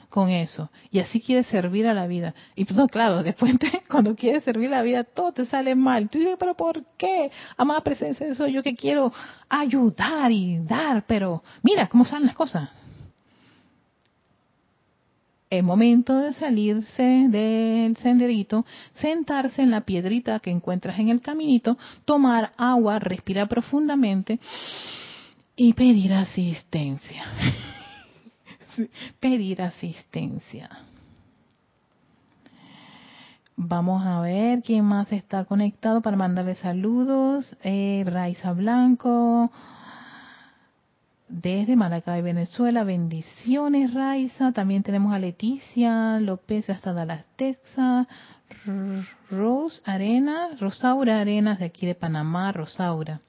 con 0.09 0.31
eso. 0.31 0.71
Y 0.91 0.99
así 0.99 1.21
quieres 1.21 1.47
servir 1.47 1.87
a 1.87 1.95
la 1.95 2.07
vida. 2.07 2.35
Y 2.57 2.65
pues, 2.65 2.81
claro, 2.91 3.23
después 3.23 3.55
cuando 3.91 4.17
quieres 4.17 4.43
servir 4.45 4.69
a 4.69 4.79
la 4.79 4.83
vida, 4.83 5.05
todo 5.05 5.33
te 5.33 5.47
sale 5.47 5.75
mal. 5.75 6.09
Tú 6.09 6.19
dices, 6.19 6.37
pero 6.39 6.55
¿por 6.55 6.85
qué? 6.97 7.31
Amada 7.57 7.83
presencia 7.83 8.27
eso, 8.27 8.47
yo 8.49 8.63
que 8.63 8.75
quiero 8.75 9.13
ayudar 9.49 10.33
y 10.33 10.59
dar, 10.59 11.05
pero 11.07 11.43
mira 11.63 11.89
cómo 11.89 12.05
salen 12.05 12.27
las 12.27 12.37
cosas 12.37 12.71
es 15.59 15.65
momento 15.65 16.19
de 16.19 16.33
salirse 16.33 17.03
del 17.03 17.97
senderito, 17.97 18.65
sentarse 18.95 19.63
en 19.63 19.71
la 19.71 19.83
piedrita 19.83 20.41
que 20.41 20.51
encuentras 20.51 20.99
en 20.99 21.09
el 21.09 21.21
caminito, 21.21 21.79
tomar 22.05 22.53
agua, 22.57 22.99
respirar 22.99 23.49
profundamente 23.49 24.39
y 25.57 25.73
pedir 25.73 26.13
asistencia. 26.13 27.25
pedir 29.21 29.63
asistencia. 29.63 30.71
Vamos 33.57 34.05
a 34.05 34.21
ver 34.21 34.63
quién 34.63 34.85
más 34.85 35.13
está 35.13 35.45
conectado 35.45 36.01
para 36.01 36.17
mandarle 36.17 36.57
saludos. 36.57 37.57
Eh, 37.63 38.03
Raiza 38.05 38.53
Blanco, 38.53 39.53
desde 41.29 41.77
Maracay, 41.77 42.23
Venezuela. 42.23 42.85
Bendiciones, 42.85 43.95
Raiza. 43.95 44.53
También 44.53 44.83
tenemos 44.83 45.15
a 45.15 45.19
Leticia 45.19 46.21
López 46.21 46.69
hasta 46.71 46.93
Dallas, 46.93 47.27
Texas. 47.37 48.07
Rose 49.31 49.83
Arena, 49.85 50.51
Rosaura 50.61 51.21
Arenas 51.21 51.59
de 51.59 51.67
aquí 51.67 51.87
de 51.87 51.95
Panamá, 51.95 52.53
Rosaura. 52.53 53.21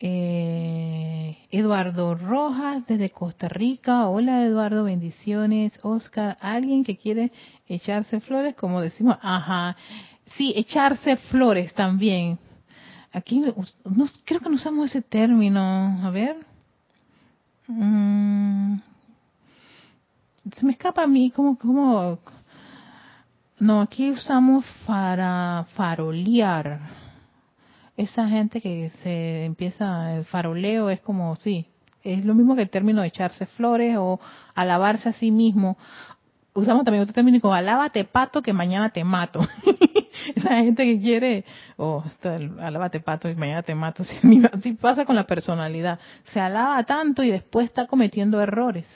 Eh, 0.00 1.38
Eduardo 1.50 2.14
Rojas 2.14 2.86
desde 2.86 3.10
Costa 3.10 3.48
Rica. 3.48 4.08
Hola 4.08 4.44
Eduardo, 4.44 4.84
bendiciones. 4.84 5.78
Oscar, 5.82 6.36
alguien 6.40 6.84
que 6.84 6.96
quiere 6.96 7.32
echarse 7.68 8.20
flores, 8.20 8.54
como 8.54 8.80
decimos, 8.80 9.16
ajá. 9.22 9.76
Sí, 10.36 10.52
echarse 10.56 11.16
flores 11.16 11.72
también. 11.74 12.38
Aquí 13.12 13.40
no, 13.40 13.54
creo 14.24 14.40
que 14.40 14.48
no 14.48 14.56
usamos 14.56 14.90
ese 14.90 15.02
término. 15.02 15.60
A 16.02 16.10
ver. 16.10 16.53
Mm, 17.66 18.76
se 20.56 20.66
me 20.66 20.72
escapa 20.72 21.02
a 21.02 21.06
mí 21.06 21.30
como, 21.30 21.56
como, 21.58 22.18
no, 23.58 23.80
aquí 23.80 24.10
usamos 24.10 24.64
para 24.86 25.64
farolear 25.74 26.80
esa 27.96 28.28
gente 28.28 28.60
que 28.60 28.90
se 29.02 29.44
empieza, 29.44 30.16
el 30.16 30.24
faroleo 30.26 30.90
es 30.90 31.00
como, 31.00 31.36
sí, 31.36 31.66
es 32.02 32.24
lo 32.24 32.34
mismo 32.34 32.54
que 32.54 32.62
el 32.62 32.70
término 32.70 33.00
de 33.00 33.08
echarse 33.08 33.46
flores 33.46 33.96
o 33.98 34.20
alabarse 34.54 35.08
a 35.08 35.12
sí 35.14 35.30
mismo. 35.30 35.78
Usamos 36.54 36.84
también 36.84 37.02
otro 37.02 37.12
término 37.12 37.40
como 37.40 37.54
alábate 37.54 38.04
pato 38.04 38.40
que 38.40 38.52
mañana 38.52 38.90
te 38.90 39.02
mato. 39.02 39.40
esa 40.36 40.56
gente 40.56 40.84
que 40.84 41.00
quiere, 41.00 41.44
oh, 41.76 42.02
alábate 42.60 43.00
pato 43.00 43.28
y 43.28 43.34
mañana 43.34 43.62
te 43.62 43.74
mato. 43.74 44.04
Así 44.52 44.72
pasa 44.72 45.04
con 45.04 45.16
la 45.16 45.26
personalidad. 45.26 45.98
Se 46.24 46.40
alaba 46.40 46.82
tanto 46.84 47.22
y 47.22 47.30
después 47.30 47.66
está 47.66 47.86
cometiendo 47.86 48.40
errores. 48.40 48.86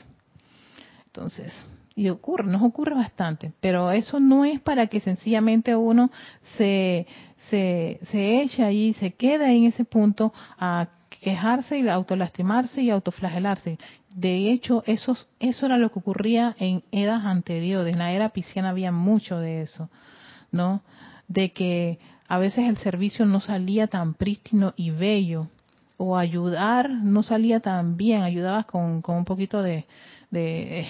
Entonces, 1.07 1.53
y 1.97 2.09
ocurre, 2.11 2.45
nos 2.45 2.63
ocurre 2.63 2.95
bastante, 2.95 3.53
pero 3.61 3.91
eso 3.91 4.21
no 4.21 4.45
es 4.45 4.61
para 4.61 4.87
que 4.87 5.01
sencillamente 5.01 5.75
uno 5.75 6.13
se 6.57 7.07
se, 7.51 8.01
se 8.11 8.43
echa 8.43 8.67
ahí, 8.67 8.93
se 8.95 9.13
queda 9.13 9.53
en 9.53 9.65
ese 9.65 9.85
punto 9.85 10.33
a 10.59 10.89
quejarse 11.09 11.79
y 11.79 11.89
autolastimarse 11.89 12.83
y 12.83 12.91
autoflagelarse. 12.91 13.79
De 14.15 14.51
hecho, 14.51 14.83
eso, 14.87 15.17
eso 15.39 15.67
era 15.67 15.79
lo 15.79 15.93
que 15.93 15.99
ocurría 15.99 16.57
en 16.59 16.83
eras 16.93 17.25
anteriores. 17.25 17.93
En 17.93 17.99
la 17.99 18.13
era 18.13 18.31
pisciana 18.31 18.71
había 18.71 18.93
mucho 18.93 19.39
de 19.39 19.63
eso, 19.63 19.91
¿no? 20.51 20.83
De 21.29 21.53
que 21.53 21.99
a 22.27 22.39
veces 22.39 22.67
el 22.69 22.77
servicio 22.79 23.27
no 23.27 23.41
salía 23.41 23.87
tan 23.87 24.15
prístino 24.15 24.75
y 24.77 24.91
bello, 24.91 25.49
o 25.99 26.17
ayudar 26.17 26.91
no 26.91 27.23
salía 27.23 27.61
tan 27.61 27.97
bien, 27.97 28.23
ayudabas 28.23 28.67
con, 28.67 29.03
con 29.03 29.17
un 29.17 29.25
poquito 29.25 29.63
de, 29.63 29.87
de, 30.31 30.87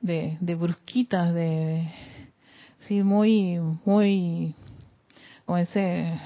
de, 0.00 0.54
brusquitas, 0.54 1.32
de, 1.32 1.88
sí, 2.80 3.02
muy, 3.02 3.58
muy 3.84 4.54
con 5.44 5.58
ese 5.60 6.18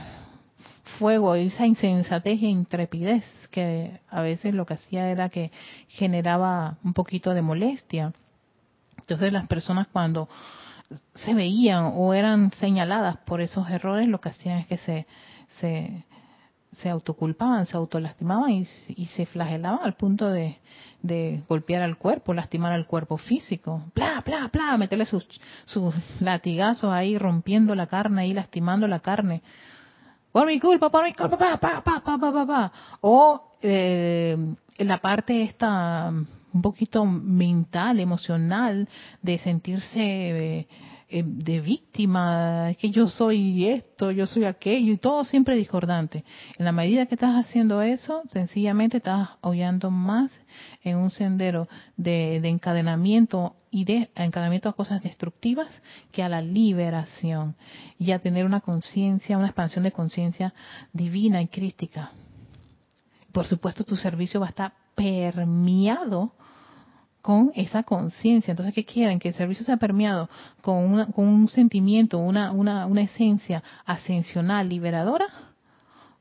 fuego, 0.99 1.35
esa 1.35 1.67
insensatez 1.67 2.43
e 2.43 2.47
intrepidez 2.47 3.25
que 3.51 4.01
a 4.09 4.21
veces 4.21 4.55
lo 4.55 4.67
que 4.67 4.75
hacía 4.75 5.11
era 5.11 5.29
que 5.29 5.51
generaba 5.89 6.79
un 6.85 6.93
poquito 6.93 7.35
de 7.35 7.43
molestia. 7.43 8.13
Entonces 8.99 9.33
las 9.33 9.47
personas 9.47 9.87
cuando 9.89 10.29
se 11.15 11.35
veían 11.35 11.93
o 11.95 12.15
eran 12.15 12.53
señaladas 12.53 13.17
por 13.19 13.41
esos 13.41 13.69
errores, 13.71 14.09
lo 14.09 14.21
que 14.21 14.29
hacían 14.29 14.59
es 14.59 14.67
que 14.67 14.79
se, 14.79 15.07
se, 15.61 16.05
se 16.81 16.91
autoculpaban, 16.91 17.67
se 17.67 17.77
autolastimaban 17.77 18.51
y, 18.51 18.69
y 18.89 19.07
se 19.07 19.27
flagelaban 19.27 19.81
al 19.83 19.95
punto 19.95 20.29
de, 20.31 20.59
de 21.03 21.43
golpear 21.49 21.83
al 21.83 21.97
cuerpo, 21.97 22.35
lastimar 22.35 22.73
al 22.73 22.87
cuerpo 22.87 23.17
físico, 23.17 23.83
bla, 23.95 24.23
bla, 24.25 24.51
bla, 24.53 24.77
meterle 24.77 25.07
sus, 25.07 25.27
sus 25.65 25.95
latigazos 26.21 26.93
ahí, 26.93 27.19
rompiendo 27.19 27.75
la 27.75 27.87
carne 27.87 28.23
ahí, 28.23 28.35
lastimando 28.35 28.87
la 28.87 29.01
carne. 29.01 29.43
Por 30.37 30.47
mi 30.47 30.61
culpa, 30.61 30.91
por 30.91 31.03
mi 31.03 31.15
culpa, 31.15 31.39
pa, 31.39 31.57
pa, 31.57 31.81
pa, 31.81 32.03
pa, 32.05 32.19
pa, 32.19 32.47
pa, 32.47 32.73
O 33.01 33.57
eh, 33.63 34.37
la 34.77 34.99
parte 34.99 35.43
esta 35.43 36.11
un 36.11 36.61
poquito 36.61 37.07
mental, 37.07 38.01
emocional, 38.01 38.87
de 39.23 39.39
sentirse... 39.39 39.99
Eh, 39.99 40.69
eh, 41.09 41.23
de 41.25 41.61
víctima, 41.61 42.71
es 42.71 42.79
que 42.79 42.91
yo 42.91 43.07
soy 43.07 43.69
esto, 43.69 44.11
yo 44.11 44.27
soy 44.27 44.45
aquello, 44.45 44.93
y 44.93 44.97
todo 44.97 45.23
siempre 45.23 45.55
discordante. 45.55 46.25
En 46.59 46.65
la 46.65 46.73
medida 46.73 47.07
que 47.07 47.15
estás 47.15 47.37
haciendo 47.37 47.81
eso, 47.81 48.23
sencillamente 48.33 48.97
estás 48.97 49.29
aullando 49.41 49.93
más 49.93 50.33
en 50.83 50.97
un 50.97 51.13
sendero 51.13 51.69
de, 51.97 52.39
encadenamiento 52.39 53.55
y 53.71 53.85
de 53.85 54.11
encadenamiento 54.17 54.69
a 54.69 54.73
cosas 54.73 55.01
destructivas 55.01 55.81
que 56.11 56.25
a 56.25 56.29
la 56.29 56.41
liberación 56.41 57.55
y 58.01 58.11
a 58.11 58.19
tener 58.19 58.45
una 58.45 58.61
conciencia, 58.61 59.39
una 59.39 59.47
expansión 59.47 59.85
de 59.85 59.93
conciencia 59.93 60.55
divina 60.93 61.41
y 61.41 61.47
crística. 61.47 62.11
Por 63.31 63.47
supuesto, 63.47 63.85
tu 63.85 63.97
servicio 63.97 64.41
va 64.41 64.47
a 64.47 64.51
estar 64.51 64.73
permeado 64.97 66.33
con 67.27 67.51
esa 67.57 67.83
conciencia. 67.83 68.53
Entonces, 68.53 68.73
¿qué 68.73 68.85
quieren? 68.85 69.19
Que 69.19 69.31
el 69.31 69.35
servicio 69.35 69.67
sea 69.67 69.79
permeado 69.79 70.31
con, 70.63 71.11
con 71.11 71.27
un 71.27 71.49
sentimiento, 71.49 72.19
una, 72.19 72.53
una, 72.53 72.87
una 72.87 73.03
esencia 73.03 73.65
ascensional, 73.85 74.69
liberadora 74.69 75.27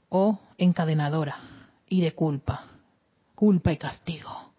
o 0.10 0.40
encadenadora 0.58 1.38
y 1.88 2.02
de 2.02 2.16
culpa. 2.16 2.64
Culpa 3.36 3.72
y 3.72 3.78
castigo. 3.78 4.52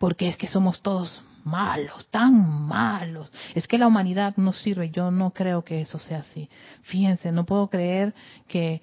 Porque 0.00 0.26
es 0.26 0.36
que 0.36 0.48
somos 0.48 0.82
todos 0.82 1.22
malos, 1.44 2.08
tan 2.10 2.66
malos. 2.66 3.32
Es 3.54 3.68
que 3.68 3.78
la 3.78 3.86
humanidad 3.86 4.34
no 4.36 4.52
sirve. 4.52 4.90
Yo 4.90 5.12
no 5.12 5.30
creo 5.30 5.62
que 5.62 5.80
eso 5.80 6.00
sea 6.00 6.18
así. 6.18 6.50
Fíjense, 6.82 7.30
no 7.30 7.46
puedo 7.46 7.70
creer 7.70 8.14
que 8.48 8.82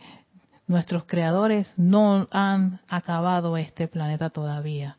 nuestros 0.66 1.04
creadores 1.04 1.74
no 1.76 2.26
han 2.32 2.80
acabado 2.88 3.58
este 3.58 3.90
planeta 3.90 4.30
todavía 4.30 4.96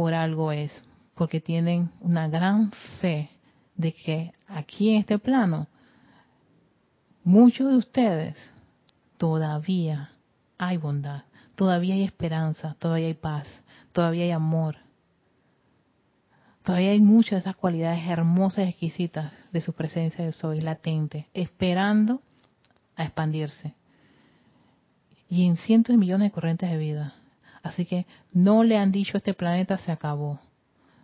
por 0.00 0.14
algo 0.14 0.50
es, 0.50 0.82
porque 1.14 1.42
tienen 1.42 1.90
una 2.00 2.26
gran 2.26 2.72
fe 3.02 3.28
de 3.74 3.92
que 3.92 4.32
aquí 4.46 4.94
en 4.94 5.00
este 5.00 5.18
plano, 5.18 5.66
muchos 7.22 7.68
de 7.68 7.76
ustedes 7.76 8.38
todavía 9.18 10.12
hay 10.56 10.78
bondad, 10.78 11.24
todavía 11.54 11.96
hay 11.96 12.04
esperanza, 12.04 12.76
todavía 12.78 13.08
hay 13.08 13.12
paz, 13.12 13.46
todavía 13.92 14.24
hay 14.24 14.30
amor. 14.30 14.78
Todavía 16.62 16.92
hay 16.92 17.00
muchas 17.00 17.32
de 17.32 17.38
esas 17.40 17.56
cualidades 17.56 18.08
hermosas 18.08 18.64
y 18.64 18.68
exquisitas 18.70 19.34
de 19.52 19.60
su 19.60 19.74
presencia 19.74 20.24
de 20.24 20.32
soy 20.32 20.62
latente, 20.62 21.28
esperando 21.34 22.22
a 22.96 23.04
expandirse. 23.04 23.74
Y 25.28 25.44
en 25.44 25.56
cientos 25.56 25.92
de 25.92 25.98
millones 25.98 26.30
de 26.30 26.32
corrientes 26.32 26.70
de 26.70 26.78
vida. 26.78 27.19
Así 27.62 27.84
que 27.84 28.06
no 28.32 28.64
le 28.64 28.76
han 28.76 28.92
dicho 28.92 29.16
este 29.16 29.34
planeta 29.34 29.76
se 29.78 29.92
acabó. 29.92 30.40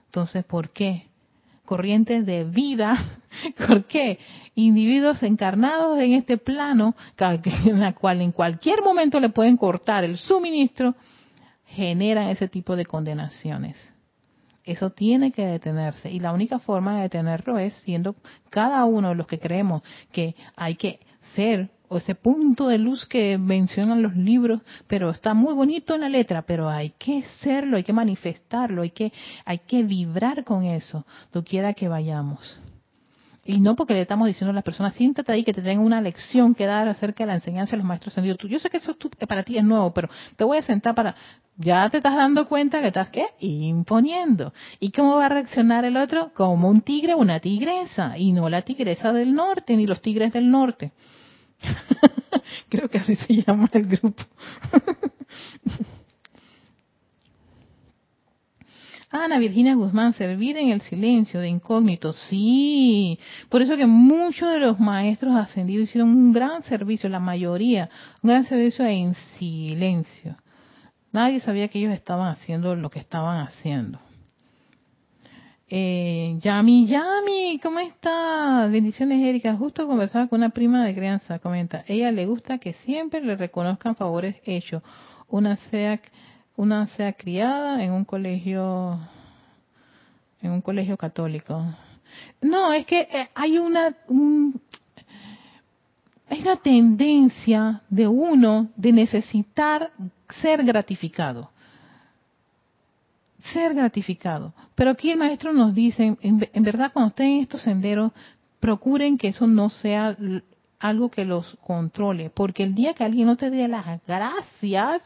Entonces, 0.07 0.44
¿por 0.44 0.70
qué? 0.70 1.07
Corrientes 1.64 2.24
de 2.24 2.44
vida, 2.44 2.96
¿por 3.66 3.84
qué? 3.84 4.18
Individuos 4.54 5.22
encarnados 5.22 5.98
en 5.98 6.12
este 6.12 6.38
plano, 6.38 6.94
en 7.18 7.80
la 7.80 7.92
cual 7.92 8.22
en 8.22 8.32
cualquier 8.32 8.82
momento 8.82 9.20
le 9.20 9.28
pueden 9.28 9.57
cortar 9.57 10.04
el 10.04 10.16
suministro, 10.16 10.94
generan 11.66 12.28
ese 12.28 12.48
tipo 12.48 12.76
de 12.76 12.86
condenaciones. 12.86 13.76
Eso 14.64 14.90
tiene 14.90 15.30
que 15.30 15.46
detenerse 15.46 16.11
y 16.11 16.18
la 16.18 16.32
única 16.32 16.59
forma 16.59 16.96
de 16.96 17.02
detenerlo 17.02 17.59
es 17.59 17.72
siendo 17.82 18.16
cada 18.50 18.84
uno 18.84 19.11
de 19.11 19.14
los 19.14 19.26
que 19.26 19.38
creemos 19.38 19.82
que 20.11 20.34
hay 20.57 20.74
que 20.74 20.98
ser 21.34 21.70
o 21.89 21.99
ese 21.99 22.14
punto 22.14 22.68
de 22.68 22.78
luz 22.78 23.07
que 23.07 23.39
mencionan 23.39 24.03
los 24.03 24.14
libros, 24.16 24.61
pero 24.87 25.11
está 25.11 25.34
muy 25.34 25.55
bonito 25.55 25.95
en 25.95 26.03
la 26.03 26.09
letra, 26.09 26.43
pero 26.43 26.68
hay 26.68 26.91
que 26.99 27.24
serlo, 27.41 27.76
hay 27.76 27.84
que 27.84 27.93
manifestarlo, 27.93 28.82
hay 28.82 28.91
que, 28.91 29.12
hay 29.45 29.59
que 29.59 29.82
vibrar 29.82 30.45
con 30.45 30.64
eso, 30.64 31.05
quiera 31.45 31.74
que 31.74 31.89
vayamos. 31.89 32.61
Y 33.49 33.61
no 33.61 33.76
porque 33.76 33.95
le 33.95 34.01
estamos 34.01 34.26
diciendo 34.26 34.51
a 34.51 34.55
las 34.55 34.64
personas, 34.64 34.95
siéntate 34.95 35.30
ahí 35.30 35.45
que 35.45 35.55
te 35.55 35.62
tengo 35.62 35.84
una 35.84 36.01
lección 36.01 36.53
que 36.53 36.66
dar 36.66 36.89
acerca 36.89 37.22
de 37.22 37.28
la 37.28 37.34
enseñanza 37.34 37.72
de 37.72 37.76
los 37.76 37.87
maestros 37.87 38.12
ascendidos. 38.12 38.39
Yo 38.41 38.59
sé 38.59 38.68
que 38.68 38.78
eso 38.78 38.97
para 39.28 39.45
ti 39.45 39.57
es 39.57 39.62
nuevo, 39.62 39.95
pero 39.95 40.09
te 40.34 40.43
voy 40.43 40.59
a 40.59 40.62
sentar 40.62 40.97
para... 40.97 41.14
Ya 41.57 41.89
te 41.89 41.99
estás 41.99 42.16
dando 42.16 42.49
cuenta 42.49 42.80
que 42.80 42.89
estás, 42.89 43.09
¿qué? 43.11 43.24
Imponiendo. 43.39 44.53
¿Y 44.80 44.91
cómo 44.91 45.16
va 45.16 45.26
a 45.26 45.28
reaccionar 45.28 45.84
el 45.84 45.97
otro? 45.97 46.32
Como 46.34 46.68
un 46.68 46.80
tigre 46.80 47.14
o 47.14 47.18
una 47.18 47.39
tigresa, 47.39 48.18
y 48.18 48.32
no 48.32 48.49
la 48.49 48.62
tigresa 48.62 49.12
del 49.12 49.32
norte, 49.32 49.76
ni 49.76 49.87
los 49.87 50.03
tigres 50.03 50.32
del 50.32 50.51
norte. 50.51 50.93
Creo 52.68 52.88
que 52.88 52.98
así 52.98 53.16
se 53.16 53.42
llama 53.42 53.68
el 53.72 53.86
grupo. 53.86 54.22
Ana 59.11 59.38
Virginia 59.38 59.74
Guzmán, 59.74 60.12
servir 60.14 60.57
en 60.57 60.70
el 60.70 60.80
silencio 60.82 61.40
de 61.40 61.48
incógnito. 61.48 62.12
Sí, 62.12 63.18
por 63.48 63.62
eso 63.62 63.76
que 63.76 63.86
muchos 63.86 64.52
de 64.52 64.59
los 64.59 64.78
maestros 64.80 65.34
ascendidos 65.36 65.88
hicieron 65.88 66.11
un 66.11 66.32
gran 66.32 66.62
servicio, 66.62 67.09
la 67.09 67.20
mayoría, 67.20 67.88
un 68.22 68.30
gran 68.30 68.44
servicio 68.44 68.84
en 68.84 69.14
silencio. 69.38 70.36
Nadie 71.12 71.40
sabía 71.40 71.68
que 71.68 71.78
ellos 71.78 71.94
estaban 71.94 72.28
haciendo 72.28 72.74
lo 72.74 72.90
que 72.90 72.98
estaban 72.98 73.46
haciendo. 73.46 74.00
Eh, 75.69 76.39
Yami, 76.43 76.87
Yami, 76.87 77.59
¿cómo 77.61 77.81
estás? 77.81 78.71
Bendiciones, 78.71 79.21
Erika. 79.21 79.57
Justo 79.57 79.89
conversaba 79.89 80.29
con 80.29 80.39
una 80.39 80.51
prima 80.51 80.85
de 80.85 80.95
crianza, 80.95 81.41
comenta. 81.41 81.85
Ella 81.89 82.12
le 82.12 82.25
gusta 82.25 82.59
que 82.59 82.73
siempre 82.73 83.21
le 83.21 83.35
reconozcan 83.35 83.97
favores 83.97 84.37
hechos. 84.45 84.81
Una 85.29 85.57
sea, 85.57 86.01
una 86.55 86.87
sea 86.87 87.14
criada 87.14 87.83
en 87.83 87.91
un 87.91 88.05
colegio, 88.05 89.01
en 90.41 90.53
un 90.53 90.61
colegio 90.61 90.97
católico. 90.97 91.61
No, 92.41 92.73
es 92.73 92.87
que 92.87 93.01
eh, 93.01 93.29
hay 93.35 93.59
una, 93.59 93.97
hay 96.29 96.41
una 96.43 96.57
tendencia 96.62 97.83
de 97.91 98.07
uno 98.07 98.69
de 98.77 98.93
necesitar 98.93 99.91
ser 100.31 100.62
gratificado 100.64 101.51
ser 103.57 103.74
gratificado. 103.74 104.52
Pero 104.74 104.90
aquí 104.90 105.11
el 105.11 105.18
maestro 105.18 105.52
nos 105.52 105.74
dice, 105.74 106.16
en, 106.20 106.62
verdad 106.62 106.90
cuando 106.92 107.09
estén 107.09 107.26
en 107.28 107.42
estos 107.42 107.62
senderos, 107.62 108.12
procuren 108.61 109.16
que 109.16 109.28
eso 109.28 109.46
no 109.46 109.70
sea 109.70 110.14
algo 110.78 111.11
que 111.11 111.24
los 111.24 111.57
controle, 111.66 112.28
porque 112.28 112.62
el 112.62 112.74
día 112.74 112.92
que 112.92 113.04
alguien 113.04 113.26
no 113.26 113.36
te 113.36 113.48
dé 113.48 113.66
las 113.66 114.04
gracias 114.07 115.02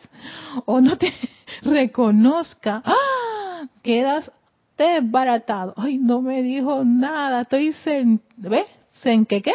o 0.67 0.81
no 0.81 0.99
te 0.99 1.15
reconozca, 1.63 2.83
¡ah! 2.85 3.69
quedas 3.83 4.33
desbaratado. 4.77 5.75
Ay, 5.77 5.99
no 5.99 6.21
me 6.21 6.43
dijo 6.43 6.83
nada, 6.85 7.43
estoy 7.43 7.73
sen 7.85 8.21
¿ves? 8.37 8.67
¿En 9.05 9.27
qué 9.27 9.43
qué? 9.43 9.53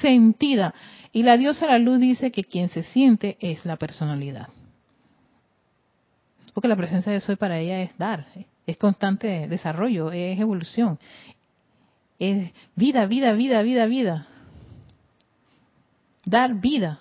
Sentida. 0.00 0.72
Y 1.12 1.24
la 1.24 1.36
diosa 1.36 1.66
la 1.66 1.78
luz 1.78 1.98
dice 1.98 2.30
que 2.30 2.44
quien 2.44 2.68
se 2.68 2.84
siente 2.84 3.36
es 3.40 3.64
la 3.64 3.76
personalidad 3.76 4.48
porque 6.56 6.68
la 6.68 6.76
presencia 6.76 7.12
de 7.12 7.20
soy 7.20 7.36
para 7.36 7.58
ella 7.58 7.82
es 7.82 7.98
dar, 7.98 8.28
es 8.66 8.78
constante 8.78 9.46
desarrollo, 9.46 10.10
es 10.10 10.40
evolución, 10.40 10.98
es 12.18 12.50
vida, 12.74 13.04
vida, 13.04 13.34
vida, 13.34 13.60
vida, 13.60 13.84
vida. 13.84 14.26
Dar 16.24 16.54
vida. 16.54 17.00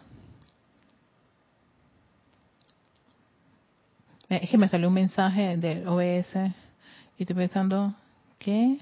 Es 4.28 4.50
que 4.50 4.58
me 4.58 4.68
salió 4.68 4.90
un 4.90 4.94
mensaje 4.94 5.56
del 5.56 5.88
OBS 5.88 6.36
y 7.18 7.24
estoy 7.24 7.38
pensando, 7.38 7.96
¿qué? 8.38 8.80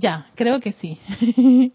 Ya, 0.00 0.26
creo 0.34 0.60
que 0.60 0.72
sí. 0.72 0.98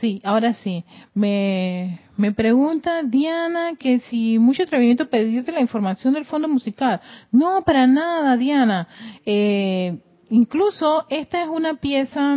Sí, 0.00 0.20
ahora 0.22 0.52
sí. 0.52 0.84
Me, 1.14 2.00
me 2.18 2.32
pregunta 2.32 3.04
Diana 3.04 3.76
que 3.78 4.00
si 4.00 4.38
mucho 4.38 4.64
atrevimiento 4.64 5.08
pedirte 5.08 5.50
la 5.50 5.60
información 5.60 6.12
del 6.12 6.26
fondo 6.26 6.46
musical. 6.46 7.00
No, 7.30 7.62
para 7.62 7.86
nada, 7.86 8.36
Diana. 8.36 8.86
Eh, 9.24 9.96
incluso 10.28 11.06
esta 11.08 11.42
es 11.42 11.48
una 11.48 11.74
pieza 11.76 12.36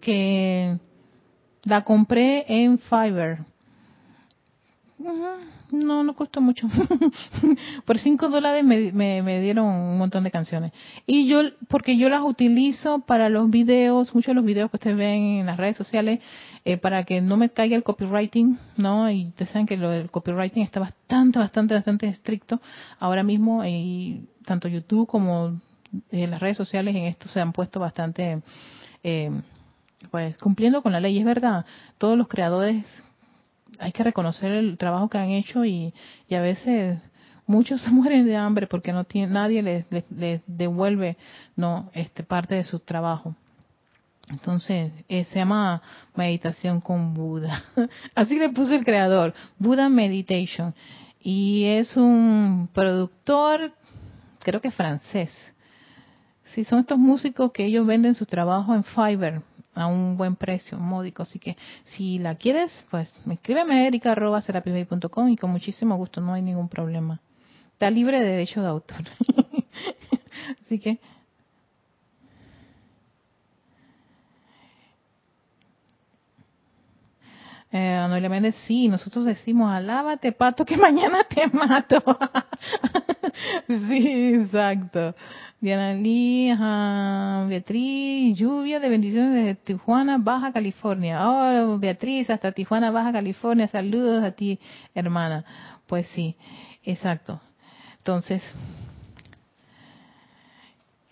que 0.00 0.78
la 1.64 1.82
compré 1.82 2.44
en 2.46 2.78
Fiverr. 2.78 3.44
No, 5.70 6.02
no 6.02 6.14
costó 6.14 6.40
mucho. 6.40 6.68
Por 7.84 7.98
cinco 7.98 8.28
dólares 8.28 8.64
me, 8.64 8.92
me, 8.92 9.40
dieron 9.40 9.66
un 9.66 9.98
montón 9.98 10.24
de 10.24 10.30
canciones. 10.30 10.72
Y 11.06 11.26
yo, 11.26 11.42
porque 11.68 11.96
yo 11.96 12.08
las 12.08 12.22
utilizo 12.22 13.00
para 13.00 13.28
los 13.28 13.50
videos, 13.50 14.14
muchos 14.14 14.28
de 14.28 14.34
los 14.34 14.44
videos 14.44 14.70
que 14.70 14.76
ustedes 14.76 14.96
ven 14.96 15.40
en 15.40 15.46
las 15.46 15.56
redes 15.56 15.76
sociales, 15.76 16.20
eh, 16.64 16.78
para 16.78 17.04
que 17.04 17.20
no 17.20 17.36
me 17.36 17.50
caiga 17.50 17.76
el 17.76 17.82
copywriting, 17.82 18.58
¿no? 18.76 19.10
Y 19.10 19.26
ustedes 19.26 19.50
saben 19.50 19.66
que 19.66 19.76
lo, 19.76 19.92
el 19.92 20.10
copywriting 20.10 20.62
está 20.62 20.80
bastante, 20.80 21.38
bastante, 21.38 21.74
bastante 21.74 22.06
estricto. 22.08 22.60
Ahora 22.98 23.22
mismo, 23.22 23.64
y 23.64 24.26
tanto 24.44 24.68
YouTube 24.68 25.06
como 25.06 25.60
eh, 26.10 26.26
las 26.26 26.40
redes 26.40 26.56
sociales 26.56 26.94
en 26.94 27.04
esto 27.04 27.28
se 27.28 27.40
han 27.40 27.52
puesto 27.52 27.80
bastante, 27.80 28.42
eh, 29.02 29.30
pues, 30.10 30.38
cumpliendo 30.38 30.82
con 30.82 30.92
la 30.92 31.00
ley. 31.00 31.18
Es 31.18 31.24
verdad, 31.24 31.66
todos 31.98 32.16
los 32.16 32.28
creadores 32.28 32.86
hay 33.78 33.92
que 33.92 34.02
reconocer 34.02 34.52
el 34.52 34.78
trabajo 34.78 35.08
que 35.08 35.18
han 35.18 35.30
hecho 35.30 35.64
y, 35.64 35.92
a 36.30 36.40
veces 36.40 36.98
muchos 37.46 37.80
se 37.82 37.90
mueren 37.90 38.26
de 38.26 38.36
hambre 38.36 38.66
porque 38.66 38.92
no 38.92 39.04
tiene, 39.04 39.32
nadie 39.32 39.62
les, 39.62 40.42
devuelve 40.46 41.16
no 41.56 41.90
este 41.92 42.22
parte 42.22 42.54
de 42.54 42.64
su 42.64 42.78
trabajo. 42.80 43.34
Entonces, 44.30 44.90
eh, 45.06 45.24
se 45.24 45.38
llama 45.38 45.82
meditación 46.14 46.80
con 46.80 47.12
Buda. 47.12 47.62
Así 48.14 48.38
le 48.38 48.48
puso 48.48 48.74
el 48.74 48.84
creador, 48.84 49.34
Buda 49.58 49.90
Meditation. 49.90 50.74
Y 51.20 51.64
es 51.64 51.94
un 51.96 52.68
productor, 52.72 53.72
creo 54.40 54.62
que 54.62 54.70
francés. 54.70 55.30
Sí, 56.54 56.64
son 56.64 56.80
estos 56.80 56.98
músicos 56.98 57.52
que 57.52 57.66
ellos 57.66 57.86
venden 57.86 58.14
su 58.14 58.24
trabajo 58.24 58.74
en 58.74 58.84
Fiverr 58.84 59.42
a 59.74 59.86
un 59.86 60.16
buen 60.16 60.36
precio, 60.36 60.78
módico. 60.78 61.22
Así 61.22 61.38
que 61.38 61.56
si 61.84 62.18
la 62.18 62.36
quieres, 62.36 62.70
pues 62.90 63.14
escríbeme 63.30 63.74
a 63.74 63.86
erica.com 63.86 65.28
y 65.28 65.36
con 65.36 65.50
muchísimo 65.50 65.96
gusto, 65.96 66.20
no 66.20 66.34
hay 66.34 66.42
ningún 66.42 66.68
problema. 66.68 67.20
Está 67.72 67.90
libre 67.90 68.20
de 68.20 68.26
derecho 68.26 68.62
de 68.62 68.68
autor. 68.68 69.04
Así 70.64 70.78
que. 70.78 70.98
Eh, 77.76 77.92
Anuela 77.92 78.28
Méndez, 78.28 78.54
sí, 78.68 78.86
nosotros 78.86 79.24
decimos, 79.24 79.68
alábate, 79.68 80.30
pato, 80.30 80.64
que 80.64 80.76
mañana 80.86 81.24
te 81.24 81.48
mato. 81.48 82.00
sí, 83.66 84.34
exacto. 84.34 85.12
Diana 85.60 85.92
Lee, 85.92 86.54
Beatriz, 87.48 88.38
lluvia 88.38 88.78
de 88.78 88.88
bendiciones 88.88 89.34
desde 89.34 89.54
Tijuana, 89.56 90.18
Baja 90.18 90.52
California. 90.52 91.28
Oh, 91.28 91.76
Beatriz, 91.76 92.30
hasta 92.30 92.52
Tijuana, 92.52 92.92
Baja 92.92 93.10
California. 93.10 93.66
Saludos 93.66 94.22
a 94.22 94.30
ti, 94.30 94.60
hermana. 94.94 95.44
Pues 95.88 96.06
sí, 96.14 96.36
exacto. 96.84 97.40
Entonces, 97.98 98.40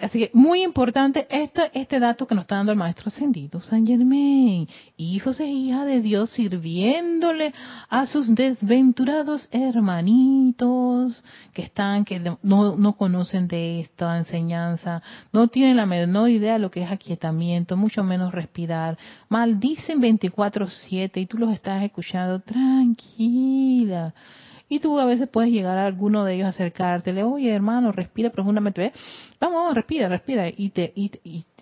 Así 0.02 0.18
que 0.18 0.30
muy 0.34 0.64
importante 0.64 1.28
este, 1.30 1.70
este 1.74 2.00
dato 2.00 2.26
que 2.26 2.34
nos 2.34 2.42
está 2.42 2.56
dando 2.56 2.72
el 2.72 2.78
maestro 2.78 3.06
ascendido 3.06 3.60
San 3.60 3.86
Germain. 3.86 4.66
Hijos 4.96 5.38
e 5.38 5.46
hijas 5.46 5.86
de 5.86 6.00
Dios 6.00 6.30
sirviéndole 6.30 7.54
a 7.88 8.06
sus 8.06 8.34
desventurados 8.34 9.48
hermanitos 9.52 11.22
que 11.52 11.62
están, 11.62 12.04
que 12.04 12.18
no, 12.18 12.76
no 12.76 12.92
conocen 12.96 13.46
de 13.46 13.78
esta 13.78 14.18
enseñanza, 14.18 15.02
no 15.32 15.46
tienen 15.46 15.76
la 15.76 15.86
menor 15.86 16.30
idea 16.30 16.54
de 16.54 16.58
lo 16.58 16.72
que 16.72 16.82
es 16.82 16.90
aquietamiento, 16.90 17.76
mucho 17.76 18.02
menos 18.02 18.32
respirar. 18.32 18.98
Maldicen 19.28 20.02
24-7 20.02 21.12
y 21.14 21.26
tú 21.26 21.38
los 21.38 21.52
estás 21.52 21.80
escuchando 21.84 22.40
tranquila 22.40 24.12
y 24.72 24.80
tú 24.80 24.98
a 24.98 25.04
veces 25.04 25.28
puedes 25.28 25.52
llegar 25.52 25.76
a 25.76 25.84
alguno 25.84 26.24
de 26.24 26.34
ellos, 26.34 26.48
acercártele, 26.48 27.22
oye 27.22 27.52
hermano, 27.52 27.92
respira 27.92 28.30
profundamente, 28.30 28.90
vamos, 29.38 29.74
respira, 29.74 30.08
respira, 30.08 30.48
y, 30.48 30.70
te, 30.70 30.90
y, 30.94 31.10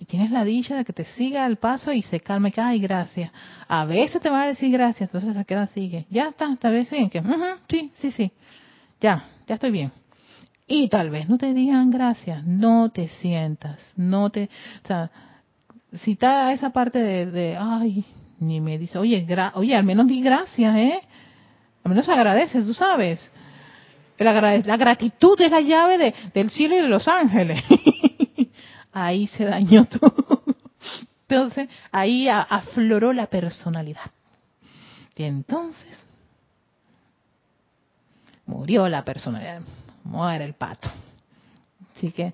tienes 0.06 0.30
la 0.30 0.44
dicha 0.44 0.76
de 0.76 0.84
que 0.84 0.92
te 0.92 1.04
siga 1.16 1.44
el 1.44 1.56
paso 1.56 1.90
y 1.90 2.02
se 2.02 2.20
calme, 2.20 2.52
que 2.52 2.60
ay, 2.60 2.78
gracias. 2.78 3.32
A 3.66 3.84
veces 3.84 4.20
te 4.20 4.30
va 4.30 4.44
a 4.44 4.46
decir 4.46 4.70
gracias, 4.70 5.08
entonces 5.08 5.34
se 5.34 5.44
queda 5.44 5.66
sigue. 5.66 6.06
Ya 6.08 6.28
está, 6.28 6.56
tal 6.60 6.72
vez 6.72 6.88
bien, 6.88 7.10
que, 7.10 7.20
sí, 7.68 7.90
sí, 8.00 8.12
sí, 8.12 8.30
ya, 9.00 9.24
ya 9.48 9.54
estoy 9.56 9.72
bien. 9.72 9.90
Y 10.68 10.88
tal 10.88 11.10
vez 11.10 11.28
no 11.28 11.36
te 11.36 11.52
digan 11.52 11.90
gracias, 11.90 12.46
no 12.46 12.90
te 12.90 13.08
sientas, 13.08 13.92
no 13.96 14.30
te, 14.30 14.48
o 14.84 14.86
sea, 14.86 15.10
si 15.94 16.12
está 16.12 16.52
esa 16.52 16.70
parte 16.70 17.00
de, 17.00 17.26
de 17.26 17.56
ay, 17.56 18.04
ni 18.38 18.60
me 18.60 18.78
dice, 18.78 18.98
oye, 18.98 19.26
oye, 19.54 19.74
al 19.74 19.82
menos 19.82 20.06
di 20.06 20.22
gracias, 20.22 20.76
¿eh? 20.76 21.00
Al 21.84 21.90
menos 21.90 22.08
agradeces, 22.08 22.66
tú 22.66 22.74
sabes. 22.74 23.32
La, 24.18 24.76
gratitud 24.76 25.40
es 25.40 25.50
la 25.50 25.60
llave 25.60 26.14
del 26.34 26.50
cielo 26.50 26.76
y 26.76 26.82
de 26.82 26.88
los 26.88 27.08
ángeles. 27.08 27.62
ahí 28.92 29.26
se 29.28 29.44
dañó 29.44 29.86
todo. 29.86 30.42
Entonces, 31.28 31.68
ahí 31.90 32.28
afloró 32.28 33.12
la 33.12 33.26
personalidad. 33.26 34.10
Y 35.16 35.24
entonces, 35.24 36.06
murió 38.46 38.88
la 38.88 39.04
personalidad. 39.04 39.60
muere 40.04 40.44
el 40.44 40.54
pato. 40.54 40.90
Así 41.94 42.10
que 42.10 42.32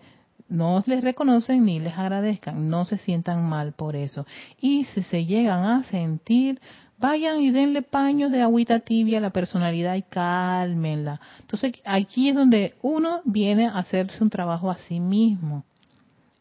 no 0.49 0.82
les 0.86 1.03
reconocen 1.03 1.64
ni 1.64 1.80
les 1.80 1.99
agradezcan, 1.99 2.70
no 2.70 2.84
se 2.84 2.99
sientan 2.99 3.44
mal 3.44 3.72
por 3.72 3.97
eso. 3.97 4.26
Y 4.61 4.84
si 4.86 5.03
se 5.03 5.24
llegan 5.24 5.64
a 5.64 5.82
sentir, 5.84 6.61
vayan 6.99 7.40
y 7.40 7.51
denle 7.51 7.82
paños 7.82 8.30
de 8.32 8.42
agüita 8.42 8.80
tibia 8.80 9.18
a 9.18 9.20
la 9.20 9.30
personalidad 9.30 9.94
y 9.94 10.03
cálmenla. 10.03 11.20
Entonces 11.40 11.74
aquí 11.84 12.28
es 12.28 12.34
donde 12.34 12.74
uno 12.82 13.20
viene 13.24 13.66
a 13.66 13.78
hacerse 13.78 14.22
un 14.22 14.30
trabajo 14.30 14.70
a 14.70 14.76
sí 14.76 15.01
mismo 15.01 15.64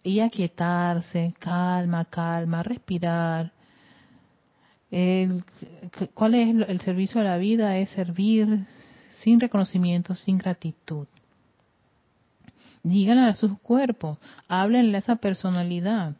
y 0.04 0.20
a 0.20 0.30
quietarse, 0.30 1.34
calma, 1.40 2.06
calma, 2.06 2.64
respirar. 2.64 3.52
¿Cuál 6.14 6.36
es 6.36 6.56
el 6.70 6.82
servicio 6.82 7.22
de 7.22 7.28
la 7.28 7.38
vida? 7.38 7.78
Es 7.78 7.90
servir 7.90 8.66
sin 9.24 9.40
reconocimiento, 9.40 10.16
sin 10.16 10.38
gratitud 10.38 11.08
díganle 12.86 13.30
a 13.30 13.36
sus 13.36 13.60
cuerpos, 13.60 14.20
háblenle 14.48 14.98
a 14.98 15.00
esa 15.00 15.16
personalidad. 15.16 16.14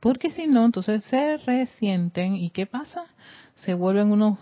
Porque 0.00 0.30
si 0.30 0.46
no, 0.46 0.64
entonces 0.64 1.04
se 1.04 1.36
resienten 1.38 2.34
y 2.34 2.50
¿qué 2.50 2.66
pasa? 2.66 3.06
Se 3.54 3.74
vuelven 3.74 4.12
unos, 4.12 4.38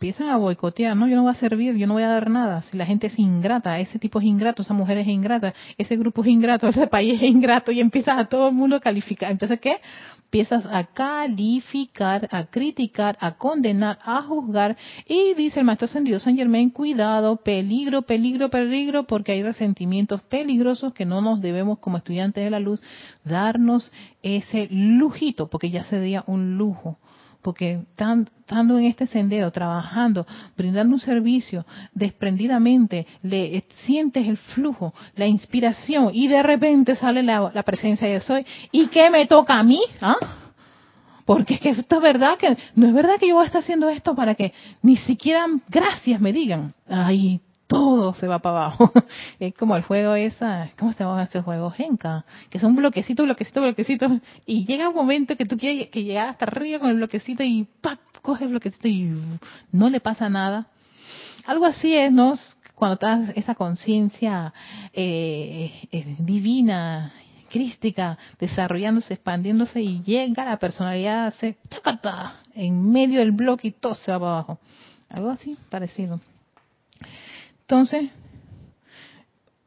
empiezan 0.00 0.30
a 0.30 0.38
boicotear, 0.38 0.96
no, 0.96 1.06
yo 1.06 1.16
no 1.16 1.24
voy 1.24 1.32
a 1.32 1.34
servir, 1.34 1.76
yo 1.76 1.86
no 1.86 1.92
voy 1.92 2.04
a 2.04 2.08
dar 2.08 2.30
nada. 2.30 2.62
Si 2.62 2.76
la 2.78 2.86
gente 2.86 3.08
es 3.08 3.18
ingrata, 3.18 3.78
ese 3.80 3.98
tipo 3.98 4.18
es 4.18 4.24
ingrato, 4.24 4.62
esa 4.62 4.72
mujer 4.72 4.96
es 4.96 5.06
ingrata, 5.06 5.52
ese 5.76 5.94
grupo 5.98 6.22
es 6.22 6.28
ingrato, 6.28 6.68
ese 6.68 6.86
país 6.86 7.20
es 7.20 7.28
ingrato 7.28 7.70
y 7.70 7.80
empiezas 7.80 8.18
a 8.18 8.24
todo 8.24 8.48
el 8.48 8.54
mundo 8.54 8.76
a 8.76 8.80
calificar. 8.80 9.30
Entonces, 9.30 9.60
¿qué? 9.60 9.76
empiezas 10.24 10.64
a 10.64 10.84
calificar, 10.84 12.28
a 12.30 12.46
criticar, 12.46 13.18
a 13.20 13.32
condenar, 13.32 13.98
a 14.02 14.22
juzgar. 14.22 14.74
Y 15.06 15.34
dice 15.34 15.60
el 15.60 15.66
maestro 15.66 15.84
ascendido 15.84 16.18
San 16.18 16.34
Germain, 16.34 16.70
cuidado, 16.70 17.36
peligro, 17.36 18.00
peligro, 18.00 18.48
peligro, 18.48 19.04
porque 19.04 19.32
hay 19.32 19.42
resentimientos 19.42 20.22
peligrosos 20.22 20.94
que 20.94 21.04
no 21.04 21.20
nos 21.20 21.42
debemos 21.42 21.78
como 21.78 21.98
estudiantes 21.98 22.42
de 22.42 22.50
la 22.50 22.60
luz 22.60 22.80
darnos 23.22 23.92
ese 24.22 24.66
lujito, 24.70 25.50
porque 25.50 25.68
ya 25.68 25.84
sería 25.84 26.24
un 26.26 26.56
lujo 26.56 26.96
porque 27.42 27.80
estando 27.90 28.78
en 28.78 28.84
este 28.84 29.06
sendero, 29.06 29.50
trabajando, 29.50 30.26
brindando 30.56 30.94
un 30.94 31.00
servicio, 31.00 31.64
desprendidamente, 31.94 33.06
le 33.22 33.64
sientes 33.84 34.26
el 34.26 34.36
flujo, 34.36 34.92
la 35.16 35.26
inspiración 35.26 36.10
y 36.12 36.28
de 36.28 36.42
repente 36.42 36.96
sale 36.96 37.22
la, 37.22 37.62
presencia 37.62 38.08
de 38.08 38.20
soy. 38.20 38.44
¿Y 38.72 38.88
qué 38.88 39.10
me 39.10 39.26
toca 39.26 39.58
a 39.58 39.62
mí? 39.62 39.80
¿Ah? 40.00 40.16
Porque 41.24 41.54
es 41.54 41.60
que 41.60 41.70
esto 41.70 41.96
es 41.96 42.02
verdad 42.02 42.36
que 42.38 42.56
no 42.74 42.88
es 42.88 42.94
verdad 42.94 43.18
que 43.18 43.28
yo 43.28 43.36
voy 43.36 43.44
a 43.44 43.46
estar 43.46 43.62
haciendo 43.62 43.88
esto 43.88 44.14
para 44.14 44.34
que 44.34 44.52
ni 44.82 44.96
siquiera 44.96 45.46
gracias 45.68 46.20
me 46.20 46.32
digan. 46.32 46.74
Ay, 46.88 47.40
todo 47.70 48.14
se 48.14 48.26
va 48.26 48.40
para 48.40 48.56
abajo. 48.56 48.92
es 49.38 49.54
como 49.54 49.76
el 49.76 49.82
juego 49.82 50.16
esa, 50.16 50.70
¿cómo 50.76 50.92
se 50.92 51.04
llama 51.04 51.22
ese 51.22 51.40
juego? 51.40 51.70
Genka, 51.70 52.24
que 52.50 52.58
son 52.58 52.74
bloquecitos, 52.74 53.24
bloquecitos, 53.24 53.62
bloquecitos, 53.62 54.12
y 54.44 54.66
llega 54.66 54.88
un 54.88 54.94
momento 54.96 55.36
que 55.36 55.46
tú 55.46 55.56
quieres 55.56 55.86
que 55.88 56.02
llegar 56.02 56.30
hasta 56.30 56.46
arriba 56.46 56.80
con 56.80 56.90
el 56.90 56.96
bloquecito 56.96 57.44
y 57.44 57.68
¡pac! 57.80 58.00
coge 58.22 58.44
el 58.44 58.50
bloquecito 58.50 58.88
y 58.88 59.14
no 59.70 59.88
le 59.88 60.00
pasa 60.00 60.28
nada. 60.28 60.66
Algo 61.46 61.64
así 61.64 61.94
es, 61.94 62.10
¿no? 62.10 62.34
Cuando 62.74 62.94
estás 62.94 63.30
esa 63.36 63.54
conciencia 63.54 64.52
eh, 64.92 65.72
eh, 65.92 66.16
divina, 66.18 67.12
crística, 67.50 68.18
desarrollándose, 68.40 69.14
expandiéndose 69.14 69.80
y 69.80 70.02
llega 70.02 70.44
la 70.44 70.58
personalidad, 70.58 71.28
hace 71.28 71.56
en 72.54 72.90
medio 72.90 73.20
del 73.20 73.30
bloque 73.30 73.68
y 73.68 73.70
todo 73.70 73.94
se 73.94 74.10
va 74.10 74.18
para 74.18 74.32
abajo. 74.32 74.58
Algo 75.08 75.30
así 75.30 75.56
parecido. 75.70 76.20
Entonces, 77.70 78.10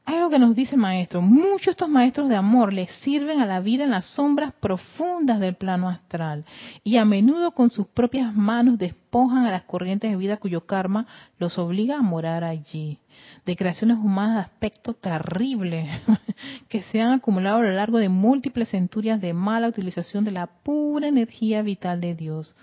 hay 0.03 0.15
algo 0.15 0.29
que 0.29 0.37
nos 0.37 0.53
dice 0.57 0.75
maestro. 0.75 1.21
Muchos 1.21 1.67
de 1.67 1.71
estos 1.71 1.87
maestros 1.87 2.27
de 2.27 2.35
amor 2.35 2.73
les 2.73 2.91
sirven 2.97 3.39
a 3.39 3.45
la 3.45 3.61
vida 3.61 3.85
en 3.85 3.91
las 3.91 4.03
sombras 4.07 4.51
profundas 4.59 5.39
del 5.39 5.55
plano 5.55 5.87
astral 5.87 6.43
y 6.83 6.97
a 6.97 7.05
menudo 7.05 7.51
con 7.51 7.71
sus 7.71 7.87
propias 7.87 8.35
manos 8.35 8.77
despojan 8.77 9.45
a 9.45 9.51
las 9.51 9.63
corrientes 9.63 10.11
de 10.11 10.17
vida 10.17 10.35
cuyo 10.35 10.65
karma 10.65 11.07
los 11.39 11.57
obliga 11.57 11.95
a 11.95 12.01
morar 12.01 12.43
allí. 12.43 12.99
De 13.45 13.55
creaciones 13.55 13.95
humanas 13.95 14.35
de 14.35 14.41
aspecto 14.51 14.91
terrible 14.91 16.01
que 16.67 16.81
se 16.81 16.99
han 16.99 17.13
acumulado 17.13 17.59
a 17.59 17.63
lo 17.63 17.71
largo 17.71 17.99
de 17.99 18.09
múltiples 18.09 18.67
centurias 18.67 19.21
de 19.21 19.31
mala 19.31 19.69
utilización 19.69 20.25
de 20.25 20.31
la 20.31 20.47
pura 20.47 21.07
energía 21.07 21.61
vital 21.61 22.01
de 22.01 22.15
Dios 22.15 22.53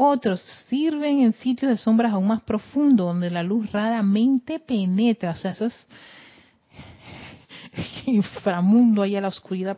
otros 0.00 0.40
sirven 0.68 1.22
en 1.22 1.32
sitios 1.32 1.70
de 1.70 1.76
sombras 1.76 2.12
aún 2.12 2.28
más 2.28 2.42
profundos, 2.42 3.08
donde 3.08 3.30
la 3.30 3.42
luz 3.42 3.72
raramente 3.72 4.60
penetra. 4.60 5.32
O 5.32 5.34
sea, 5.34 5.50
eso 5.50 5.66
es 5.66 5.86
inframundo 8.06 9.02
ahí 9.02 9.16
a 9.16 9.20
la 9.20 9.26
oscuridad, 9.26 9.76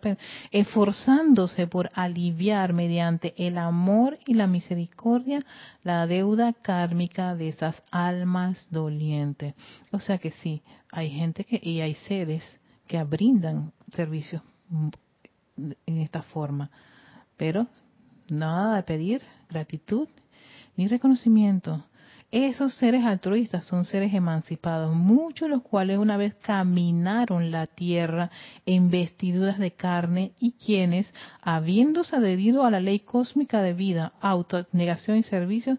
esforzándose 0.51 1.67
por 1.67 1.89
aliviar 1.95 2.75
mediante 2.75 3.33
el 3.39 3.57
amor 3.57 4.19
y 4.27 4.35
la 4.35 4.47
misericordia 4.47 5.41
la 5.85 6.07
deuda 6.07 6.53
kármica 6.53 7.35
de 7.35 7.49
esas 7.49 7.83
almas 7.91 8.67
dolientes. 8.71 9.55
O 9.91 10.01
sea 10.01 10.19
que 10.19 10.33
sí, 10.33 10.61
hay 10.93 11.09
gente 11.09 11.45
que 11.45 11.59
y 11.63 11.81
hay 11.81 11.95
seres 11.95 12.45
que 12.87 13.03
brindan 13.05 13.73
servicios 13.93 14.43
en 15.87 15.99
esta 15.99 16.21
forma, 16.21 16.71
pero 17.39 17.69
nada 18.29 18.77
de 18.77 18.83
pedir 18.83 19.23
gratitud 19.51 20.09
ni 20.77 20.89
reconocimiento. 20.89 21.85
Esos 22.33 22.75
seres 22.75 23.05
altruistas 23.05 23.65
son 23.65 23.85
seres 23.85 24.15
emancipados, 24.15 24.95
muchos 24.95 25.49
de 25.49 25.57
los 25.57 25.63
cuales 25.63 25.99
una 25.99 26.17
vez 26.17 26.37
caminaron 26.37 27.51
la 27.51 27.67
tierra 27.67 28.31
en 28.67 28.89
vestiduras 28.89 29.59
de 29.59 29.73
carne 29.73 30.31
y 30.39 30.53
quienes, 30.53 31.13
habiéndose 31.43 32.15
adherido 32.15 32.65
a 32.65 32.71
la 32.71 32.79
ley 32.79 33.01
cósmica 33.01 33.63
de 33.63 33.73
vida, 33.73 34.13
autonegación 34.21 35.17
y 35.17 35.25
servicio, 35.25 35.79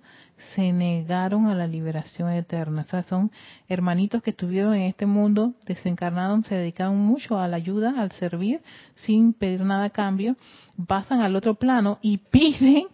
se 0.53 0.74
negaron 0.74 1.47
a 1.47 1.55
la 1.55 1.67
liberación 1.67 2.30
eterna. 2.34 2.82
O 2.82 2.89
sea, 2.89 3.03
son 3.03 3.32
hermanitos 3.69 4.22
que 4.22 4.32
estuvieron 4.32 4.74
en 4.74 4.84
este 4.84 5.05
mundo, 5.05 5.53
desencarnaron, 5.65 6.43
se 6.43 6.55
dedicaron 6.55 6.97
mucho 6.97 7.39
a 7.39 7.47
la 7.47 7.55
ayuda, 7.55 7.93
al 7.97 8.11
servir, 8.11 8.61
sin 8.95 9.32
pedir 9.32 9.61
nada 9.61 9.86
a 9.86 9.89
cambio, 9.91 10.36
pasan 10.86 11.22
al 11.22 11.38
otro 11.38 11.55
plano 11.55 11.97
y 12.01 12.17
piden 12.32 12.88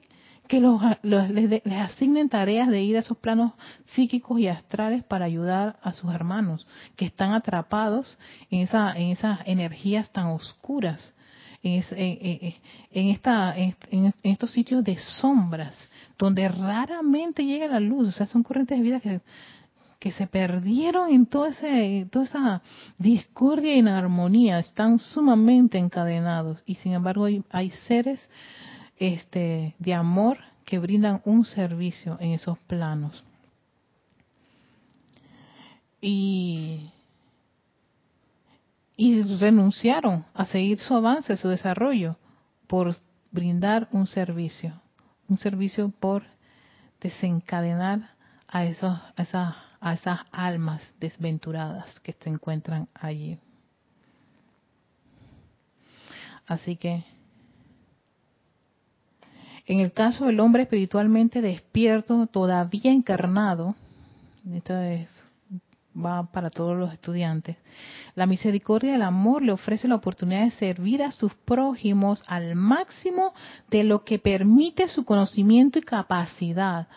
que 0.48 0.60
los, 0.60 0.82
les, 1.04 1.62
asignen 1.66 2.30
tareas 2.30 2.70
de 2.70 2.82
ir 2.82 2.95
a 2.98 3.00
esos 3.00 3.18
planos 3.18 3.54
psíquicos 3.93 4.39
y 4.39 4.48
astrales 4.48 5.04
para 5.04 5.26
ayudar 5.26 5.78
a 5.82 5.93
sus 5.93 6.14
hermanos 6.14 6.66
que 6.95 7.06
están 7.06 7.34
atrapados 7.34 8.18
en, 8.50 8.62
esa, 8.62 8.93
en 8.93 9.12
esas 9.12 9.39
energías 9.45 10.10
tan 10.12 10.28
oscuras, 10.28 11.14
en, 11.64 11.84
en, 11.91 13.08
esta, 13.10 13.58
en, 13.58 14.14
estos 14.24 14.52
sitios 14.52 14.84
de 14.84 14.98
sombras, 14.98 15.78
donde 16.18 16.48
raramente 16.48 17.43
llega 17.43 17.68
la 17.68 17.80
luz, 17.80 18.08
o 18.08 18.12
sea, 18.12 18.28
son 18.28 18.43
corrientes 18.43 18.78
de 18.78 18.84
vida 18.84 19.00
que, 19.00 19.22
se 20.10 20.26
perdieron 20.26 21.12
en 21.12 21.26
todo 21.26 21.48
ese, 21.48 22.08
toda 22.10 22.24
esa 22.24 22.62
discordia 22.98 23.76
y 23.76 23.80
inarmonía, 23.80 24.58
están 24.58 25.00
sumamente 25.00 25.78
encadenados. 25.78 26.64
Y 26.66 26.76
sin 26.76 26.93
embargo 26.93 27.28
hay 27.50 27.70
seres 27.89 28.26
este, 29.00 29.76
de 29.80 29.93
amor 29.93 30.38
que 30.66 30.80
brindan 30.80 31.22
un 31.26 31.45
servicio 31.45 32.18
en 32.20 32.32
esos 32.32 32.58
planos. 32.60 33.24
Y, 36.02 36.91
y 38.95 39.22
renunciaron 39.24 40.26
a 40.34 40.45
seguir 40.45 40.80
su 40.80 40.93
avance, 40.93 41.38
su 41.38 41.48
desarrollo, 41.48 42.18
por 42.68 42.95
brindar 43.32 43.88
un 43.91 44.08
servicio, 44.08 44.82
un 45.30 45.38
servicio 45.38 45.89
por 45.89 46.24
desencadenar 47.00 48.12
a, 48.48 48.66
esos, 48.66 49.00
a, 49.16 49.22
esas, 49.22 49.56
a 49.80 49.93
esas 49.93 50.20
almas 50.32 50.82
desventuradas 51.00 52.00
que 52.02 52.14
se 52.14 52.30
encuentran 52.30 52.88
allí. 52.93 53.39
Así 56.45 56.78
que 56.78 57.04
en 59.68 59.82
el 59.82 59.91
caso 59.91 60.26
del 60.26 60.39
hombre 60.39 60.63
espiritualmente 60.63 61.41
despierto, 61.41 62.26
todavía 62.28 62.91
encarnado, 62.91 63.76
esto 64.51 64.74
va 65.95 66.32
para 66.32 66.49
todos 66.49 66.78
los 66.78 66.93
estudiantes, 66.93 67.57
la 68.15 68.26
misericordia 68.26 68.93
del 68.93 69.01
amor 69.01 69.43
le 69.43 69.51
ofrece 69.51 69.88
la 69.88 69.95
oportunidad 69.95 70.45
de 70.45 70.51
servir 70.51 71.03
a 71.03 71.11
sus 71.11 71.34
prójimos 71.34 72.24
al 72.28 72.55
máximo 72.55 73.34
de 73.70 73.84
lo 73.84 74.03
que 74.03 74.20
permite 74.20 74.88
su 74.88 75.05
conocimiento 75.05 75.80
y 75.80 75.84
capacidad 75.84 76.88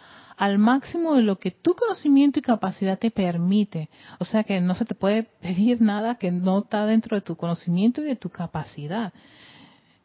al 0.40 0.56
máximo 0.56 1.16
de 1.16 1.22
lo 1.22 1.38
que 1.38 1.50
tu 1.50 1.74
conocimiento 1.74 2.38
y 2.38 2.42
capacidad 2.42 2.98
te 2.98 3.10
permite. 3.10 3.90
O 4.18 4.24
sea 4.24 4.42
que 4.42 4.58
no 4.62 4.74
se 4.74 4.86
te 4.86 4.94
puede 4.94 5.24
pedir 5.24 5.82
nada 5.82 6.14
que 6.14 6.30
no 6.30 6.60
está 6.60 6.86
dentro 6.86 7.14
de 7.14 7.20
tu 7.20 7.36
conocimiento 7.36 8.00
y 8.00 8.06
de 8.06 8.16
tu 8.16 8.30
capacidad. 8.30 9.12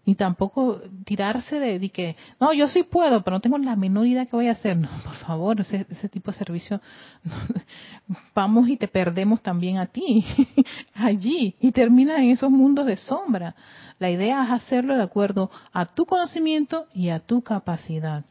Ni 0.06 0.16
tampoco 0.16 0.82
tirarse 1.03 1.60
de, 1.60 1.89
que, 1.89 2.16
no, 2.39 2.53
yo 2.53 2.68
sí 2.68 2.84
puedo, 2.84 3.24
pero 3.24 3.38
no 3.38 3.41
tengo 3.41 3.58
la 3.58 3.76
menor 3.76 4.06
idea 4.06 4.26
que 4.26 4.36
voy 4.36 4.47
a 4.47 4.51
hacer. 4.51 4.78
No, 4.78 4.89
por 5.03 5.16
favor, 5.16 5.60
ese, 5.60 5.86
ese 5.89 6.10
tipo 6.10 6.32
de 6.32 6.38
servicio, 6.38 6.82
vamos 8.36 8.68
y 8.70 8.78
te 8.78 8.88
perdemos 8.88 9.41
también 9.41 9.78
a 9.78 9.88
ti, 9.88 10.26
allí, 10.93 11.56
y 11.60 11.72
termina 11.72 12.18
en 12.18 12.32
esos 12.32 12.51
mundos 12.51 12.86
de 12.86 12.97
sombra. 12.97 13.56
La 13.97 14.10
idea 14.12 14.43
es 14.43 14.51
hacerlo 14.51 14.95
de 14.95 15.03
acuerdo 15.03 15.49
a 15.72 15.86
tu 15.86 16.06
conocimiento 16.06 16.88
y 16.93 17.10
a 17.10 17.20
tu 17.20 17.41
capacidad 17.41 18.26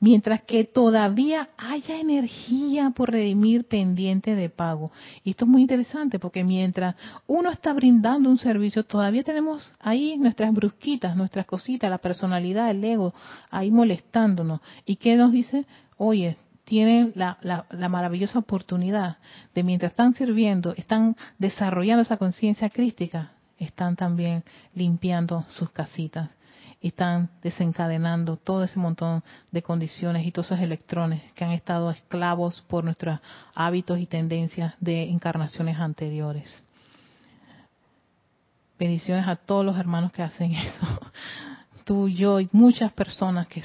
mientras 0.00 0.42
que 0.42 0.64
todavía 0.64 1.50
haya 1.56 2.00
energía 2.00 2.90
por 2.90 3.10
redimir 3.10 3.64
pendiente 3.64 4.34
de 4.34 4.48
pago. 4.48 4.90
Y 5.24 5.30
esto 5.30 5.44
es 5.44 5.50
muy 5.50 5.62
interesante 5.62 6.18
porque 6.18 6.44
mientras 6.44 6.96
uno 7.26 7.50
está 7.50 7.72
brindando 7.72 8.30
un 8.30 8.38
servicio, 8.38 8.84
todavía 8.84 9.22
tenemos 9.22 9.74
ahí 9.80 10.16
nuestras 10.18 10.52
brusquitas, 10.52 11.16
nuestras 11.16 11.46
cositas, 11.46 11.90
la 11.90 11.98
personalidad, 11.98 12.70
el 12.70 12.84
ego, 12.84 13.14
ahí 13.50 13.70
molestándonos. 13.70 14.60
¿Y 14.86 14.96
qué 14.96 15.16
nos 15.16 15.32
dice? 15.32 15.66
Oye, 15.96 16.36
tienen 16.64 17.12
la, 17.16 17.38
la, 17.42 17.88
maravillosa 17.88 18.38
oportunidad 18.38 19.18
de 19.54 19.62
mientras 19.64 19.92
están 19.92 20.14
sirviendo, 20.14 20.72
están 20.76 21.16
desarrollando 21.38 22.02
esa 22.02 22.16
conciencia 22.16 22.68
crística, 22.68 23.32
están 23.58 23.96
también 23.96 24.44
limpiando 24.74 25.44
sus 25.48 25.70
casitas 25.70 26.30
están 26.88 27.28
desencadenando 27.42 28.36
todo 28.36 28.64
ese 28.64 28.78
montón 28.78 29.22
de 29.50 29.62
condiciones 29.62 30.26
y 30.26 30.32
todos 30.32 30.46
esos 30.46 30.60
electrones 30.60 31.20
que 31.32 31.44
han 31.44 31.52
estado 31.52 31.90
esclavos 31.90 32.62
por 32.62 32.84
nuestros 32.84 33.20
hábitos 33.54 33.98
y 33.98 34.06
tendencias 34.06 34.74
de 34.80 35.02
encarnaciones 35.02 35.78
anteriores. 35.78 36.62
Bendiciones 38.78 39.28
a 39.28 39.36
todos 39.36 39.64
los 39.64 39.78
hermanos 39.78 40.10
que 40.10 40.22
hacen 40.22 40.54
eso. 40.54 40.86
Tú, 41.84 42.08
yo 42.08 42.40
y 42.40 42.48
muchas 42.52 42.92
personas 42.92 43.46
que 43.48 43.62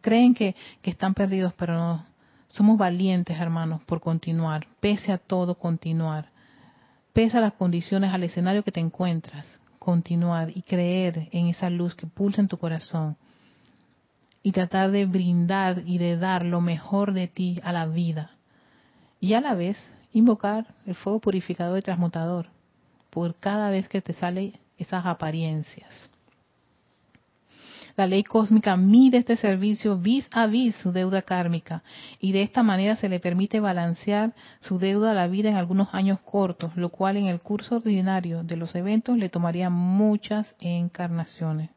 creen 0.00 0.34
que 0.34 0.54
están 0.82 1.14
perdidos, 1.14 1.52
pero 1.54 1.74
no. 1.74 2.06
Somos 2.48 2.78
valientes, 2.78 3.38
hermanos, 3.38 3.82
por 3.84 4.00
continuar. 4.00 4.66
Pese 4.80 5.12
a 5.12 5.18
todo, 5.18 5.54
continuar. 5.54 6.30
Pese 7.12 7.36
a 7.36 7.42
las 7.42 7.52
condiciones, 7.52 8.12
al 8.12 8.24
escenario 8.24 8.64
que 8.64 8.72
te 8.72 8.80
encuentras 8.80 9.60
continuar 9.88 10.54
y 10.54 10.60
creer 10.60 11.30
en 11.32 11.46
esa 11.46 11.70
luz 11.70 11.94
que 11.94 12.06
pulsa 12.06 12.42
en 12.42 12.48
tu 12.48 12.58
corazón 12.58 13.16
y 14.42 14.52
tratar 14.52 14.90
de 14.90 15.06
brindar 15.06 15.82
y 15.86 15.96
de 15.96 16.18
dar 16.18 16.44
lo 16.44 16.60
mejor 16.60 17.14
de 17.14 17.26
ti 17.26 17.58
a 17.64 17.72
la 17.72 17.86
vida. 17.86 18.32
Y 19.18 19.32
a 19.32 19.40
la 19.40 19.54
vez 19.54 19.78
invocar 20.12 20.74
el 20.84 20.94
fuego 20.94 21.20
purificador 21.20 21.78
y 21.78 21.80
transmutador 21.80 22.48
por 23.08 23.36
cada 23.36 23.70
vez 23.70 23.88
que 23.88 24.02
te 24.02 24.12
salen 24.12 24.58
esas 24.76 25.06
apariencias. 25.06 26.10
La 27.98 28.06
ley 28.06 28.22
cósmica 28.22 28.76
mide 28.76 29.18
este 29.18 29.36
servicio 29.36 29.98
vis 29.98 30.28
a 30.30 30.46
vis 30.46 30.76
su 30.76 30.92
deuda 30.92 31.22
kármica 31.22 31.82
y 32.20 32.30
de 32.30 32.42
esta 32.42 32.62
manera 32.62 32.94
se 32.94 33.08
le 33.08 33.18
permite 33.18 33.58
balancear 33.58 34.36
su 34.60 34.78
deuda 34.78 35.10
a 35.10 35.14
la 35.14 35.26
vida 35.26 35.48
en 35.48 35.56
algunos 35.56 35.88
años 35.90 36.20
cortos, 36.20 36.76
lo 36.76 36.90
cual 36.90 37.16
en 37.16 37.26
el 37.26 37.40
curso 37.40 37.78
ordinario 37.78 38.44
de 38.44 38.54
los 38.54 38.76
eventos 38.76 39.18
le 39.18 39.28
tomaría 39.28 39.68
muchas 39.68 40.54
encarnaciones. 40.60 41.70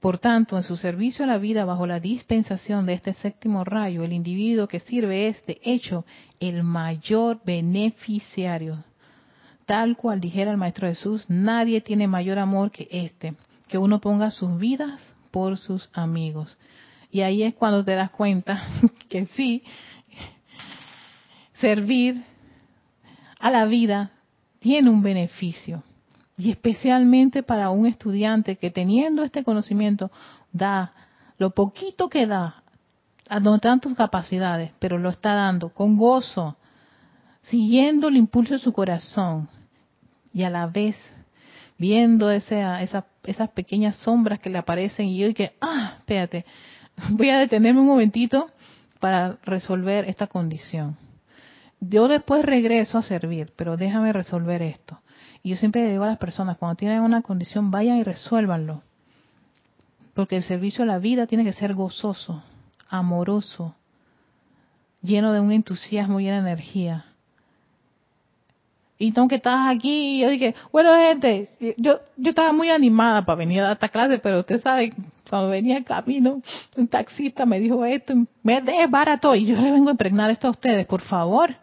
Por 0.00 0.16
tanto, 0.16 0.56
en 0.56 0.62
su 0.62 0.78
servicio 0.78 1.26
a 1.26 1.28
la 1.28 1.36
vida 1.36 1.66
bajo 1.66 1.86
la 1.86 2.00
dispensación 2.00 2.86
de 2.86 2.94
este 2.94 3.12
séptimo 3.12 3.64
rayo, 3.64 4.04
el 4.04 4.14
individuo 4.14 4.68
que 4.68 4.80
sirve 4.80 5.28
es, 5.28 5.44
de 5.44 5.60
hecho, 5.62 6.06
el 6.40 6.62
mayor 6.62 7.42
beneficiario. 7.44 8.84
Tal 9.66 9.98
cual 9.98 10.18
dijera 10.18 10.50
el 10.50 10.56
Maestro 10.56 10.88
Jesús, 10.88 11.28
nadie 11.28 11.82
tiene 11.82 12.08
mayor 12.08 12.38
amor 12.38 12.70
que 12.70 12.88
este, 12.90 13.34
que 13.70 13.78
uno 13.78 14.00
ponga 14.00 14.30
sus 14.30 14.58
vidas 14.58 15.14
por 15.30 15.56
sus 15.56 15.88
amigos. 15.92 16.58
Y 17.10 17.22
ahí 17.22 17.44
es 17.44 17.54
cuando 17.54 17.84
te 17.84 17.94
das 17.94 18.10
cuenta 18.10 18.60
que 19.08 19.26
sí, 19.26 19.62
servir 21.54 22.24
a 23.38 23.50
la 23.50 23.64
vida 23.66 24.10
tiene 24.58 24.90
un 24.90 25.02
beneficio. 25.02 25.84
Y 26.36 26.50
especialmente 26.50 27.42
para 27.42 27.70
un 27.70 27.86
estudiante 27.86 28.56
que 28.56 28.70
teniendo 28.70 29.22
este 29.22 29.44
conocimiento 29.44 30.10
da 30.52 30.92
lo 31.38 31.50
poquito 31.50 32.08
que 32.08 32.26
da, 32.26 32.62
no 33.40 33.58
tantas 33.60 33.94
capacidades, 33.94 34.72
pero 34.80 34.98
lo 34.98 35.10
está 35.10 35.34
dando 35.34 35.68
con 35.68 35.96
gozo, 35.96 36.56
siguiendo 37.42 38.08
el 38.08 38.16
impulso 38.16 38.54
de 38.54 38.60
su 38.60 38.72
corazón 38.72 39.48
y 40.32 40.42
a 40.42 40.50
la 40.50 40.66
vez 40.66 40.96
viendo 41.80 42.30
esa, 42.30 42.82
esas 42.82 43.48
pequeñas 43.54 43.96
sombras 43.96 44.38
que 44.38 44.50
le 44.50 44.58
aparecen 44.58 45.06
y 45.06 45.16
yo 45.16 45.32
que, 45.32 45.54
ah, 45.62 45.94
espérate, 45.98 46.44
voy 47.12 47.30
a 47.30 47.38
detenerme 47.38 47.80
un 47.80 47.86
momentito 47.86 48.50
para 49.00 49.38
resolver 49.44 50.04
esta 50.04 50.26
condición. 50.26 50.98
Yo 51.80 52.06
después 52.06 52.44
regreso 52.44 52.98
a 52.98 53.02
servir, 53.02 53.54
pero 53.56 53.78
déjame 53.78 54.12
resolver 54.12 54.60
esto. 54.60 55.00
Y 55.42 55.48
yo 55.48 55.56
siempre 55.56 55.90
digo 55.90 56.04
a 56.04 56.08
las 56.08 56.18
personas, 56.18 56.58
cuando 56.58 56.76
tienen 56.76 57.00
una 57.00 57.22
condición, 57.22 57.70
vayan 57.70 57.96
y 57.96 58.04
resuélvanlo. 58.04 58.82
Porque 60.12 60.36
el 60.36 60.42
servicio 60.42 60.84
a 60.84 60.86
la 60.86 60.98
vida 60.98 61.26
tiene 61.26 61.44
que 61.44 61.54
ser 61.54 61.72
gozoso, 61.72 62.42
amoroso, 62.90 63.74
lleno 65.00 65.32
de 65.32 65.40
un 65.40 65.50
entusiasmo 65.50 66.20
y 66.20 66.26
una 66.26 66.40
energía. 66.40 67.06
Y 69.02 69.12
que 69.12 69.36
estás 69.36 69.74
aquí, 69.74 70.16
y 70.16 70.20
yo 70.20 70.28
dije, 70.28 70.54
bueno 70.70 70.94
gente, 70.94 71.48
yo, 71.78 72.00
yo 72.18 72.28
estaba 72.28 72.52
muy 72.52 72.68
animada 72.68 73.24
para 73.24 73.38
venir 73.38 73.62
a 73.62 73.72
esta 73.72 73.88
clase, 73.88 74.18
pero 74.18 74.40
usted 74.40 74.60
sabe, 74.60 74.92
cuando 75.26 75.48
venía 75.48 75.78
en 75.78 75.84
camino, 75.84 76.42
un 76.76 76.86
taxista 76.86 77.46
me 77.46 77.58
dijo 77.60 77.82
esto, 77.86 78.12
me 78.42 78.58
es 78.58 78.90
barato, 78.90 79.34
y 79.34 79.46
yo 79.46 79.56
le 79.58 79.72
vengo 79.72 79.88
a 79.88 79.92
impregnar 79.92 80.30
esto 80.30 80.48
a 80.48 80.50
ustedes, 80.50 80.84
por 80.84 81.00
favor. 81.00 81.56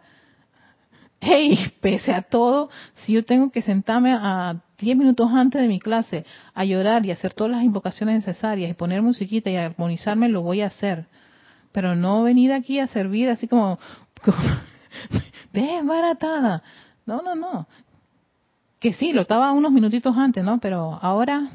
Hey, 1.20 1.56
pese 1.80 2.12
a 2.12 2.22
todo, 2.22 2.70
si 3.04 3.12
yo 3.12 3.24
tengo 3.24 3.52
que 3.52 3.62
sentarme 3.62 4.14
a 4.14 4.56
10 4.80 4.96
minutos 4.96 5.30
antes 5.32 5.62
de 5.62 5.68
mi 5.68 5.78
clase 5.78 6.24
a 6.54 6.64
llorar 6.64 7.06
y 7.06 7.12
hacer 7.12 7.34
todas 7.34 7.52
las 7.52 7.62
invocaciones 7.62 8.16
necesarias 8.26 8.68
y 8.68 8.74
poner 8.74 9.00
musiquita 9.00 9.48
y 9.48 9.54
armonizarme, 9.54 10.28
lo 10.28 10.42
voy 10.42 10.62
a 10.62 10.66
hacer. 10.66 11.06
Pero 11.70 11.94
no 11.94 12.24
venir 12.24 12.52
aquí 12.52 12.80
a 12.80 12.88
servir 12.88 13.30
así 13.30 13.46
como 13.46 13.78
desbaratada. 15.52 16.64
No, 17.08 17.22
no, 17.22 17.34
no. 17.34 17.66
Que 18.78 18.92
sí, 18.92 19.14
lo 19.14 19.22
estaba 19.22 19.50
unos 19.52 19.72
minutitos 19.72 20.14
antes, 20.14 20.44
¿no? 20.44 20.58
Pero 20.60 20.98
ahora 21.00 21.48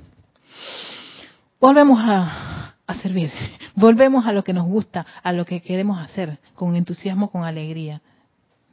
volvemos 1.61 1.99
a, 2.01 2.73
servir. 3.03 3.31
Volvemos 3.75 4.25
a 4.25 4.31
lo 4.31 4.43
que 4.43 4.51
nos 4.51 4.65
gusta, 4.65 5.05
a 5.21 5.31
lo 5.31 5.45
que 5.45 5.61
queremos 5.61 5.99
hacer, 5.99 6.39
con 6.55 6.75
entusiasmo, 6.75 7.29
con 7.29 7.43
alegría. 7.43 8.01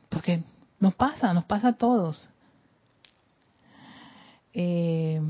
Porque 0.09 0.43
nos 0.79 0.95
pasa, 0.95 1.35
nos 1.35 1.45
pasa 1.45 1.69
a 1.69 1.73
todos. 1.75 2.31
Eh, 4.55 5.21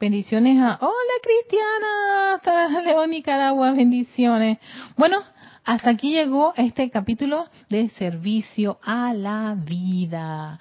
Bendiciones 0.00 0.56
a... 0.62 0.78
Hola 0.80 1.14
Cristiana, 1.20 2.34
hasta 2.34 2.82
León, 2.82 3.10
Nicaragua, 3.10 3.72
bendiciones. 3.72 4.58
Bueno, 4.96 5.24
hasta 5.64 5.90
aquí 5.90 6.12
llegó 6.12 6.54
este 6.56 6.88
capítulo 6.88 7.46
de 7.68 7.88
servicio 7.90 8.78
a 8.84 9.12
la 9.12 9.56
vida. 9.58 10.60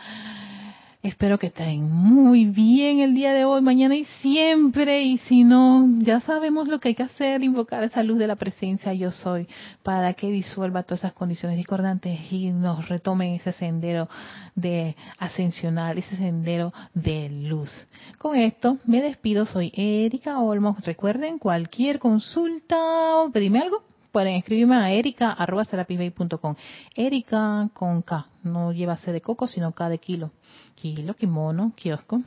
Espero 1.04 1.38
que 1.38 1.48
estén 1.48 1.84
muy 1.92 2.46
bien 2.46 3.00
el 3.02 3.14
día 3.14 3.32
de 3.32 3.46
hoy, 3.46 3.62
mañana 3.62 3.96
y 3.96 4.04
siempre. 4.20 5.04
Y 5.04 5.20
si 5.20 5.44
no, 5.44 5.88
ya 6.00 6.20
sabemos 6.22 6.68
lo 6.68 6.80
que 6.80 6.90
hay 6.90 6.96
que 6.96 7.04
hacer, 7.04 7.44
invocar 7.44 7.84
esa 7.84 8.02
luz 8.02 8.18
de 8.18 8.26
la 8.26 8.36
presencia 8.36 8.94
yo 8.96 9.12
soy 9.12 9.48
para 9.84 10.14
que 10.14 10.32
disuelva 10.32 10.82
todas 10.82 11.02
esas 11.02 11.14
condiciones 11.14 11.56
discordantes 11.56 12.20
y 12.32 12.50
nos 12.50 12.90
retomen 12.90 13.36
ese 13.36 13.54
sendero 13.54 14.10
de 14.56 14.96
ascensional, 15.20 16.00
ese 16.00 16.16
sendero 16.16 16.74
de 16.96 17.30
luz. 17.30 17.72
Con 18.18 18.36
esto 18.36 18.80
me 18.86 19.00
despido, 19.00 19.46
soy 19.46 19.72
Erika 19.76 20.40
Olmos. 20.40 20.84
Recuerden, 20.84 21.38
cualquier 21.38 22.00
consulta 22.00 23.18
o 23.18 23.30
pedirme 23.30 23.60
algo, 23.60 23.84
pueden 24.12 24.36
escribirme 24.36 24.76
a 24.76 24.92
erica.com. 24.92 26.56
Erika 26.96 27.70
con 27.74 28.02
K, 28.02 28.28
no 28.44 28.72
lleva 28.72 28.98
C 28.98 29.12
de 29.12 29.22
coco, 29.22 29.48
sino 29.48 29.72
K 29.74 29.90
de 29.90 29.98
kilo. 30.00 30.32
Kilo, 30.76 31.16
kimono, 31.16 31.74
kiosco. 31.76 32.22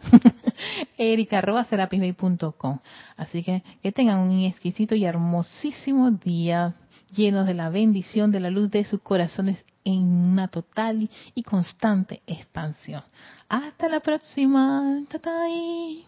erica.com. 0.98 2.78
Así 3.16 3.42
que 3.42 3.62
que 3.82 3.92
tengan 3.92 4.18
un 4.18 4.40
exquisito 4.40 4.94
y 4.94 5.04
hermosísimo 5.04 6.10
día 6.10 6.74
llenos 7.12 7.46
de 7.46 7.54
la 7.54 7.70
bendición 7.70 8.30
de 8.30 8.40
la 8.40 8.50
luz 8.50 8.70
de 8.70 8.84
sus 8.84 9.00
corazones 9.00 9.64
en 9.84 10.02
una 10.02 10.48
total 10.48 11.08
y 11.34 11.42
constante 11.42 12.22
expansión. 12.26 13.02
Hasta 13.48 13.88
la 13.88 14.00
próxima. 14.00 15.02
Tatay. 15.08 16.04